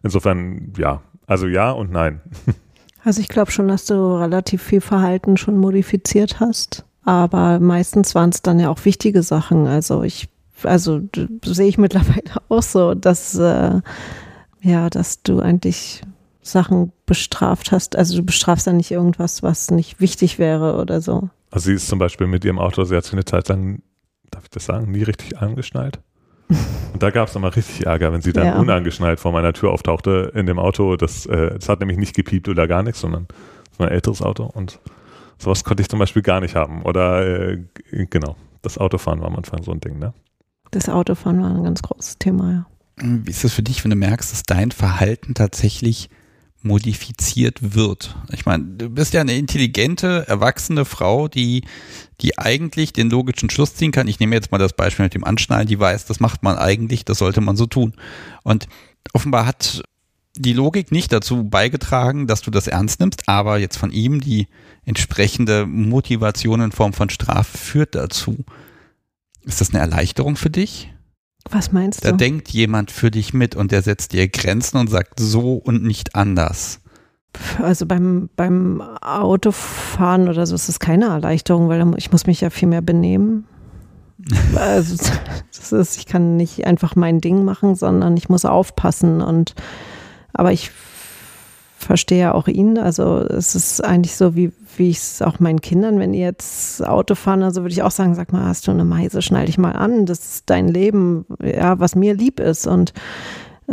[0.04, 2.22] Insofern ja, also ja und nein.
[3.08, 8.32] Also ich glaube schon, dass du relativ viel Verhalten schon modifiziert hast, aber meistens waren
[8.32, 9.66] es dann ja auch wichtige Sachen.
[9.66, 10.28] Also ich,
[10.64, 11.00] also
[11.46, 13.80] sehe ich mittlerweile auch so, dass äh,
[14.62, 16.02] ja, dass du eigentlich
[16.42, 17.96] Sachen bestraft hast.
[17.96, 21.30] Also du bestrafst ja nicht irgendwas, was nicht wichtig wäre oder so.
[21.50, 23.84] Also sie ist zum Beispiel mit ihrem Auto, sie hat sich eine Zeit lang,
[24.32, 26.02] darf ich das sagen, nie richtig angeschnallt.
[26.50, 28.60] Und da gab es nochmal richtig Ärger, wenn sie dann ja.
[28.60, 30.96] unangeschnallt vor meiner Tür auftauchte in dem Auto.
[30.96, 33.28] Das, äh, das hat nämlich nicht gepiept oder gar nichts, sondern
[33.72, 34.80] es war ein älteres Auto und
[35.38, 36.82] sowas konnte ich zum Beispiel gar nicht haben.
[36.84, 37.60] Oder äh,
[37.92, 40.14] genau, das Autofahren war am Anfang so ein Ding, ne?
[40.72, 42.66] Das Autofahren war ein ganz großes Thema, ja.
[43.00, 46.10] Wie ist das für dich, wenn du merkst, dass dein Verhalten tatsächlich
[46.68, 48.16] modifiziert wird.
[48.32, 51.64] Ich meine, du bist ja eine intelligente, erwachsene Frau, die,
[52.22, 54.08] die eigentlich den logischen Schluss ziehen kann.
[54.08, 57.06] Ich nehme jetzt mal das Beispiel mit dem Anschnallen, die weiß, das macht man eigentlich,
[57.06, 57.94] das sollte man so tun.
[58.44, 58.68] Und
[59.14, 59.82] offenbar hat
[60.36, 64.48] die Logik nicht dazu beigetragen, dass du das ernst nimmst, aber jetzt von ihm die
[64.86, 68.46] entsprechende Motivation in Form von Strafe führt dazu.
[69.44, 70.92] Ist das eine Erleichterung für dich?
[71.52, 72.14] Was meinst da du?
[72.14, 75.84] Da denkt jemand für dich mit und der setzt dir Grenzen und sagt so und
[75.84, 76.80] nicht anders.
[77.62, 82.50] Also beim, beim Autofahren oder so ist es keine Erleichterung, weil ich muss mich ja
[82.50, 83.46] viel mehr benehmen.
[84.56, 84.96] also
[85.56, 89.54] das ist, ich kann nicht einfach mein Ding machen, sondern ich muss aufpassen und
[90.34, 90.72] aber ich
[91.78, 92.78] verstehe auch ihn.
[92.78, 96.86] Also es ist eigentlich so, wie, wie ich es auch meinen Kindern, wenn die jetzt
[96.86, 99.58] Auto fahren, also würde ich auch sagen, sag mal, hast du eine Meise, schnall dich
[99.58, 100.06] mal an.
[100.06, 102.68] Das ist dein Leben, ja, was mir lieb ist.
[102.68, 102.94] Und,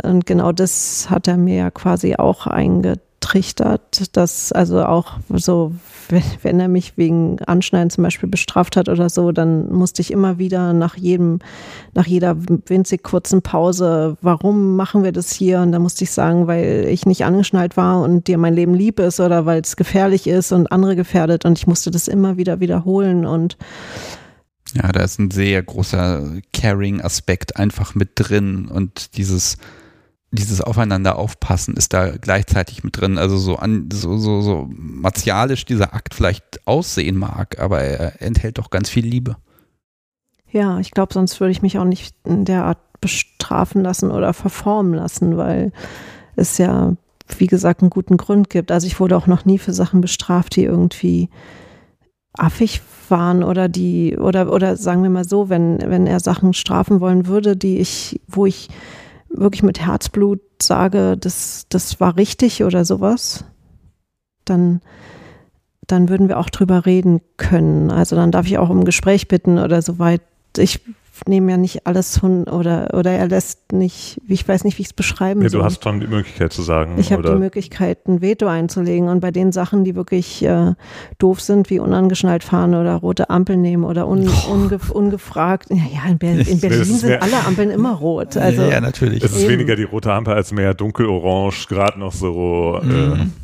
[0.01, 5.73] und genau das hat er mir ja quasi auch eingetragen getrichtert, dass also auch so,
[6.09, 10.11] wenn, wenn er mich wegen Anschneiden zum Beispiel bestraft hat oder so, dann musste ich
[10.11, 11.39] immer wieder nach jedem,
[11.93, 12.35] nach jeder
[12.67, 15.59] winzig kurzen Pause, warum machen wir das hier?
[15.61, 18.99] Und da musste ich sagen, weil ich nicht angeschnallt war und dir mein Leben lieb
[18.99, 21.45] ist oder weil es gefährlich ist und andere gefährdet.
[21.45, 23.57] Und ich musste das immer wieder wiederholen und
[24.73, 29.57] ja, da ist ein sehr großer Caring-Aspekt einfach mit drin und dieses
[30.31, 33.17] dieses Aufeinander aufpassen ist da gleichzeitig mit drin.
[33.17, 38.57] Also so an, so, so, so martialisch dieser Akt vielleicht aussehen mag, aber er enthält
[38.57, 39.37] doch ganz viel Liebe.
[40.51, 44.33] Ja, ich glaube, sonst würde ich mich auch nicht in der Art bestrafen lassen oder
[44.33, 45.71] verformen lassen, weil
[46.35, 46.93] es ja,
[47.37, 48.71] wie gesagt, einen guten Grund gibt.
[48.71, 51.29] Also ich wurde auch noch nie für Sachen bestraft, die irgendwie
[52.33, 56.99] affig waren oder die, oder, oder sagen wir mal so, wenn, wenn er Sachen strafen
[56.99, 58.69] wollen würde, die ich, wo ich
[59.37, 63.45] wirklich mit Herzblut sage, das, das war richtig oder sowas,
[64.45, 64.81] dann,
[65.87, 67.91] dann würden wir auch drüber reden können.
[67.91, 70.21] Also dann darf ich auch um Gespräch bitten oder soweit.
[70.57, 70.81] Ich
[71.27, 74.89] nehme ja nicht alles von oder oder er lässt nicht, ich weiß nicht, wie ich
[74.89, 75.59] es beschreiben nee, soll.
[75.59, 76.95] Du hast schon die Möglichkeit zu sagen.
[76.97, 80.73] Ich habe die Möglichkeit, ein Veto einzulegen und bei den Sachen, die wirklich äh,
[81.17, 84.51] doof sind, wie unangeschnallt fahren oder rote Ampeln nehmen oder un, oh.
[84.51, 85.69] unge, ungefragt.
[85.69, 88.37] Ja, ja in, Ber in Berlin sind alle Ampeln immer rot.
[88.37, 89.23] Also ja, natürlich.
[89.23, 89.53] Es ist eben.
[89.53, 92.79] weniger die rote Ampel als mehr dunkelorange, gerade noch so.
[92.81, 93.33] Äh, mhm.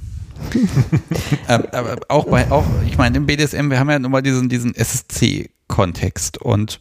[1.48, 4.50] Äh, aber auch bei, auch, ich meine, im BDSM, wir haben ja nun mal diesen,
[4.50, 6.80] diesen SSC-Kontext und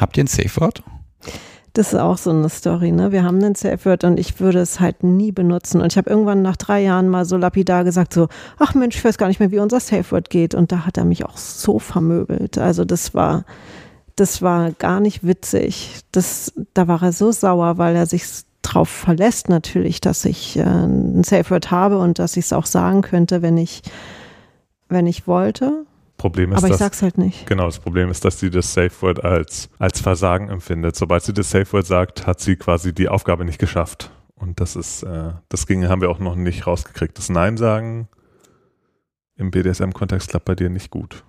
[0.00, 0.82] Habt ihr ein Safe Word?
[1.76, 3.12] Das ist auch so eine Story, ne?
[3.12, 5.82] Wir haben ein Safe Word und ich würde es halt nie benutzen.
[5.82, 9.04] Und ich habe irgendwann nach drei Jahren mal so lapidar gesagt, so, ach Mensch, ich
[9.04, 10.54] weiß gar nicht mehr, wie unser Safe Word geht.
[10.54, 12.56] Und da hat er mich auch so vermöbelt.
[12.56, 13.44] Also das war,
[14.16, 16.00] das war gar nicht witzig.
[16.12, 18.24] Das, da war er so sauer, weil er sich
[18.62, 22.66] drauf verlässt natürlich, dass ich äh, ein Safe Word habe und dass ich es auch
[22.66, 23.82] sagen könnte, wenn ich,
[24.88, 25.84] wenn ich wollte.
[26.16, 27.46] Problem ist, Aber ich dass, sag's halt nicht.
[27.46, 30.96] Genau, das Problem ist, dass sie das Safe Word als, als Versagen empfindet.
[30.96, 34.10] Sobald sie das Safe Word sagt, hat sie quasi die Aufgabe nicht geschafft.
[34.34, 37.16] Und das ist, äh, das ging, haben wir auch noch nicht rausgekriegt.
[37.18, 38.08] Das Nein sagen
[39.36, 41.24] im BDSM-Kontext klappt bei dir nicht gut.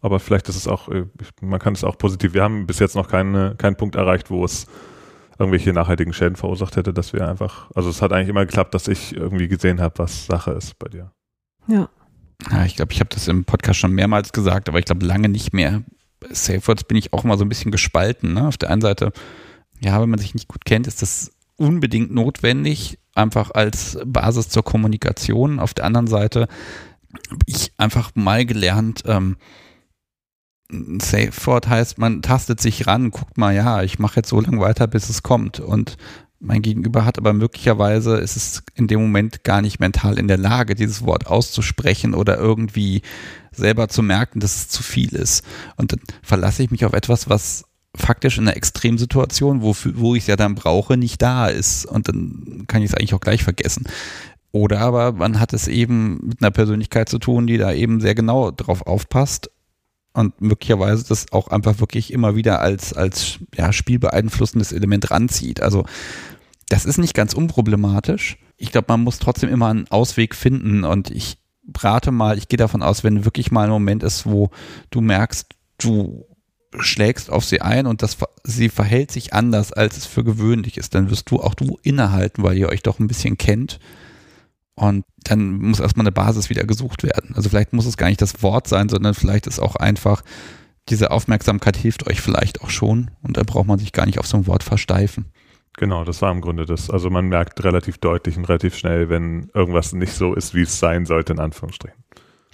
[0.00, 1.06] Aber vielleicht ist es auch, äh,
[1.40, 2.34] man kann es auch positiv.
[2.34, 4.66] Wir haben bis jetzt noch keine, keinen Punkt erreicht, wo es
[5.38, 8.88] irgendwelche nachhaltigen Schäden verursacht hätte, dass wir einfach, also es hat eigentlich immer geklappt, dass
[8.88, 11.12] ich irgendwie gesehen habe, was Sache ist bei dir.
[11.66, 11.88] Ja.
[12.50, 15.28] Ja, ich glaube, ich habe das im Podcast schon mehrmals gesagt, aber ich glaube lange
[15.28, 15.82] nicht mehr.
[16.30, 18.34] Safe Words bin ich auch immer so ein bisschen gespalten.
[18.34, 18.46] Ne?
[18.46, 19.12] Auf der einen Seite,
[19.80, 24.64] ja, wenn man sich nicht gut kennt, ist das unbedingt notwendig, einfach als Basis zur
[24.64, 25.58] Kommunikation.
[25.58, 26.48] Auf der anderen Seite
[27.30, 29.36] habe ich einfach mal gelernt, ähm,
[30.68, 34.60] Safe Word heißt, man tastet sich ran, guckt mal, ja, ich mache jetzt so lange
[34.60, 35.60] weiter, bis es kommt.
[35.60, 35.96] Und
[36.38, 40.36] mein Gegenüber hat aber möglicherweise, ist es in dem Moment gar nicht mental in der
[40.36, 43.02] Lage, dieses Wort auszusprechen oder irgendwie
[43.52, 45.44] selber zu merken, dass es zu viel ist.
[45.76, 47.64] Und dann verlasse ich mich auf etwas, was
[47.94, 51.86] faktisch in einer Extremsituation, wo, wo ich es ja dann brauche, nicht da ist.
[51.86, 53.84] Und dann kann ich es eigentlich auch gleich vergessen.
[54.52, 58.14] Oder aber man hat es eben mit einer Persönlichkeit zu tun, die da eben sehr
[58.14, 59.50] genau drauf aufpasst
[60.16, 65.60] und möglicherweise das auch einfach wirklich immer wieder als, als ja, spielbeeinflussendes Element ranzieht.
[65.60, 65.84] Also
[66.68, 68.38] das ist nicht ganz unproblematisch.
[68.56, 71.38] Ich glaube, man muss trotzdem immer einen Ausweg finden und ich
[71.78, 74.50] rate mal, ich gehe davon aus, wenn wirklich mal ein Moment ist, wo
[74.90, 75.48] du merkst,
[75.78, 76.26] du
[76.78, 80.94] schlägst auf sie ein und das, sie verhält sich anders, als es für gewöhnlich ist,
[80.94, 83.78] dann wirst du auch du innehalten, weil ihr euch doch ein bisschen kennt.
[84.76, 87.34] Und dann muss erstmal eine Basis wieder gesucht werden.
[87.34, 90.22] Also vielleicht muss es gar nicht das Wort sein, sondern vielleicht ist auch einfach,
[90.88, 94.26] diese Aufmerksamkeit hilft euch vielleicht auch schon und da braucht man sich gar nicht auf
[94.26, 95.26] so ein Wort versteifen.
[95.78, 96.90] Genau, das war im Grunde das.
[96.90, 100.78] Also man merkt relativ deutlich und relativ schnell, wenn irgendwas nicht so ist, wie es
[100.78, 101.98] sein sollte, in Anführungsstrichen.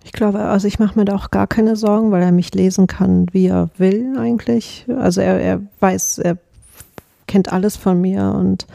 [0.05, 2.89] Ich glaube, also ich mache mir da auch gar keine Sorgen, weil er mich lesen
[2.89, 4.87] kann, wie er will eigentlich.
[4.99, 6.39] Also er, er weiß, er
[7.29, 8.67] kennt alles von mir und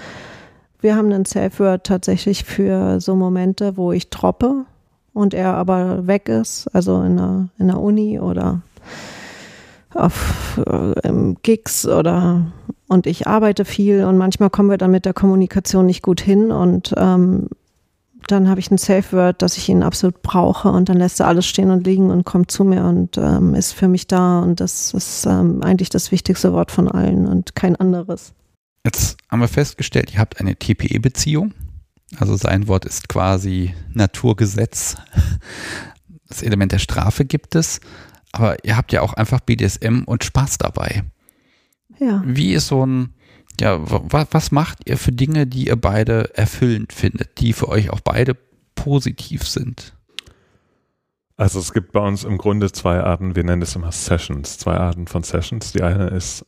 [0.88, 4.64] wir haben einen Safe Word tatsächlich für so Momente, wo ich droppe
[5.12, 8.62] und er aber weg ist, also in der, in der Uni oder
[9.94, 12.46] auf äh, Gigs oder
[12.88, 16.54] und ich arbeite viel und manchmal kommen wir dann mit der Kommunikation nicht gut hin
[16.54, 17.50] und ähm,
[18.28, 21.28] dann habe ich ein Safe Word, dass ich ihn absolut brauche und dann lässt er
[21.28, 24.62] alles stehen und liegen und kommt zu mir und ähm, ist für mich da und
[24.62, 28.34] das ist ähm, eigentlich das wichtigste Wort von allen und kein anderes.
[28.88, 31.54] Jetzt haben wir festgestellt, ihr habt eine TPE-Beziehung.
[32.20, 34.96] Also sein Wort ist quasi Naturgesetz.
[36.30, 37.82] Das Element der Strafe gibt es,
[38.32, 41.04] aber ihr habt ja auch einfach BDSM und Spaß dabei.
[42.00, 42.24] Ja.
[42.26, 43.14] Wie ist so ein,
[43.60, 47.90] ja, was, was macht ihr für Dinge, die ihr beide erfüllend findet, die für euch
[47.90, 48.38] auch beide
[48.76, 49.98] positiv sind?
[51.36, 54.78] Also es gibt bei uns im Grunde zwei Arten, wir nennen es immer Sessions, zwei
[54.78, 55.74] Arten von Sessions.
[55.74, 56.46] Die eine ist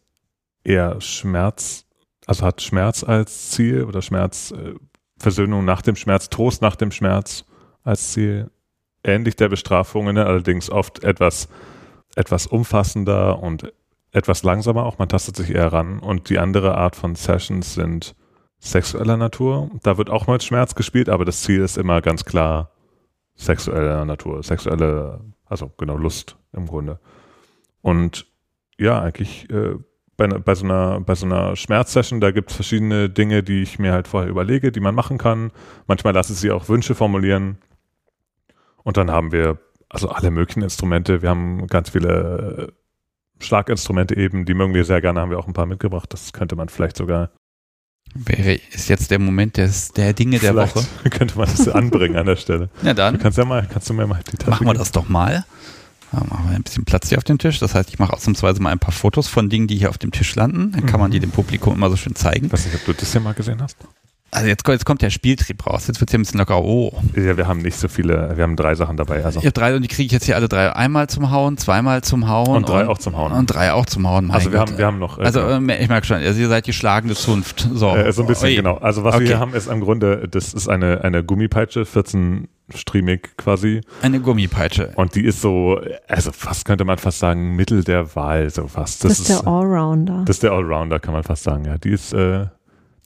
[0.64, 1.86] eher Schmerz,
[2.30, 4.76] also hat Schmerz als Ziel oder Schmerz, äh,
[5.18, 7.44] Versöhnung nach dem Schmerz, Trost nach dem Schmerz
[7.84, 8.52] als Ziel.
[9.04, 11.50] Ähnlich der Bestrafungen, allerdings oft etwas,
[12.16, 13.74] etwas umfassender und
[14.12, 15.98] etwas langsamer auch, man tastet sich eher ran.
[15.98, 18.16] Und die andere Art von Sessions sind
[18.60, 19.72] sexueller Natur.
[19.82, 22.70] Da wird auch mal Schmerz gespielt, aber das Ziel ist immer ganz klar
[23.34, 27.00] sexueller Natur, sexuelle, also genau Lust im Grunde.
[27.82, 28.28] Und
[28.78, 29.78] ja, eigentlich äh,
[30.20, 33.80] bei, bei, so einer, bei so einer Schmerzsession, da gibt es verschiedene Dinge, die ich
[33.80, 35.52] mir halt vorher überlege, die man machen kann.
[35.88, 37.58] Manchmal lasse ich sie auch Wünsche formulieren.
[38.84, 41.22] Und dann haben wir also alle möglichen Instrumente.
[41.22, 42.74] Wir haben ganz viele
[43.40, 46.12] Schlaginstrumente eben, die mögen wir sehr gerne, haben wir auch ein paar mitgebracht.
[46.12, 47.32] Das könnte man vielleicht sogar.
[48.14, 50.86] Wäre ist jetzt der Moment des, der Dinge der Woche.
[51.10, 52.70] könnte man das anbringen an der Stelle.
[52.84, 53.16] Ja, dann.
[53.16, 55.46] Du kannst ja mal, kannst du mir mal die Tasche Machen wir das doch mal.
[56.12, 57.60] Machen wir ein bisschen Platz hier auf dem Tisch.
[57.60, 60.12] Das heißt, ich mache ausnahmsweise mal ein paar Fotos von Dingen, die hier auf dem
[60.12, 60.72] Tisch landen.
[60.72, 61.14] Dann kann man mhm.
[61.14, 62.48] die dem Publikum immer so schön zeigen.
[62.48, 63.78] Ich weiß nicht, ob du das hier mal gesehen hast.
[64.32, 65.88] Also jetzt, jetzt kommt der Spieltrieb raus.
[65.88, 66.64] Jetzt wird es ja ein bisschen locker.
[66.64, 66.92] Oh.
[67.16, 68.36] Ja, wir haben nicht so viele.
[68.36, 69.24] Wir haben drei Sachen dabei.
[69.26, 69.40] Also.
[69.40, 70.72] Ich habe drei und die kriege ich jetzt hier alle drei.
[70.76, 72.58] Einmal zum Hauen, zweimal zum Hauen.
[72.58, 73.32] Und drei und, auch zum Hauen.
[73.32, 74.30] Und drei auch zum Hauen.
[74.32, 75.18] also wir haben, wir haben noch.
[75.18, 77.68] Äh, also äh, ich merke schon, also ihr seid die schlagende Zunft.
[77.74, 78.56] So, äh, so ein bisschen, Oi.
[78.56, 78.78] genau.
[78.78, 79.24] Also was okay.
[79.24, 83.82] wir hier haben, ist im Grunde, das ist eine, eine Gummipeitsche, 14 striemig quasi.
[84.02, 84.92] Eine Gummipeitsche.
[84.96, 89.04] Und die ist so, also fast könnte man fast sagen, Mittel der Wahl, so fast.
[89.04, 90.24] Das, das ist der Allrounder.
[90.26, 91.78] Das ist der Allrounder, kann man fast sagen, ja.
[91.78, 92.46] Die ist, äh,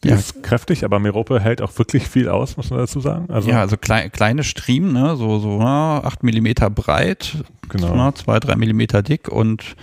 [0.04, 0.16] die ja.
[0.16, 3.30] ist kräftig, aber Merope hält auch wirklich viel aus, muss man dazu sagen.
[3.30, 5.16] Also ja, also klei kleine Striemen, ne?
[5.16, 7.38] so, so na, 8 mm breit,
[7.70, 7.96] genau.
[7.96, 9.76] na, 2, 3 mm dick und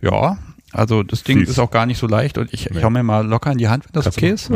[0.00, 0.38] ja,
[0.72, 1.50] also das Ding Fies.
[1.50, 2.78] ist auch gar nicht so leicht und ich, nee.
[2.78, 4.50] ich hau mir mal locker in die Hand, wenn das Kannst okay ist.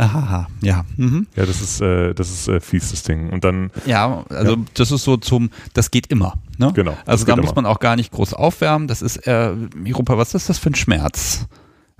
[0.00, 0.86] Aha, ja.
[0.96, 1.26] Mhm.
[1.36, 3.28] Ja, das ist, äh, das ist äh, fies, das Ding.
[3.28, 3.70] Und dann.
[3.84, 4.62] Ja, also ja.
[4.72, 6.38] das ist so zum, das geht immer.
[6.56, 6.72] Ne?
[6.74, 6.96] Genau.
[7.04, 7.56] Also da muss immer.
[7.56, 8.88] man auch gar nicht groß aufwärmen.
[8.88, 9.52] Das ist, äh,
[9.86, 11.46] Europa, was ist das für ein Schmerz?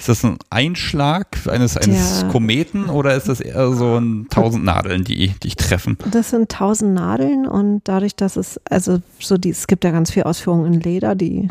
[0.01, 5.05] Ist das ein Einschlag eines, eines Kometen oder ist das eher so ein tausend Nadeln,
[5.05, 5.99] die dich treffen?
[6.11, 10.11] Das sind tausend Nadeln und dadurch, dass es, also so die, es gibt ja ganz
[10.11, 11.49] viel Ausführungen in Leder, die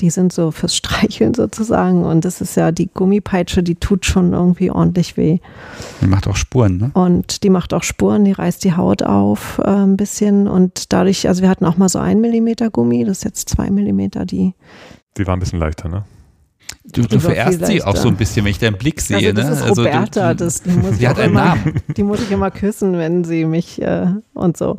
[0.00, 2.04] die sind so fürs Streicheln sozusagen.
[2.04, 5.38] Und das ist ja die Gummipeitsche, die tut schon irgendwie ordentlich weh.
[6.00, 6.90] Die macht auch Spuren, ne?
[6.94, 10.46] Und die macht auch Spuren, die reißt die Haut auf äh, ein bisschen.
[10.48, 13.70] Und dadurch, also wir hatten auch mal so ein Millimeter Gummi, das ist jetzt zwei
[13.70, 14.54] Millimeter, die.
[15.16, 16.04] Die war ein bisschen leichter, ne?
[16.90, 19.16] Du, du verehrst sie auch so ein bisschen, wenn ich deinen Blick sehe.
[19.18, 19.52] Also das ne?
[19.52, 21.74] ist Also du- Roberta, du, das, die, muss ich sie hat auch einen immer, Namen.
[21.96, 24.78] die muss ich immer küssen, wenn sie mich äh, und so.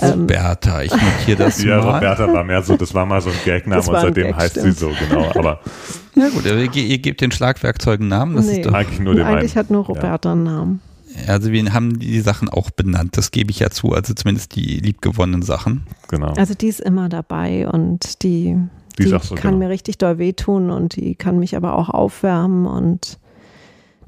[0.00, 1.94] Ähm, Roberta, ich notiere das Ja, mal.
[1.96, 4.74] Roberta war mehr so, das war mal so ein Gagname und seitdem Gag, heißt stimmt.
[4.74, 5.30] sie so, genau.
[5.34, 5.60] Aber
[6.14, 8.36] Ja gut, ihr, ihr gebt den Schlagwerkzeugen Namen.
[8.36, 8.58] Das Nee.
[8.60, 9.64] ist doch, eigentlich nur dem Eigentlich einen.
[9.64, 10.80] hat nur Roberta einen Namen.
[11.26, 14.78] also wir haben die Sachen auch benannt, das gebe ich ja zu, also zumindest die
[14.78, 15.86] liebgewonnenen Sachen.
[16.08, 16.32] Genau.
[16.34, 18.56] Also die ist immer dabei und die,
[18.98, 19.56] Die die, so, kann genau.
[19.58, 23.18] mir richtig doll wehtun und die kann mich aber auch aufwärmen und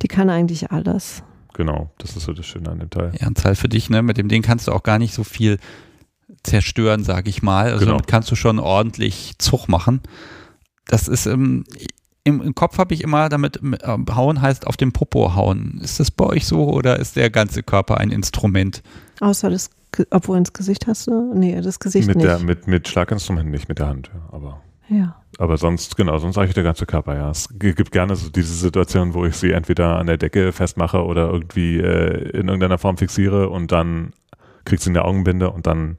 [0.02, 1.23] die kann eigentlich alles.
[1.55, 3.12] Genau, das ist so das Schöne an dem Teil.
[3.19, 4.02] Ernstfall für dich, ne?
[4.02, 5.59] Mit dem Ding kannst du auch gar nicht so viel
[6.43, 7.66] zerstören, sage ich mal.
[7.66, 7.93] Also Genau.
[7.93, 10.01] damit kannst du schon ordentlich Zug machen.
[10.86, 11.65] Das ist ähm,
[12.24, 15.81] im, im Kopf habe ich immer damit äh, hauen heißt auf dem Popo hauen.
[15.82, 18.82] Ist das bei euch so oder ist der ganze Körper ein Instrument?
[19.20, 19.70] Außer das,
[20.11, 21.32] obwohl ins Gesicht hast du?
[21.35, 22.27] Nee, das Gesicht Mit, nicht.
[22.27, 24.11] der, mit, mit Schlaginstrumenten nicht, mit der Hand.
[24.12, 25.16] Ja, aber, ja.
[25.39, 27.31] aber sonst, genau, sonst eigentlich der ganze Körper, ja.
[27.31, 31.31] Es gibt gerne so diese Situation, wo ich sie entweder an der Decke festmache oder
[31.31, 34.12] irgendwie äh, in irgendeiner Form fixiere und dann
[34.65, 35.98] kriegt sie eine Augenbinde und dann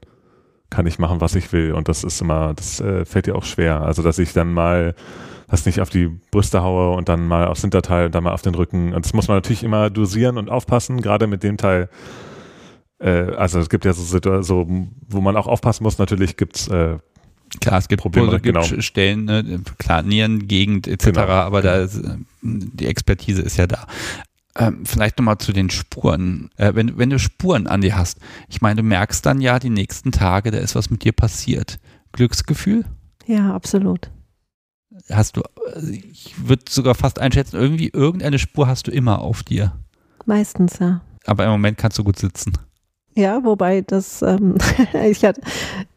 [0.70, 1.72] kann ich machen, was ich will.
[1.72, 3.82] Und das ist immer, das äh, fällt ihr auch schwer.
[3.82, 4.94] Also, dass ich dann mal
[5.48, 8.42] das nicht auf die Brüste haue und dann mal aufs Hinterteil und dann mal auf
[8.42, 8.92] den Rücken.
[8.92, 11.88] Und das muss man natürlich immer dosieren und aufpassen, gerade mit dem Teil.
[12.98, 15.98] Äh, also es gibt ja so Situationen, so, wo man auch aufpassen muss.
[15.98, 16.98] Natürlich gibt's äh,
[17.60, 18.62] Klar, es gibt, Probleme, es gibt genau.
[18.80, 23.86] Stellen, ne, klar, Nierengegend etc., Genau, aber da ist, äh, die Expertise ist ja da.
[24.58, 26.50] Ähm, vielleicht nochmal zu den Spuren.
[26.56, 28.18] Äh, wenn, wenn du Spuren an dir hast,
[28.48, 31.78] ich meine, du merkst dann ja die nächsten Tage, da ist was mit dir passiert.
[32.12, 32.84] Glücksgefühl?
[33.26, 34.10] ja, absolut.
[35.10, 35.42] Hast du,
[35.74, 39.72] also ich würde sogar fast einschätzen, irgendwie irgendeine Spur hast du immer auf dir.
[40.24, 41.02] Meistens, ja.
[41.26, 42.52] Aber im Moment kannst du gut sitzen.
[43.16, 44.56] Ja, wobei das, ähm,
[45.04, 45.40] ich hatte,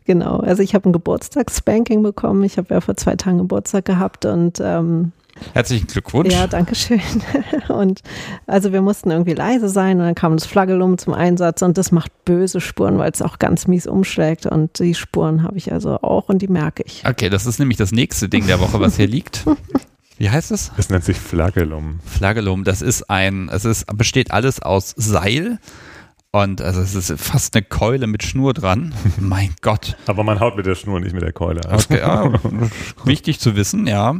[0.05, 2.43] genau, also ich habe ein Geburtstagsspanking bekommen.
[2.43, 5.11] Ich habe ja vor zwei Tagen Geburtstag gehabt und ähm,
[5.53, 6.33] Herzlichen Glückwunsch.
[6.33, 7.01] ja, danke schön.
[7.69, 8.01] Und
[8.45, 11.93] also wir mussten irgendwie leise sein und dann kam das Flagellum zum Einsatz und das
[11.93, 16.01] macht böse Spuren, weil es auch ganz mies umschlägt und die Spuren habe ich also
[16.01, 17.03] auch und die merke ich.
[17.07, 19.45] Okay, das ist nämlich das nächste Ding der Woche, was hier liegt.
[20.17, 20.73] Wie heißt es?
[20.75, 21.99] Es nennt sich Flagellum.
[22.05, 25.59] Flagellum, das ist ein, es ist, besteht alles aus Seil
[26.31, 28.93] und also es ist fast eine Keule mit Schnur dran.
[29.19, 29.97] mein Gott.
[30.05, 31.61] Aber man haut mit der Schnur, nicht mit der Keule.
[31.65, 32.31] Also, Okay, ja,
[33.05, 34.15] wichtig zu wissen, ja.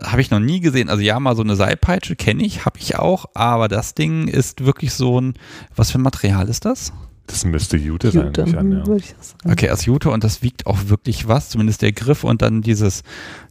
[0.00, 0.90] Habe ich noch nie gesehen.
[0.90, 4.64] Also ja, mal so eine Seilpeitsche kenne ich, habe ich auch, aber das Ding ist
[4.64, 5.34] wirklich so ein,
[5.74, 6.92] was für ein Material ist das?
[7.26, 8.86] Das müsste Jute sein, Jute, nehme ich an, ja.
[8.86, 9.50] würde ich sagen.
[9.50, 13.02] Okay, aus Jute und das wiegt auch wirklich was, zumindest der Griff und dann dieses,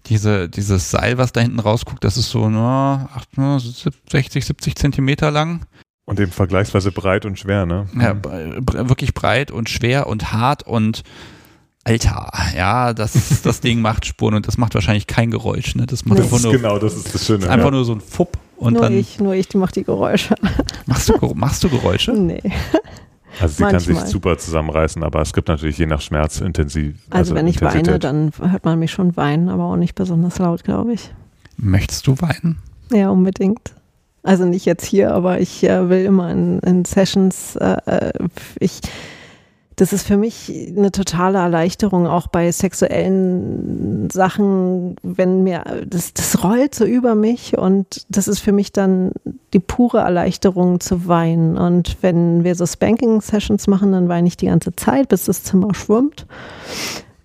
[0.05, 3.09] diese, dieses Seil, was da hinten rausguckt, das ist so na,
[4.09, 5.65] 60, 70 Zentimeter lang.
[6.05, 7.87] Und eben vergleichsweise breit und schwer, ne?
[7.99, 8.15] Ja,
[8.89, 11.03] wirklich breit und schwer und hart und
[11.83, 15.85] Alter, ja, das, das Ding macht Spuren und das macht wahrscheinlich kein Geräusch, ne?
[15.85, 16.23] Das macht Nee.
[16.23, 17.49] einfach Das ist nur, genau, das ist das Schöne.
[17.49, 17.71] einfach ja.
[17.71, 20.35] nur so ein Fupp und nur dann ich, nur ich, die macht die Geräusche.
[20.85, 22.11] machst du, machst du Geräusche?
[22.13, 22.41] Nee.
[23.39, 24.07] Also sie kann sich manchmal.
[24.07, 26.95] super zusammenreißen, aber es gibt natürlich je nach Schmerz intensiv.
[27.09, 30.63] Also, wenn ich weine, dann hört man mich schon weinen, aber auch nicht besonders laut,
[30.63, 31.11] glaube ich.
[31.57, 32.59] Möchtest du weinen?
[32.91, 33.73] Ja, unbedingt.
[34.25, 38.13] Also nicht jetzt hier, aber ich äh, will immer in, in Sessions, äh, äh,
[38.59, 38.81] ich,
[39.75, 46.43] das ist für mich eine totale Erleichterung, auch bei sexuellen Sachen, wenn mir, das, das
[46.43, 49.11] rollt so über mich und das ist für mich dann
[49.53, 51.55] die pure Erleichterung zu weinen.
[51.55, 55.75] Und wenn wir so Spanking-Sessions machen, dann weine ich die ganze Zeit, bis das Zimmer
[55.75, 56.25] schwimmt.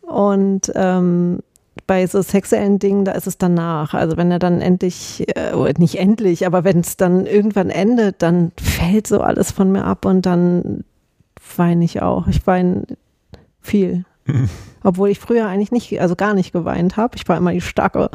[0.03, 1.39] Und ähm,
[1.87, 3.95] bei so sexuellen Dingen, da ist es danach.
[3.95, 8.53] Also wenn er dann endlich, äh, nicht endlich, aber wenn es dann irgendwann endet, dann
[8.61, 10.85] fällt so alles von mir ab und dann
[11.57, 12.27] weine ich auch.
[12.27, 12.85] Ich weine
[13.61, 14.05] viel.
[14.83, 17.17] Obwohl ich früher eigentlich nicht, also gar nicht geweint habe.
[17.17, 18.11] Ich war immer die starke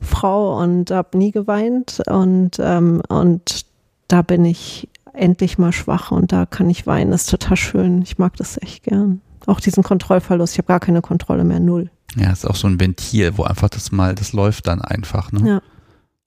[0.00, 2.02] Frau und habe nie geweint.
[2.08, 3.64] Und, ähm, und
[4.08, 7.12] da bin ich endlich mal schwach und da kann ich weinen.
[7.12, 8.02] Das ist total schön.
[8.02, 9.20] Ich mag das echt gern.
[9.46, 10.54] Auch diesen Kontrollverlust.
[10.54, 11.60] Ich habe gar keine Kontrolle mehr.
[11.60, 11.90] Null.
[12.16, 15.48] Ja, ist auch so ein Ventil, wo einfach das mal, das läuft dann einfach, ne?
[15.48, 15.62] Ja.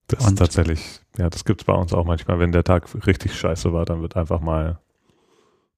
[0.08, 0.82] Das Und- ist tatsächlich,
[1.18, 2.40] ja, das gibt es bei uns auch manchmal.
[2.40, 4.80] Wenn der Tag richtig scheiße war, dann wird einfach mal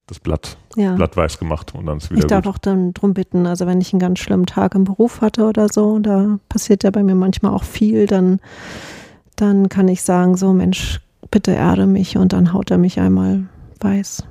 [0.07, 0.95] das Blatt, Ja.
[0.95, 2.53] Blatt weiß gemacht und dann ist wieder Ich darf gut.
[2.55, 5.67] auch dann drum bitten, also wenn ich einen ganz schlimmen Tag im Beruf hatte oder
[5.71, 8.39] so, da passiert ja bei mir manchmal auch viel, dann,
[9.35, 10.99] dann kann ich sagen, so Mensch,
[11.29, 13.43] bitte erde mich und dann haut er mich einmal
[13.81, 14.23] weiß.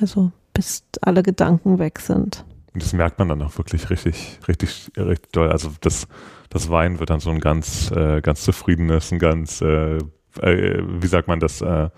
[0.00, 2.44] Also bis alle Gedanken weg sind.
[2.74, 5.50] Und das merkt man dann auch wirklich richtig, richtig, richtig doll.
[5.50, 6.08] Also das,
[6.48, 9.98] das Wein wird dann so ein ganz, äh, ganz zufriedenes, ein ganz, äh,
[10.40, 11.90] äh, wie sagt man das, äh,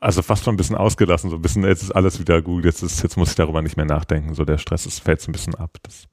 [0.00, 2.82] also fast schon ein bisschen ausgelassen, so ein bisschen, jetzt ist alles wieder gut, jetzt
[2.82, 5.32] ist, jetzt muss ich darüber nicht mehr nachdenken, so der Stress ist, fällt so ein
[5.32, 5.78] bisschen ab.
[5.82, 6.08] Das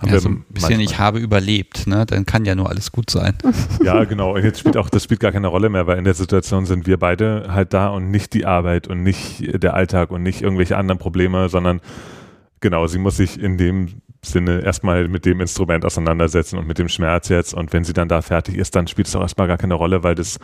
[0.00, 0.80] haben ja, so ein bisschen, manchmal.
[0.84, 2.06] ich habe überlebt, ne?
[2.06, 3.36] Dann kann ja nur alles gut sein.
[3.82, 4.34] Ja, genau.
[4.34, 6.86] Und jetzt spielt auch, das spielt gar keine Rolle mehr, weil in der Situation sind
[6.86, 10.76] wir beide halt da und nicht die Arbeit und nicht der Alltag und nicht irgendwelche
[10.76, 11.80] anderen Probleme, sondern
[12.60, 16.88] genau, sie muss sich in dem Sinne erstmal mit dem Instrument auseinandersetzen und mit dem
[16.88, 17.54] Schmerz jetzt.
[17.54, 20.02] Und wenn sie dann da fertig ist, dann spielt es auch erstmal gar keine Rolle,
[20.02, 20.38] weil das,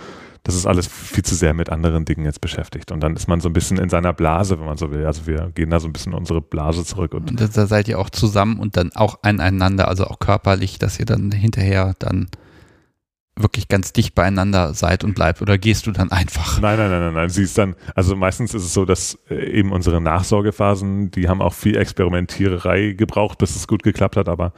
[0.45, 2.93] das ist alles viel zu sehr mit anderen Dingen jetzt beschäftigt.
[2.93, 5.05] Und dann ist man so ein bisschen in seiner Blase, wenn man so will.
[5.05, 7.15] Also wir gehen da so ein bisschen in unsere Blase zurück.
[7.15, 11.01] Und, und da seid ihr auch zusammen und dann auch aneinander, also auch körperlich, dass
[11.01, 12.29] ihr dann hinterher dann
[13.37, 16.61] wirklich ganz dicht beieinander seid und bleibt oder gehst du dann einfach?
[16.61, 17.29] Nein, nein, nein, nein, nein.
[17.31, 21.43] Sie ist dann, also meistens ist es so, dass äh, eben unsere Nachsorgephasen, die haben
[21.43, 24.53] auch viel Experimentiererei gebraucht, bis es gut geklappt hat, aber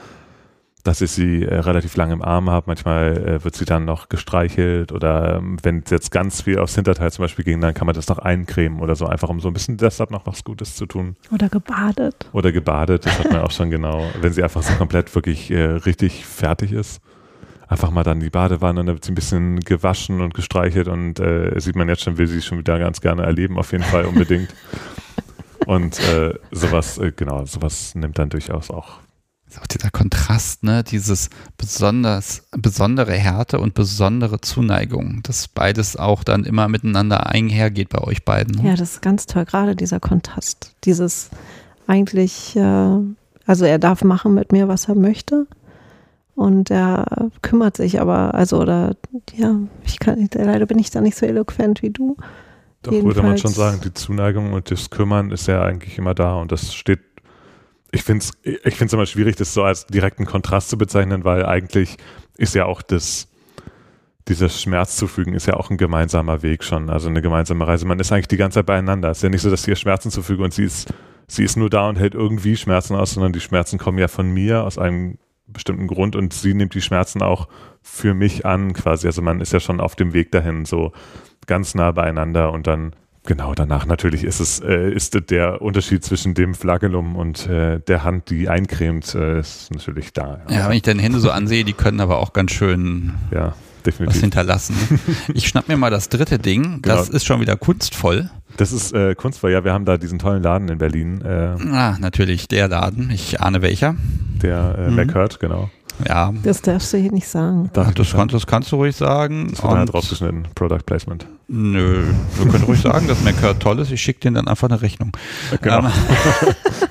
[0.84, 2.64] dass ich sie äh, relativ lange im Arm habe.
[2.68, 6.74] Manchmal äh, wird sie dann noch gestreichelt oder ähm, wenn es jetzt ganz viel aufs
[6.74, 9.48] Hinterteil zum Beispiel ging, dann kann man das noch eincremen oder so, einfach um so
[9.48, 11.16] ein bisschen deshalb noch was Gutes zu tun.
[11.32, 12.28] Oder gebadet.
[12.32, 14.04] Oder gebadet, das hat man auch schon genau.
[14.20, 17.00] Wenn sie einfach so komplett wirklich äh, richtig fertig ist
[17.68, 21.18] einfach mal dann die Badewanne und da wird sie ein bisschen gewaschen und gestreichelt und
[21.18, 24.04] äh, sieht man jetzt schon, will sie schon wieder ganz gerne erleben, auf jeden Fall
[24.04, 24.54] unbedingt.
[25.66, 29.00] und äh, sowas, äh, genau, sowas nimmt dann durchaus auch.
[29.48, 36.24] Ist auch dieser Kontrast, ne, dieses besonders, besondere Härte und besondere Zuneigung, dass beides auch
[36.24, 38.56] dann immer miteinander einhergeht bei euch beiden.
[38.56, 38.70] Ne?
[38.70, 41.30] Ja, das ist ganz toll, gerade dieser Kontrast, dieses
[41.86, 42.98] eigentlich, äh,
[43.46, 45.46] also er darf machen mit mir, was er möchte
[46.36, 48.94] und er kümmert sich aber, also, oder,
[49.34, 52.16] ja, ich kann, leider bin ich da nicht so eloquent wie du.
[52.82, 53.16] Doch, Jedenfalls.
[53.16, 56.52] würde man schon sagen, die Zuneigung und das Kümmern ist ja eigentlich immer da und
[56.52, 57.00] das steht,
[57.90, 58.32] ich finde es
[58.64, 61.96] ich find's immer schwierig, das so als direkten Kontrast zu bezeichnen, weil eigentlich
[62.36, 63.28] ist ja auch das,
[64.28, 67.86] dieses Schmerz zufügen ist ja auch ein gemeinsamer Weg schon, also eine gemeinsame Reise.
[67.86, 69.10] Man ist eigentlich die ganze Zeit beieinander.
[69.10, 70.92] Es ist ja nicht so, dass sie ihr Schmerzen zufüge und sie ist,
[71.28, 74.28] sie ist nur da und hält irgendwie Schmerzen aus, sondern die Schmerzen kommen ja von
[74.28, 75.16] mir aus einem
[75.46, 77.48] bestimmten Grund und sie nimmt die Schmerzen auch
[77.82, 79.06] für mich an quasi.
[79.06, 80.92] Also man ist ja schon auf dem Weg dahin, so
[81.46, 82.94] ganz nah beieinander und dann
[83.26, 88.04] Genau, danach natürlich ist es äh, ist der Unterschied zwischen dem Flagellum und äh, der
[88.04, 90.42] Hand, die eincremt, äh, ist natürlich da.
[90.48, 90.54] Ja.
[90.54, 93.54] ja, wenn ich deine Hände so ansehe, die können aber auch ganz schön ja,
[93.86, 94.16] definitiv.
[94.16, 94.76] was hinterlassen.
[95.34, 96.82] Ich schnapp mir mal das dritte Ding.
[96.82, 96.96] Genau.
[96.96, 98.30] Das ist schon wieder kunstvoll.
[98.56, 99.52] Das ist äh, kunstvoll.
[99.52, 101.20] Ja, wir haben da diesen tollen Laden in Berlin.
[101.22, 103.10] Äh, ah, natürlich der Laden.
[103.10, 103.96] Ich ahne welcher
[104.36, 104.96] der äh, mhm.
[104.96, 105.70] McHurt, genau.
[106.06, 106.32] Ja.
[106.42, 107.70] Das darfst du hier nicht sagen.
[107.74, 109.48] Ach, das, kann, das, kannst du ruhig sagen.
[109.50, 111.26] Das wird dann halt rausgeschnitten, Product Placement.
[111.48, 112.04] Nö,
[112.36, 113.90] wir können ruhig sagen, dass McHurt toll ist.
[113.90, 115.12] Ich schicke dir dann einfach eine Rechnung.
[115.62, 115.78] Genau.
[115.78, 115.86] Ähm,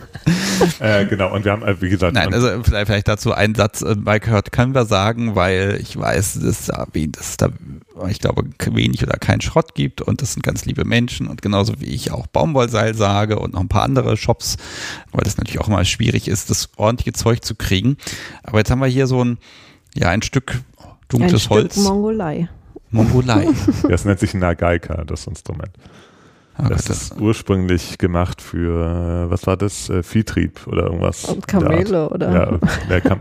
[0.80, 2.14] äh, genau, und wir haben, äh, wie gesagt.
[2.14, 5.98] Nein, also vielleicht, vielleicht dazu einen Satz, äh, Mike Hurt können wir sagen, weil ich
[5.98, 7.50] weiß, dass, da, dass da,
[8.10, 11.80] ich glaube, wenig oder kein Schrott gibt und das sind ganz liebe Menschen und genauso
[11.80, 14.58] wie ich auch Baumwollseil sage und noch ein paar andere Shops,
[15.12, 17.98] weil das natürlich auch immer schwierig ist, das ordentliche Zeug zu kriegen.
[18.44, 19.38] Aber jetzt haben wir hier so ein,
[19.96, 20.62] ja, ein Stück
[21.08, 21.74] dunkles ein Holz.
[21.74, 22.50] Stück Mongolei.
[22.92, 23.48] Mongolei.
[23.90, 25.72] Das nennt sich Nagaika, das Instrument.
[26.58, 29.90] Oh das Gott, ist ursprünglich gemacht für, was war das?
[29.90, 31.26] Äh, Viehtrieb oder irgendwas.
[31.26, 32.34] Und Kamele oder?
[32.34, 32.60] Ja,
[32.90, 33.20] der Kam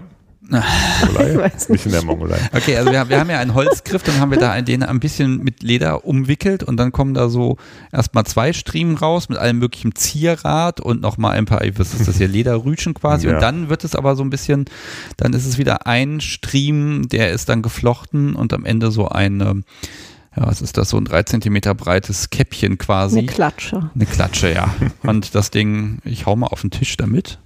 [0.49, 1.31] Mongolei?
[1.31, 1.71] ich weiß nicht.
[1.71, 2.39] nicht in der Mongolei.
[2.53, 5.43] Okay, also wir, wir haben ja einen Holzgriff, dann haben wir da den ein bisschen
[5.43, 7.57] mit Leder umwickelt und dann kommen da so
[7.93, 12.19] erstmal zwei Striemen raus mit allem möglichen Zierrad und nochmal ein paar, was ist das
[12.19, 13.35] hier, Lederrütchen quasi ja.
[13.35, 14.67] und dann wird es aber so ein bisschen,
[15.17, 19.63] dann ist es wieder ein Striemen, der ist dann geflochten und am Ende so eine
[20.37, 23.21] ja, was ist das, so ein drei Zentimeter breites Käppchen quasi.
[23.21, 23.91] Eine Klatsche.
[23.95, 24.75] Eine Klatsche, ja.
[25.03, 27.39] Und das Ding, ich hau mal auf den Tisch damit.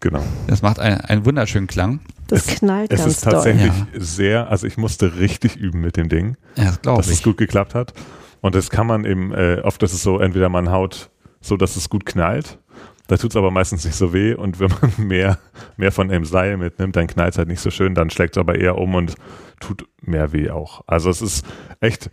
[0.00, 0.22] Genau.
[0.48, 2.00] Das macht einen, einen wunderschönen Klang.
[2.26, 4.00] Das es, knallt es ganz ist tatsächlich doll.
[4.00, 6.36] sehr, also ich musste richtig üben mit dem Ding.
[6.56, 7.06] Ja, das glaube ich.
[7.06, 7.94] Dass es gut geklappt hat.
[8.40, 11.10] Und das kann man eben, äh, oft ist es so, entweder man haut
[11.40, 12.58] so, dass es gut knallt
[13.06, 15.38] da tut es aber meistens nicht so weh und wenn man mehr,
[15.76, 18.40] mehr von dem Seil mitnimmt, dann knallt es halt nicht so schön, dann schlägt es
[18.40, 19.14] aber eher um und
[19.60, 20.82] tut mehr weh auch.
[20.86, 21.46] Also es ist
[21.80, 22.10] echt,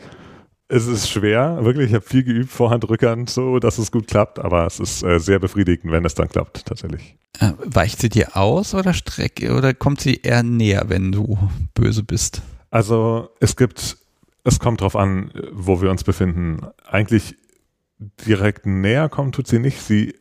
[0.68, 4.65] es ist schwer, wirklich, ich habe viel geübt, Vorhandrückern, so, dass es gut klappt, aber
[4.65, 7.15] es ist äh, sehr befriedigend, wenn es dann klappt, tatsächlich.
[7.39, 11.38] Äh, weicht sie dir aus oder streck, oder kommt sie eher näher, wenn du
[11.73, 12.41] böse bist?
[12.69, 13.97] Also es gibt,
[14.43, 16.61] es kommt drauf an, wo wir uns befinden.
[16.85, 17.35] Eigentlich
[18.26, 19.81] direkt näher kommt tut sie nicht.
[19.81, 20.15] Sie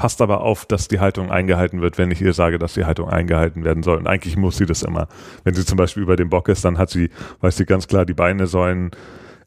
[0.00, 3.10] passt aber auf, dass die Haltung eingehalten wird, wenn ich ihr sage, dass die Haltung
[3.10, 3.98] eingehalten werden soll.
[3.98, 5.08] Und eigentlich muss sie das immer.
[5.44, 7.10] Wenn sie zum Beispiel über dem Bock ist, dann hat sie,
[7.42, 8.92] weiß sie ganz klar, die Beine sollen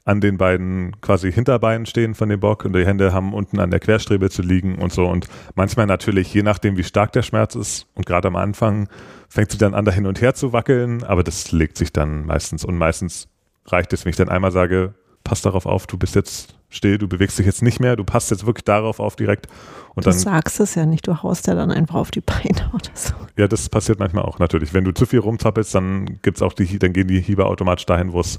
[0.05, 3.71] an den beiden quasi Hinterbeinen stehen von dem Bock und die Hände haben unten an
[3.71, 5.07] der Querstrebe zu liegen und so.
[5.07, 5.25] Und
[5.55, 8.89] manchmal natürlich, je nachdem, wie stark der Schmerz ist und gerade am Anfang
[9.29, 12.27] fängt sie dann an, da hin und her zu wackeln, aber das legt sich dann
[12.27, 13.27] meistens und meistens
[13.65, 14.93] reicht es, wenn ich dann einmal sage,
[15.23, 18.31] pass darauf auf, du bist jetzt still, du bewegst dich jetzt nicht mehr, du passt
[18.31, 19.47] jetzt wirklich darauf auf direkt.
[19.95, 22.69] Und du dann, sagst es ja nicht, du haust ja dann einfach auf die Beine
[22.73, 23.13] oder so.
[23.37, 24.73] Ja, das passiert manchmal auch natürlich.
[24.73, 28.11] Wenn du zu viel rumzappelst, dann gibt's auch die, dann gehen die Hiebe automatisch dahin,
[28.11, 28.37] wo es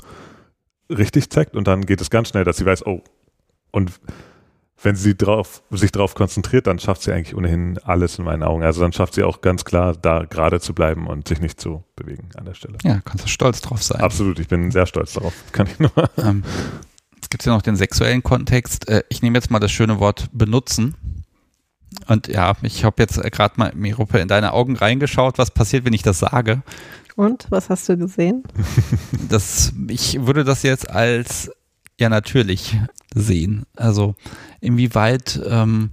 [0.91, 3.03] richtig zeigt und dann geht es ganz schnell, dass sie weiß, oh.
[3.71, 3.93] Und
[4.85, 8.63] wenn sie drauf, sich darauf konzentriert, dann schafft sie eigentlich ohnehin alles in meinen Augen.
[8.63, 11.85] Also dann schafft sie auch ganz klar, da gerade zu bleiben und sich nicht zu
[11.97, 12.77] bewegen an der Stelle.
[12.85, 14.01] Ja, kannst du stolz drauf sein.
[14.01, 15.33] Absolut, ich bin sehr stolz darauf.
[15.53, 15.91] Kann ich nur.
[16.17, 16.45] Ähm,
[17.17, 18.89] jetzt gibt es ja noch den sexuellen Kontext.
[18.89, 20.95] Äh, ich nehme jetzt mal das schöne Wort benutzen.
[22.07, 25.93] Und ja, ich habe jetzt gerade mal, Mirope, in deine Augen reingeschaut, was passiert, wenn
[25.93, 26.63] ich das sage.
[27.17, 28.45] Und was hast du gesehen?
[29.29, 31.51] Das, ich würde das jetzt als
[32.01, 32.79] ja natürlich
[33.15, 33.65] sehen.
[33.77, 34.15] Also
[34.61, 35.41] inwieweit.
[35.47, 35.91] Ähm,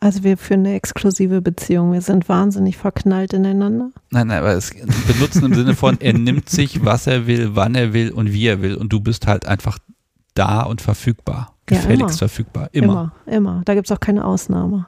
[0.00, 1.92] also wir führen eine exklusive Beziehung.
[1.92, 3.90] Wir sind wahnsinnig verknallt ineinander.
[4.10, 4.72] Nein, nein, aber es
[5.06, 8.46] benutzen im Sinne von, er nimmt sich, was er will, wann er will und wie
[8.46, 8.76] er will.
[8.76, 9.78] Und du bist halt einfach
[10.34, 11.56] da und verfügbar.
[11.66, 12.16] Gefälligst ja, immer.
[12.16, 12.68] verfügbar.
[12.72, 13.12] Immer.
[13.26, 13.62] Immer, immer.
[13.64, 14.86] Da gibt es auch keine Ausnahme.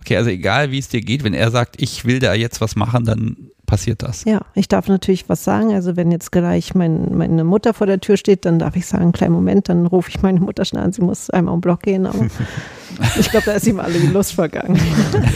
[0.00, 2.76] Okay, also egal wie es dir geht, wenn er sagt, ich will da jetzt was
[2.76, 4.24] machen, dann passiert das.
[4.24, 5.74] Ja, ich darf natürlich was sagen.
[5.74, 9.12] Also wenn jetzt gleich mein, meine Mutter vor der Tür steht, dann darf ich sagen,
[9.12, 12.06] kleinen Moment, dann rufe ich meine Mutter schnell an, sie muss einmal um Block gehen.
[12.06, 12.18] Aber
[13.18, 14.80] ich glaube, da ist ihm alle die Lust vergangen.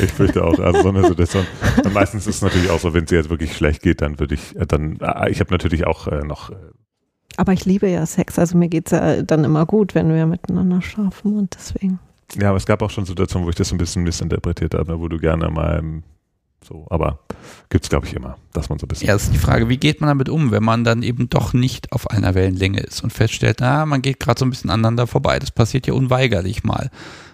[0.03, 1.47] ich fürchte auch, also so eine Situation.
[1.85, 4.19] Und meistens ist es natürlich auch so, wenn es ihr jetzt wirklich schlecht geht, dann
[4.19, 6.51] würde ich, äh, dann, äh, ich habe natürlich auch äh, noch
[7.39, 10.27] aber ich liebe ja Sex, also mir geht es ja dann immer gut, wenn wir
[10.27, 11.99] miteinander schlafen und deswegen.
[12.39, 15.09] Ja, aber es gab auch schon Situationen, wo ich das ein bisschen missinterpretiert habe, wo
[15.09, 15.83] du gerne mal
[16.63, 17.21] so, aber
[17.69, 19.09] gibt es, glaube ich, immer, dass man so ein bisschen.
[19.09, 21.93] Ja, ist die Frage, wie geht man damit um, wenn man dann eben doch nicht
[21.93, 25.39] auf einer Wellenlänge ist und feststellt, na, man geht gerade so ein bisschen aneinander vorbei.
[25.39, 26.91] Das passiert ja unweigerlich mal.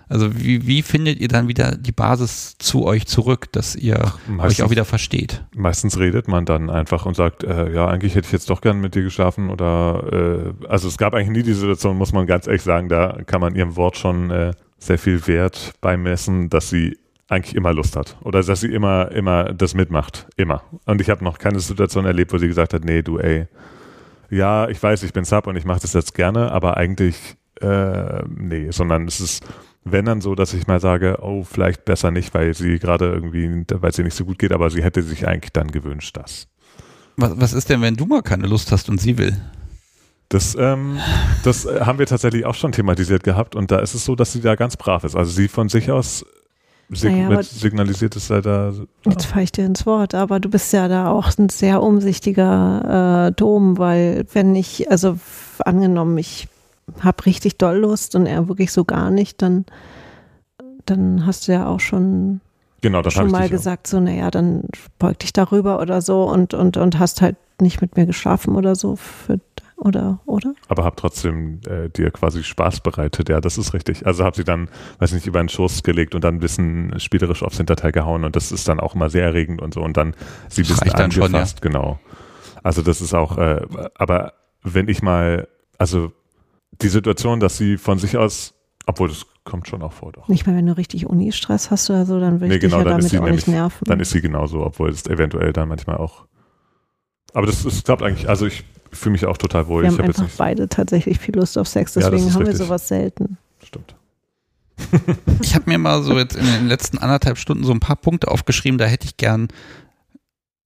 [0.09, 4.61] Also wie, wie findet ihr dann wieder die Basis zu euch zurück, dass ihr meistens,
[4.61, 5.45] euch auch wieder versteht?
[5.55, 8.81] Meistens redet man dann einfach und sagt, äh, ja, eigentlich hätte ich jetzt doch gern
[8.81, 12.47] mit dir geschlafen oder äh, also es gab eigentlich nie die Situation, muss man ganz
[12.47, 16.97] ehrlich sagen, da kann man ihrem Wort schon äh, sehr viel Wert beimessen, dass sie
[17.29, 20.27] eigentlich immer Lust hat oder dass sie immer, immer das mitmacht.
[20.37, 20.63] Immer.
[20.87, 23.47] Und ich habe noch keine Situation erlebt, wo sie gesagt hat, nee, du, ey,
[24.31, 28.23] ja, ich weiß, ich bin Sub und ich mache das jetzt gerne, aber eigentlich, äh,
[28.27, 29.45] nee, sondern es ist,
[29.85, 33.65] wenn dann so, dass ich mal sage, oh, vielleicht besser nicht, weil sie gerade irgendwie,
[33.73, 36.49] weil sie nicht so gut geht, aber sie hätte sich eigentlich dann gewünscht, dass.
[37.17, 39.37] Was, was ist denn, wenn du mal keine Lust hast und sie will?
[40.29, 40.99] Das, ähm,
[41.43, 44.43] das haben wir tatsächlich auch schon thematisiert gehabt und da ist es so, dass sie
[44.43, 45.17] da ganz brav ist.
[45.17, 46.27] Also sie von sich aus
[46.91, 48.73] Sig naja, signalisiert es da
[49.05, 53.27] jetzt fahre ich dir ins Wort, aber du bist ja da auch ein sehr umsichtiger
[53.29, 55.19] äh, Dom, weil wenn ich, also
[55.59, 56.49] angenommen, ich
[57.01, 59.67] habe richtig doll Lust und er wirklich so gar nicht, dann,
[60.87, 62.41] dann hast du ja auch schon,
[62.81, 63.91] genau, schon mal gesagt, auch.
[63.91, 64.63] so, naja, dann
[64.99, 68.75] beug dich darüber oder so und, und, und hast halt nicht mit mir geschlafen oder
[68.75, 69.39] so für
[69.79, 70.55] oder, oder?
[70.69, 74.07] Aber hab trotzdem äh, dir quasi Spaß bereitet, ja, das ist richtig.
[74.07, 74.69] Also hab sie dann,
[74.99, 78.35] weiß nicht, über den Schoß gelegt und dann ein bisschen spielerisch aufs Hinterteil gehauen und
[78.37, 80.15] das ist dann auch immer sehr erregend und so und dann
[80.49, 81.81] sie ein bisschen angefasst, schon, ja.
[81.81, 82.01] genau.
[82.63, 83.61] Also das ist auch, äh,
[83.95, 85.49] aber wenn ich mal,
[85.79, 86.13] also
[86.83, 88.55] die Situation, dass sie von sich aus,
[88.87, 90.29] obwohl das kommt schon auch vor, doch.
[90.29, 92.85] Nicht mal, wenn du richtig Uni-Stress hast oder so, dann will nee, ich genau, dich
[92.85, 93.85] ja damit auch nämlich, nicht nerven.
[93.85, 96.27] Dann ist sie genauso, obwohl es eventuell dann manchmal auch
[97.35, 99.83] aber das, das klappt eigentlich, also ich fühle mich auch total wohl.
[99.83, 102.59] Wir ich haben hab einfach beide tatsächlich viel Lust auf Sex, deswegen ja, haben richtig.
[102.59, 103.39] wir sowas selten.
[103.65, 103.95] Stimmt.
[105.43, 108.29] ich habe mir mal so jetzt in den letzten anderthalb Stunden so ein paar Punkte
[108.29, 109.49] aufgeschrieben, da hätte ich gern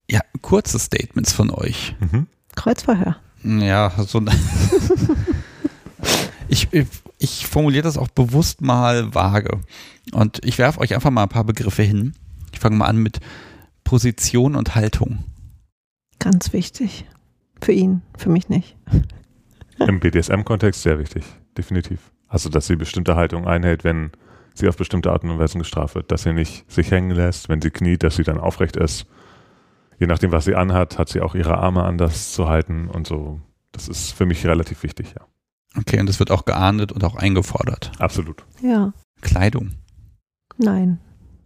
[0.09, 1.95] ja, kurze Statements von euch.
[1.99, 2.27] Mhm.
[2.55, 3.17] Kreuzverhör.
[3.43, 4.21] Ja, so
[6.47, 6.69] ich,
[7.17, 9.59] ich formuliere das auch bewusst mal vage.
[10.11, 12.13] Und ich werfe euch einfach mal ein paar Begriffe hin.
[12.51, 13.19] Ich fange mal an mit
[13.83, 15.23] Position und Haltung.
[16.19, 17.05] Ganz wichtig.
[17.63, 18.75] Für ihn, für mich nicht.
[19.79, 21.23] Im BDSM-Kontext sehr wichtig,
[21.57, 22.11] definitiv.
[22.27, 24.11] Also, dass sie bestimmte Haltung einhält, wenn
[24.53, 27.61] sie auf bestimmte Arten und Weisen gestraft wird, dass sie nicht sich hängen lässt, wenn
[27.61, 29.05] sie kniet, dass sie dann aufrecht ist.
[29.99, 33.39] Je nachdem, was sie anhat, hat sie auch ihre Arme anders zu halten und so.
[33.71, 35.25] Das ist für mich relativ wichtig, ja.
[35.79, 37.91] Okay, und das wird auch geahndet und auch eingefordert.
[37.97, 38.43] Absolut.
[38.61, 38.93] Ja.
[39.21, 39.71] Kleidung.
[40.57, 40.99] Nein.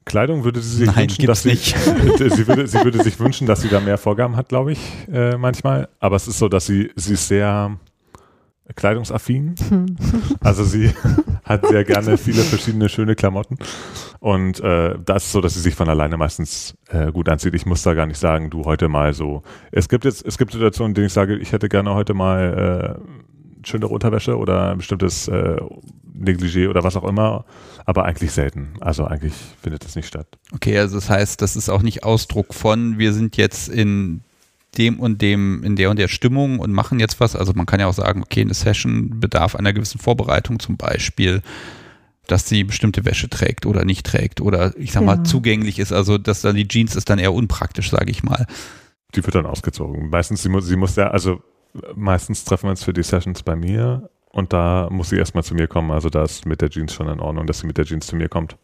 [0.08, 1.78] Kleidung würde sie sich Nein, wünschen, dass sie, nicht.
[2.18, 4.80] sie, würde, sie würde sich wünschen, dass sie da mehr Vorgaben hat, glaube ich,
[5.12, 5.90] äh, manchmal.
[6.00, 7.78] Aber es ist so, dass sie, sie ist sehr
[8.76, 9.56] kleidungsaffin.
[10.42, 10.94] Also sie
[11.44, 13.58] hat sehr gerne viele verschiedene schöne Klamotten.
[14.20, 17.54] Und äh, das ist so, dass sie sich von alleine meistens äh, gut anzieht.
[17.54, 19.44] Ich muss da gar nicht sagen, du heute mal so.
[19.72, 22.98] Es gibt jetzt, es gibt Situationen, in denen ich sage, ich hätte gerne heute mal
[23.00, 25.58] äh, schönere Unterwäsche oder ein bestimmtes äh,
[26.18, 27.46] Negligé oder was auch immer,
[27.88, 28.74] aber eigentlich selten.
[28.82, 30.28] Also eigentlich findet das nicht statt.
[30.54, 34.22] Okay, also das heißt, das ist auch nicht Ausdruck von, wir sind jetzt in
[34.78, 37.36] dem und dem, in der und der Stimmung und machen jetzt was.
[37.36, 41.42] Also man kann ja auch sagen, okay, eine Session bedarf einer gewissen Vorbereitung, zum Beispiel,
[42.28, 45.24] dass sie bestimmte Wäsche trägt oder nicht trägt oder ich sag mal Ja.
[45.24, 45.94] zugänglich ist.
[45.94, 48.46] Also dass dann die Jeans ist dann eher unpraktisch, sage ich mal.
[49.16, 50.10] Die wird dann ausgezogen.
[50.10, 51.42] Meistens, sie muss, sie muss ja, also
[51.96, 55.54] meistens treffen wir uns für die Sessions bei mir und da muss sie erstmal zu
[55.56, 55.92] mir kommen.
[55.92, 58.16] Also da ist mit der Jeans schon in Ordnung, dass sie mit der Jeans zu
[58.16, 58.58] mir kommt.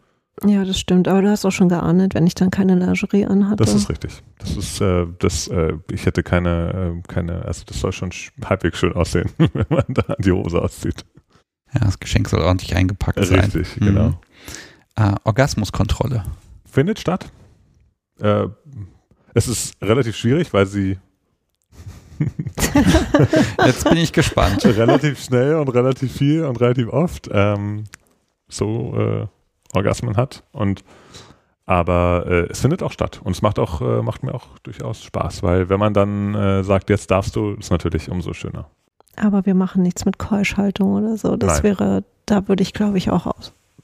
[0.45, 1.07] Ja, das stimmt.
[1.07, 3.57] Aber du hast auch schon geahndet, wenn ich dann keine Lingerie anhatte.
[3.63, 4.23] Das ist richtig.
[4.39, 8.31] Das ist, äh, das, äh, ich hätte keine, äh, keine, also das soll schon sch-
[8.43, 11.05] halbwegs schön aussehen, wenn man da die Hose auszieht.
[11.73, 13.39] Ja, das Geschenk soll ordentlich eingepackt sein.
[13.41, 13.85] Richtig, Mhm.
[13.85, 14.13] genau.
[14.95, 16.23] Äh, Orgasmuskontrolle.
[16.65, 17.31] Findet statt.
[18.19, 18.45] Äh,
[19.35, 20.97] es ist relativ schwierig, weil sie
[23.65, 24.65] Jetzt bin ich gespannt.
[24.65, 27.85] relativ schnell und relativ viel und relativ oft ähm,
[28.47, 29.27] so äh,
[29.75, 30.43] Orgasmen hat.
[30.51, 30.83] Und
[31.65, 35.01] aber äh, es findet auch statt und es macht auch äh, macht mir auch durchaus
[35.03, 38.69] Spaß, weil wenn man dann äh, sagt, jetzt darfst du, ist natürlich umso schöner.
[39.15, 41.37] Aber wir machen nichts mit Keuschhaltung oder so.
[41.37, 41.63] Das Nein.
[41.63, 43.27] wäre, da würde ich glaube ich auch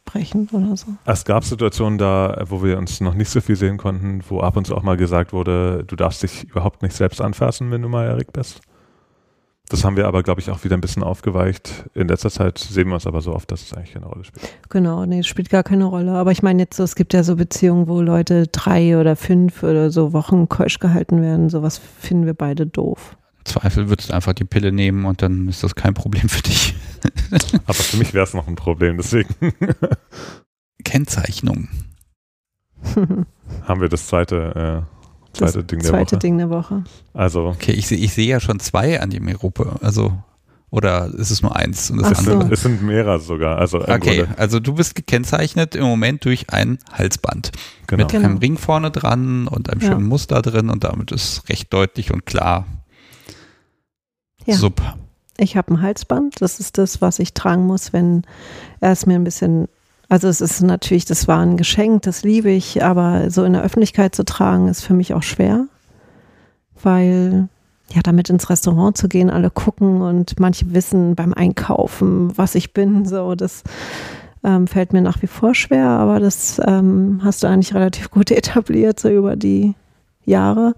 [0.10, 0.88] ausbrechen oder so.
[1.06, 4.57] Es gab Situationen da, wo wir uns noch nicht so viel sehen konnten, wo ab
[4.57, 7.90] und zu auch mal gesagt wurde, du darfst dich überhaupt nicht selbst anfassen, wenn du
[7.90, 8.61] mal erregt bist.
[9.69, 11.86] Das haben wir aber, glaube ich, auch wieder ein bisschen aufgeweicht.
[11.94, 14.44] In letzter Zeit sehen wir uns aber so oft, dass es eigentlich keine Rolle spielt.
[14.69, 16.14] Genau, nee, spielt gar keine Rolle.
[16.14, 19.61] Aber ich meine jetzt so, es gibt ja so Beziehungen, wo Leute drei oder fünf
[19.61, 21.49] oder so Wochen keusch gehalten werden.
[21.49, 23.15] Sowas finden wir beide doof.
[23.45, 26.76] Zweifel würdest du einfach die Pille nehmen und dann ist das kein Problem für dich.
[27.66, 29.34] Aber für mich wäre es noch ein Problem, deswegen
[30.84, 31.68] Kennzeichnung.
[33.64, 36.20] haben wir das zweite, äh, Das zweite Ding der zweite Woche.
[36.20, 36.84] Ding der Woche.
[37.14, 39.76] Also Okay, ich sehe ich sehe ja schon zwei an die Meruppe.
[39.82, 40.14] Also,
[40.70, 42.32] oder ist es nur eins und das es so.
[42.32, 42.41] andere?
[42.44, 43.57] sind, es sind mehrere sogar.
[43.57, 47.52] Also Okay, Grunde, also du bist gekennzeichnet im Moment durch ein Halsband
[47.88, 48.03] genau.
[48.03, 48.26] mit Genau.
[48.26, 49.88] einem Ring vorne dran und einem Ja.
[49.90, 52.66] schönen Muster drin und damit ist recht deutlich und klar.
[54.45, 54.56] Ja.
[54.56, 54.98] Super.
[55.38, 56.41] Ich habe ein Halsband.
[56.41, 58.24] Das ist das, was ich tragen muss, wenn
[58.80, 59.68] er es mir ein bisschen.
[60.10, 63.61] Also es ist natürlich, das war ein Geschenk, das liebe ich, aber so in der
[63.61, 65.68] Öffentlichkeit zu tragen, ist für mich auch schwer,
[66.82, 67.48] weil
[67.94, 72.74] ja, damit ins Restaurant zu gehen, alle gucken und manche wissen beim Einkaufen, was ich
[72.74, 73.64] bin, so das
[74.44, 78.32] ähm, fällt mir nach wie vor schwer, aber das ähm, hast du eigentlich relativ gut
[78.32, 79.76] etabliert, so über die
[80.26, 80.76] Jahre.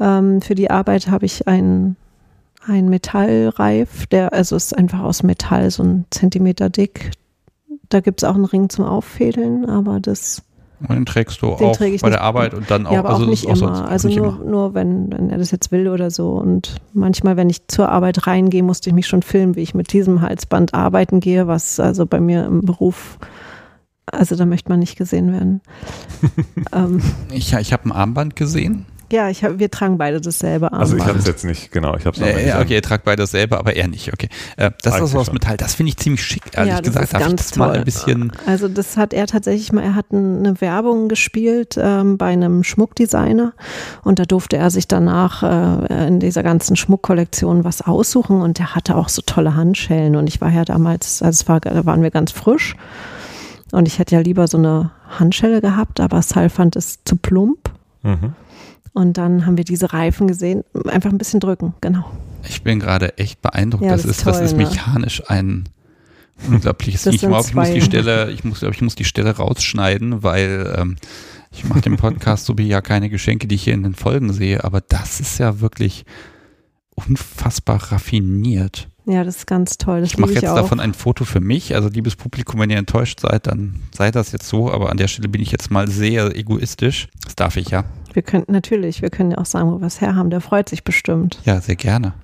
[0.00, 1.96] Ähm, für die Arbeit habe ich einen
[2.68, 7.12] ein Metallreif, der, also ist einfach aus Metall, so ein Zentimeter dick.
[7.88, 10.42] Da gibt es auch einen Ring zum Auffädeln, aber das,
[10.80, 13.24] Und den trägst du Den auch bei der Arbeit und dann auch, ja, aber also
[13.24, 13.88] auch nicht auch immer.
[13.88, 14.44] Also nicht nur, immer.
[14.44, 16.32] nur wenn, wenn er das jetzt will oder so.
[16.32, 19.92] Und manchmal, wenn ich zur Arbeit reingehe, musste ich mich schon filmen, wie ich mit
[19.92, 23.18] diesem Halsband arbeiten gehe, was also bei mir im Beruf,
[24.06, 25.60] also da möchte man nicht gesehen werden.
[26.72, 27.00] ähm,
[27.32, 28.84] Ich, ich habe ein Armband gesehen.
[29.10, 31.08] Ja, ich hab, wir tragen beide dasselbe Also ich Armband.
[31.08, 33.58] habe es jetzt nicht, genau, ich habe es Äh, ja, okay, ihr tragt beide dasselbe,
[33.58, 34.12] aber er nicht.
[34.12, 34.28] Okay.
[34.56, 35.32] Äh, das ist Eigentlich so aus.
[35.32, 35.56] Metall.
[35.56, 37.04] Das finde ich ziemlich schick, ehrlich Ja, das gesagt.
[37.06, 37.76] ist Darf ich ganz das mal toll.
[37.78, 38.32] ein bisschen.
[38.46, 42.64] Also das hat er tatsächlich mal, er hat ein- eine Werbung gespielt ähm, bei einem
[42.64, 43.52] Schmuckdesigner
[44.04, 48.74] und da durfte er sich danach äh, in dieser ganzen Schmuckkollektion was aussuchen und er
[48.74, 52.02] hatte auch so tolle Handschellen und ich war ja damals, also es war, da waren
[52.02, 52.74] wir ganz frisch
[53.72, 57.70] und ich hätte ja lieber so eine Handschelle gehabt, aber Sal fand es zu plump
[58.02, 58.34] Mhm.
[58.98, 62.10] Und dann haben wir diese Reifen gesehen, einfach ein bisschen drücken, genau.
[62.48, 63.84] Ich bin gerade echt beeindruckt.
[63.84, 64.64] Ja, das, das ist, ist das toll, ist ne?
[64.64, 65.68] mechanisch ein
[66.48, 67.80] unglaubliches Ich glaube, ich muss die.
[67.80, 70.96] Stelle, ich muss, glaube ich, muss die Stelle rausschneiden, weil ähm,
[71.52, 74.32] ich mache den Podcast so wie ja keine Geschenke, die ich hier in den Folgen
[74.32, 76.04] sehe, aber das ist ja wirklich
[76.96, 78.88] unfassbar raffiniert.
[79.06, 80.00] Ja, das ist ganz toll.
[80.00, 80.56] Das Ich mache jetzt auch.
[80.56, 81.74] davon ein Foto für mich.
[81.76, 84.70] Also liebes Publikum, wenn ihr enttäuscht seid, dann sei das jetzt so.
[84.70, 87.08] Aber an der Stelle bin ich jetzt mal sehr egoistisch.
[87.24, 87.84] Das darf ich ja.
[88.12, 90.30] Wir könnten natürlich, wir können ja auch sagen, wo wir es herhaben.
[90.30, 91.40] Der freut sich bestimmt.
[91.44, 92.14] Ja, sehr gerne.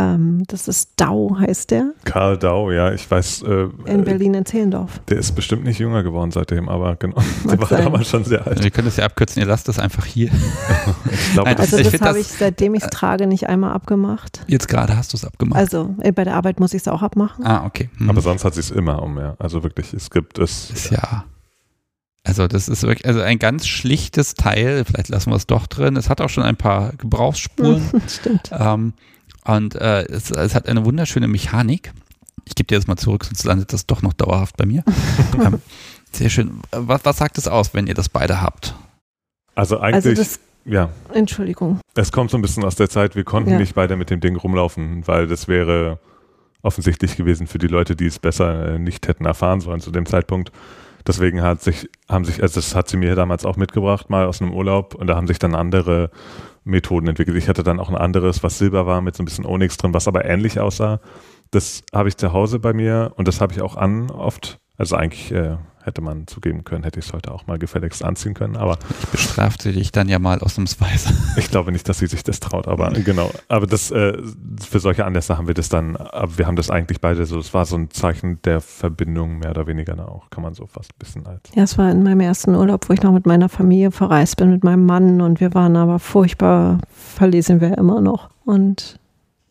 [0.00, 4.32] Ähm, das ist Dau, heißt der, Karl Dau, ja, ich weiß, äh, in äh, Berlin
[4.34, 5.00] in Zehlendorf.
[5.08, 7.82] der ist bestimmt nicht jünger geworden seitdem, aber genau, der war sein.
[7.82, 8.62] damals schon sehr alt.
[8.62, 9.40] Wir können das ja abkürzen.
[9.42, 10.30] Ihr lasst das einfach hier.
[11.10, 13.48] Ich glaube, Nein, das Also das find habe das- ich, seitdem ich es trage, nicht
[13.48, 14.44] einmal abgemacht.
[14.46, 15.58] Jetzt gerade hast du es abgemacht.
[15.58, 17.44] Also äh, bei der Arbeit muss ich es auch abmachen.
[17.44, 17.90] ah, okay.
[17.98, 18.08] Hm.
[18.08, 19.34] aber sonst hat sie es immer um, ja.
[19.40, 20.70] Also wirklich, es gibt es.
[20.70, 21.24] ist ja.
[22.24, 25.96] Also das ist wirklich, also ein ganz schlichtes Teil, vielleicht lassen wir es doch drin.
[25.96, 27.82] Es hat auch schon ein paar Gebrauchsspuren.
[28.08, 28.50] Stimmt.
[28.52, 28.92] ähm,
[29.44, 31.92] und äh, es, es hat eine wunderschöne Mechanik.
[32.44, 34.84] Ich gebe dir das mal zurück, sonst landet das doch noch dauerhaft bei mir.
[35.42, 35.60] ähm,
[36.12, 36.60] sehr schön.
[36.70, 38.74] Was, was sagt es aus, wenn ihr das beide habt?
[39.54, 41.80] Also Also eigentlich, das, ja, Entschuldigung.
[41.94, 43.58] es kommt so ein bisschen aus der Zeit, wir konnten Ja.
[43.58, 45.98] nicht beide mit dem Ding rumlaufen, weil das wäre
[46.62, 50.04] offensichtlich gewesen für die Leute, die es besser äh, nicht hätten erfahren sollen zu dem
[50.06, 50.52] Zeitpunkt.
[51.06, 54.42] Deswegen hat sich, haben sich, also das hat sie mir damals auch mitgebracht, mal aus
[54.42, 56.10] einem Urlaub, und da haben sich dann andere
[56.64, 57.36] Methoden entwickelt.
[57.36, 59.94] Ich hatte dann auch ein anderes, was Silber war, mit so ein bisschen Onyx drin,
[59.94, 61.00] was aber ähnlich aussah.
[61.50, 64.58] Das habe ich zu Hause bei mir und das habe ich auch an oft.
[64.76, 65.56] Also eigentlich äh,
[65.88, 68.78] hätte man zugeben können, hätte ich es heute auch mal gefälligst anziehen können, aber.
[69.00, 71.12] Ich bestrafe dich dann ja mal ausnahmsweise.
[71.36, 73.30] Ich glaube nicht, dass sie sich das traut, aber genau.
[73.48, 74.18] Aber das, äh,
[74.68, 77.54] für solche Anlässe haben wir das dann, aber wir haben das eigentlich beide so, es
[77.54, 80.98] war so ein Zeichen der Verbindung, mehr oder weniger auch, kann man so fast ein
[80.98, 81.42] bisschen als.
[81.54, 84.50] Ja, es war in meinem ersten Urlaub, wo ich noch mit meiner Familie verreist bin,
[84.50, 88.30] mit meinem Mann und wir waren aber furchtbar, verlesen wir immer noch.
[88.44, 88.98] Und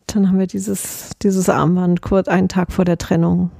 [0.06, 3.50] dann haben wir dieses, dieses Armband kurz einen Tag vor der Trennung.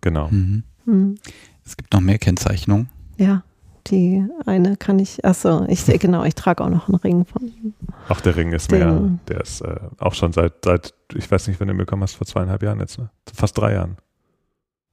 [0.00, 0.28] Genau.
[0.30, 0.62] Mhm.
[0.84, 1.18] Hm.
[1.64, 2.88] Es gibt noch mehr Kennzeichnungen.
[3.16, 3.42] Ja,
[3.86, 7.42] die eine kann ich, achso, ich sehe genau, ich trage auch noch einen Ring von
[7.42, 7.74] ihm.
[8.08, 11.60] Auch der Ring ist mehr, der ist äh, auch schon seit, seit, ich weiß nicht,
[11.60, 13.10] wann du ihn bekommen hast, vor zweieinhalb Jahren jetzt, ne?
[13.32, 13.96] Fast drei Jahren.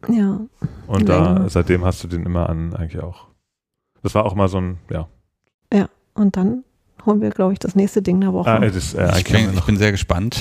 [0.10, 0.42] Ja,
[0.88, 1.50] Und da, Länger.
[1.50, 3.28] seitdem hast du den immer an, eigentlich auch.
[4.04, 5.08] Das war auch mal so ein, ja.
[6.16, 6.64] und dann
[7.06, 8.50] holen wir, glaube ich, das nächste Ding der Woche.
[8.50, 10.40] Ah, äh, das, äh, Ich bin, ich bin sehr gespannt.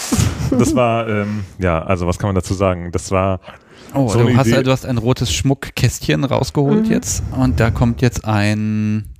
[0.50, 2.90] das war, ähm, ja, also was kann man dazu sagen?
[2.92, 3.40] Das war,
[3.94, 6.90] Oh, So du, hast, Idee- du hast ein rotes Schmuckkästchen rausgeholt Mhm.
[6.92, 9.10] jetzt und da kommt jetzt ein,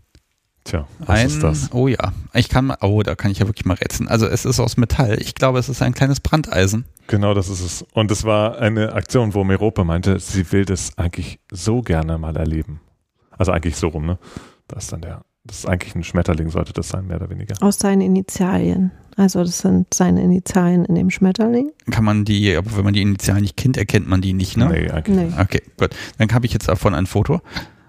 [0.65, 1.73] tja, was ein ist das?
[1.73, 4.09] oh ja, ich kann mal, oh, da kann ich ja wirklich mal rätseln.
[4.09, 5.19] Also es ist aus Metall.
[5.21, 6.85] Ich glaube, es ist ein kleines Brandeisen.
[7.09, 7.85] Genau, das ist es.
[7.93, 12.37] Und es war eine Aktion, wo Merope meinte, sie will das eigentlich so gerne mal
[12.37, 12.81] erleben.
[13.37, 14.19] Also eigentlich so rum, ne?
[14.69, 17.55] Das ist dann der, das ist eigentlich ein Schmetterling, sollte das sein, mehr oder weniger.
[17.61, 18.93] Aus seinen Initialien.
[19.17, 21.71] Also das sind seine Initialien in dem Schmetterling.
[21.91, 24.69] Kann man die, aber wenn man die Initialen nicht kennt, erkennt man die nicht, ne?
[24.69, 25.17] Nee, eigentlich.
[25.17, 25.25] Nee.
[25.25, 25.39] nicht.
[25.39, 25.91] Okay, gut.
[26.19, 27.41] Dann habe ich jetzt davon ein Foto.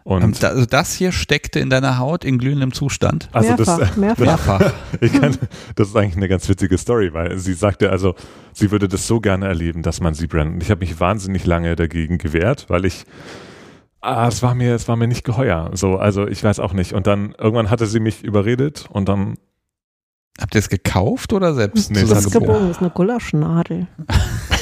[0.04, 3.30] Und Ähm, also das hier steckte in deiner Haut in glühendem Zustand.
[3.32, 4.20] also mehrfach, das, mehrfach.
[4.26, 4.74] Mehrfach.
[5.02, 5.38] ich kann,
[5.76, 8.16] das ist eigentlich eine ganz witzige Story, weil sie sagte also,
[8.52, 10.56] sie würde das so gerne erleben, dass man sie brennt.
[10.56, 13.06] Und ich habe mich wahnsinnig lange dagegen gewehrt, weil ich,
[14.04, 15.72] ah, es war mir, es war mir nicht geheuer.
[15.74, 16.94] So, also ich weiß auch nicht.
[16.94, 19.38] Und dann irgendwann hatte sie mich überredet und dann,
[20.42, 23.86] Habt ihr es gekauft oder selbst Nee, das ist gebogen, das ist eine Gulaschnadel.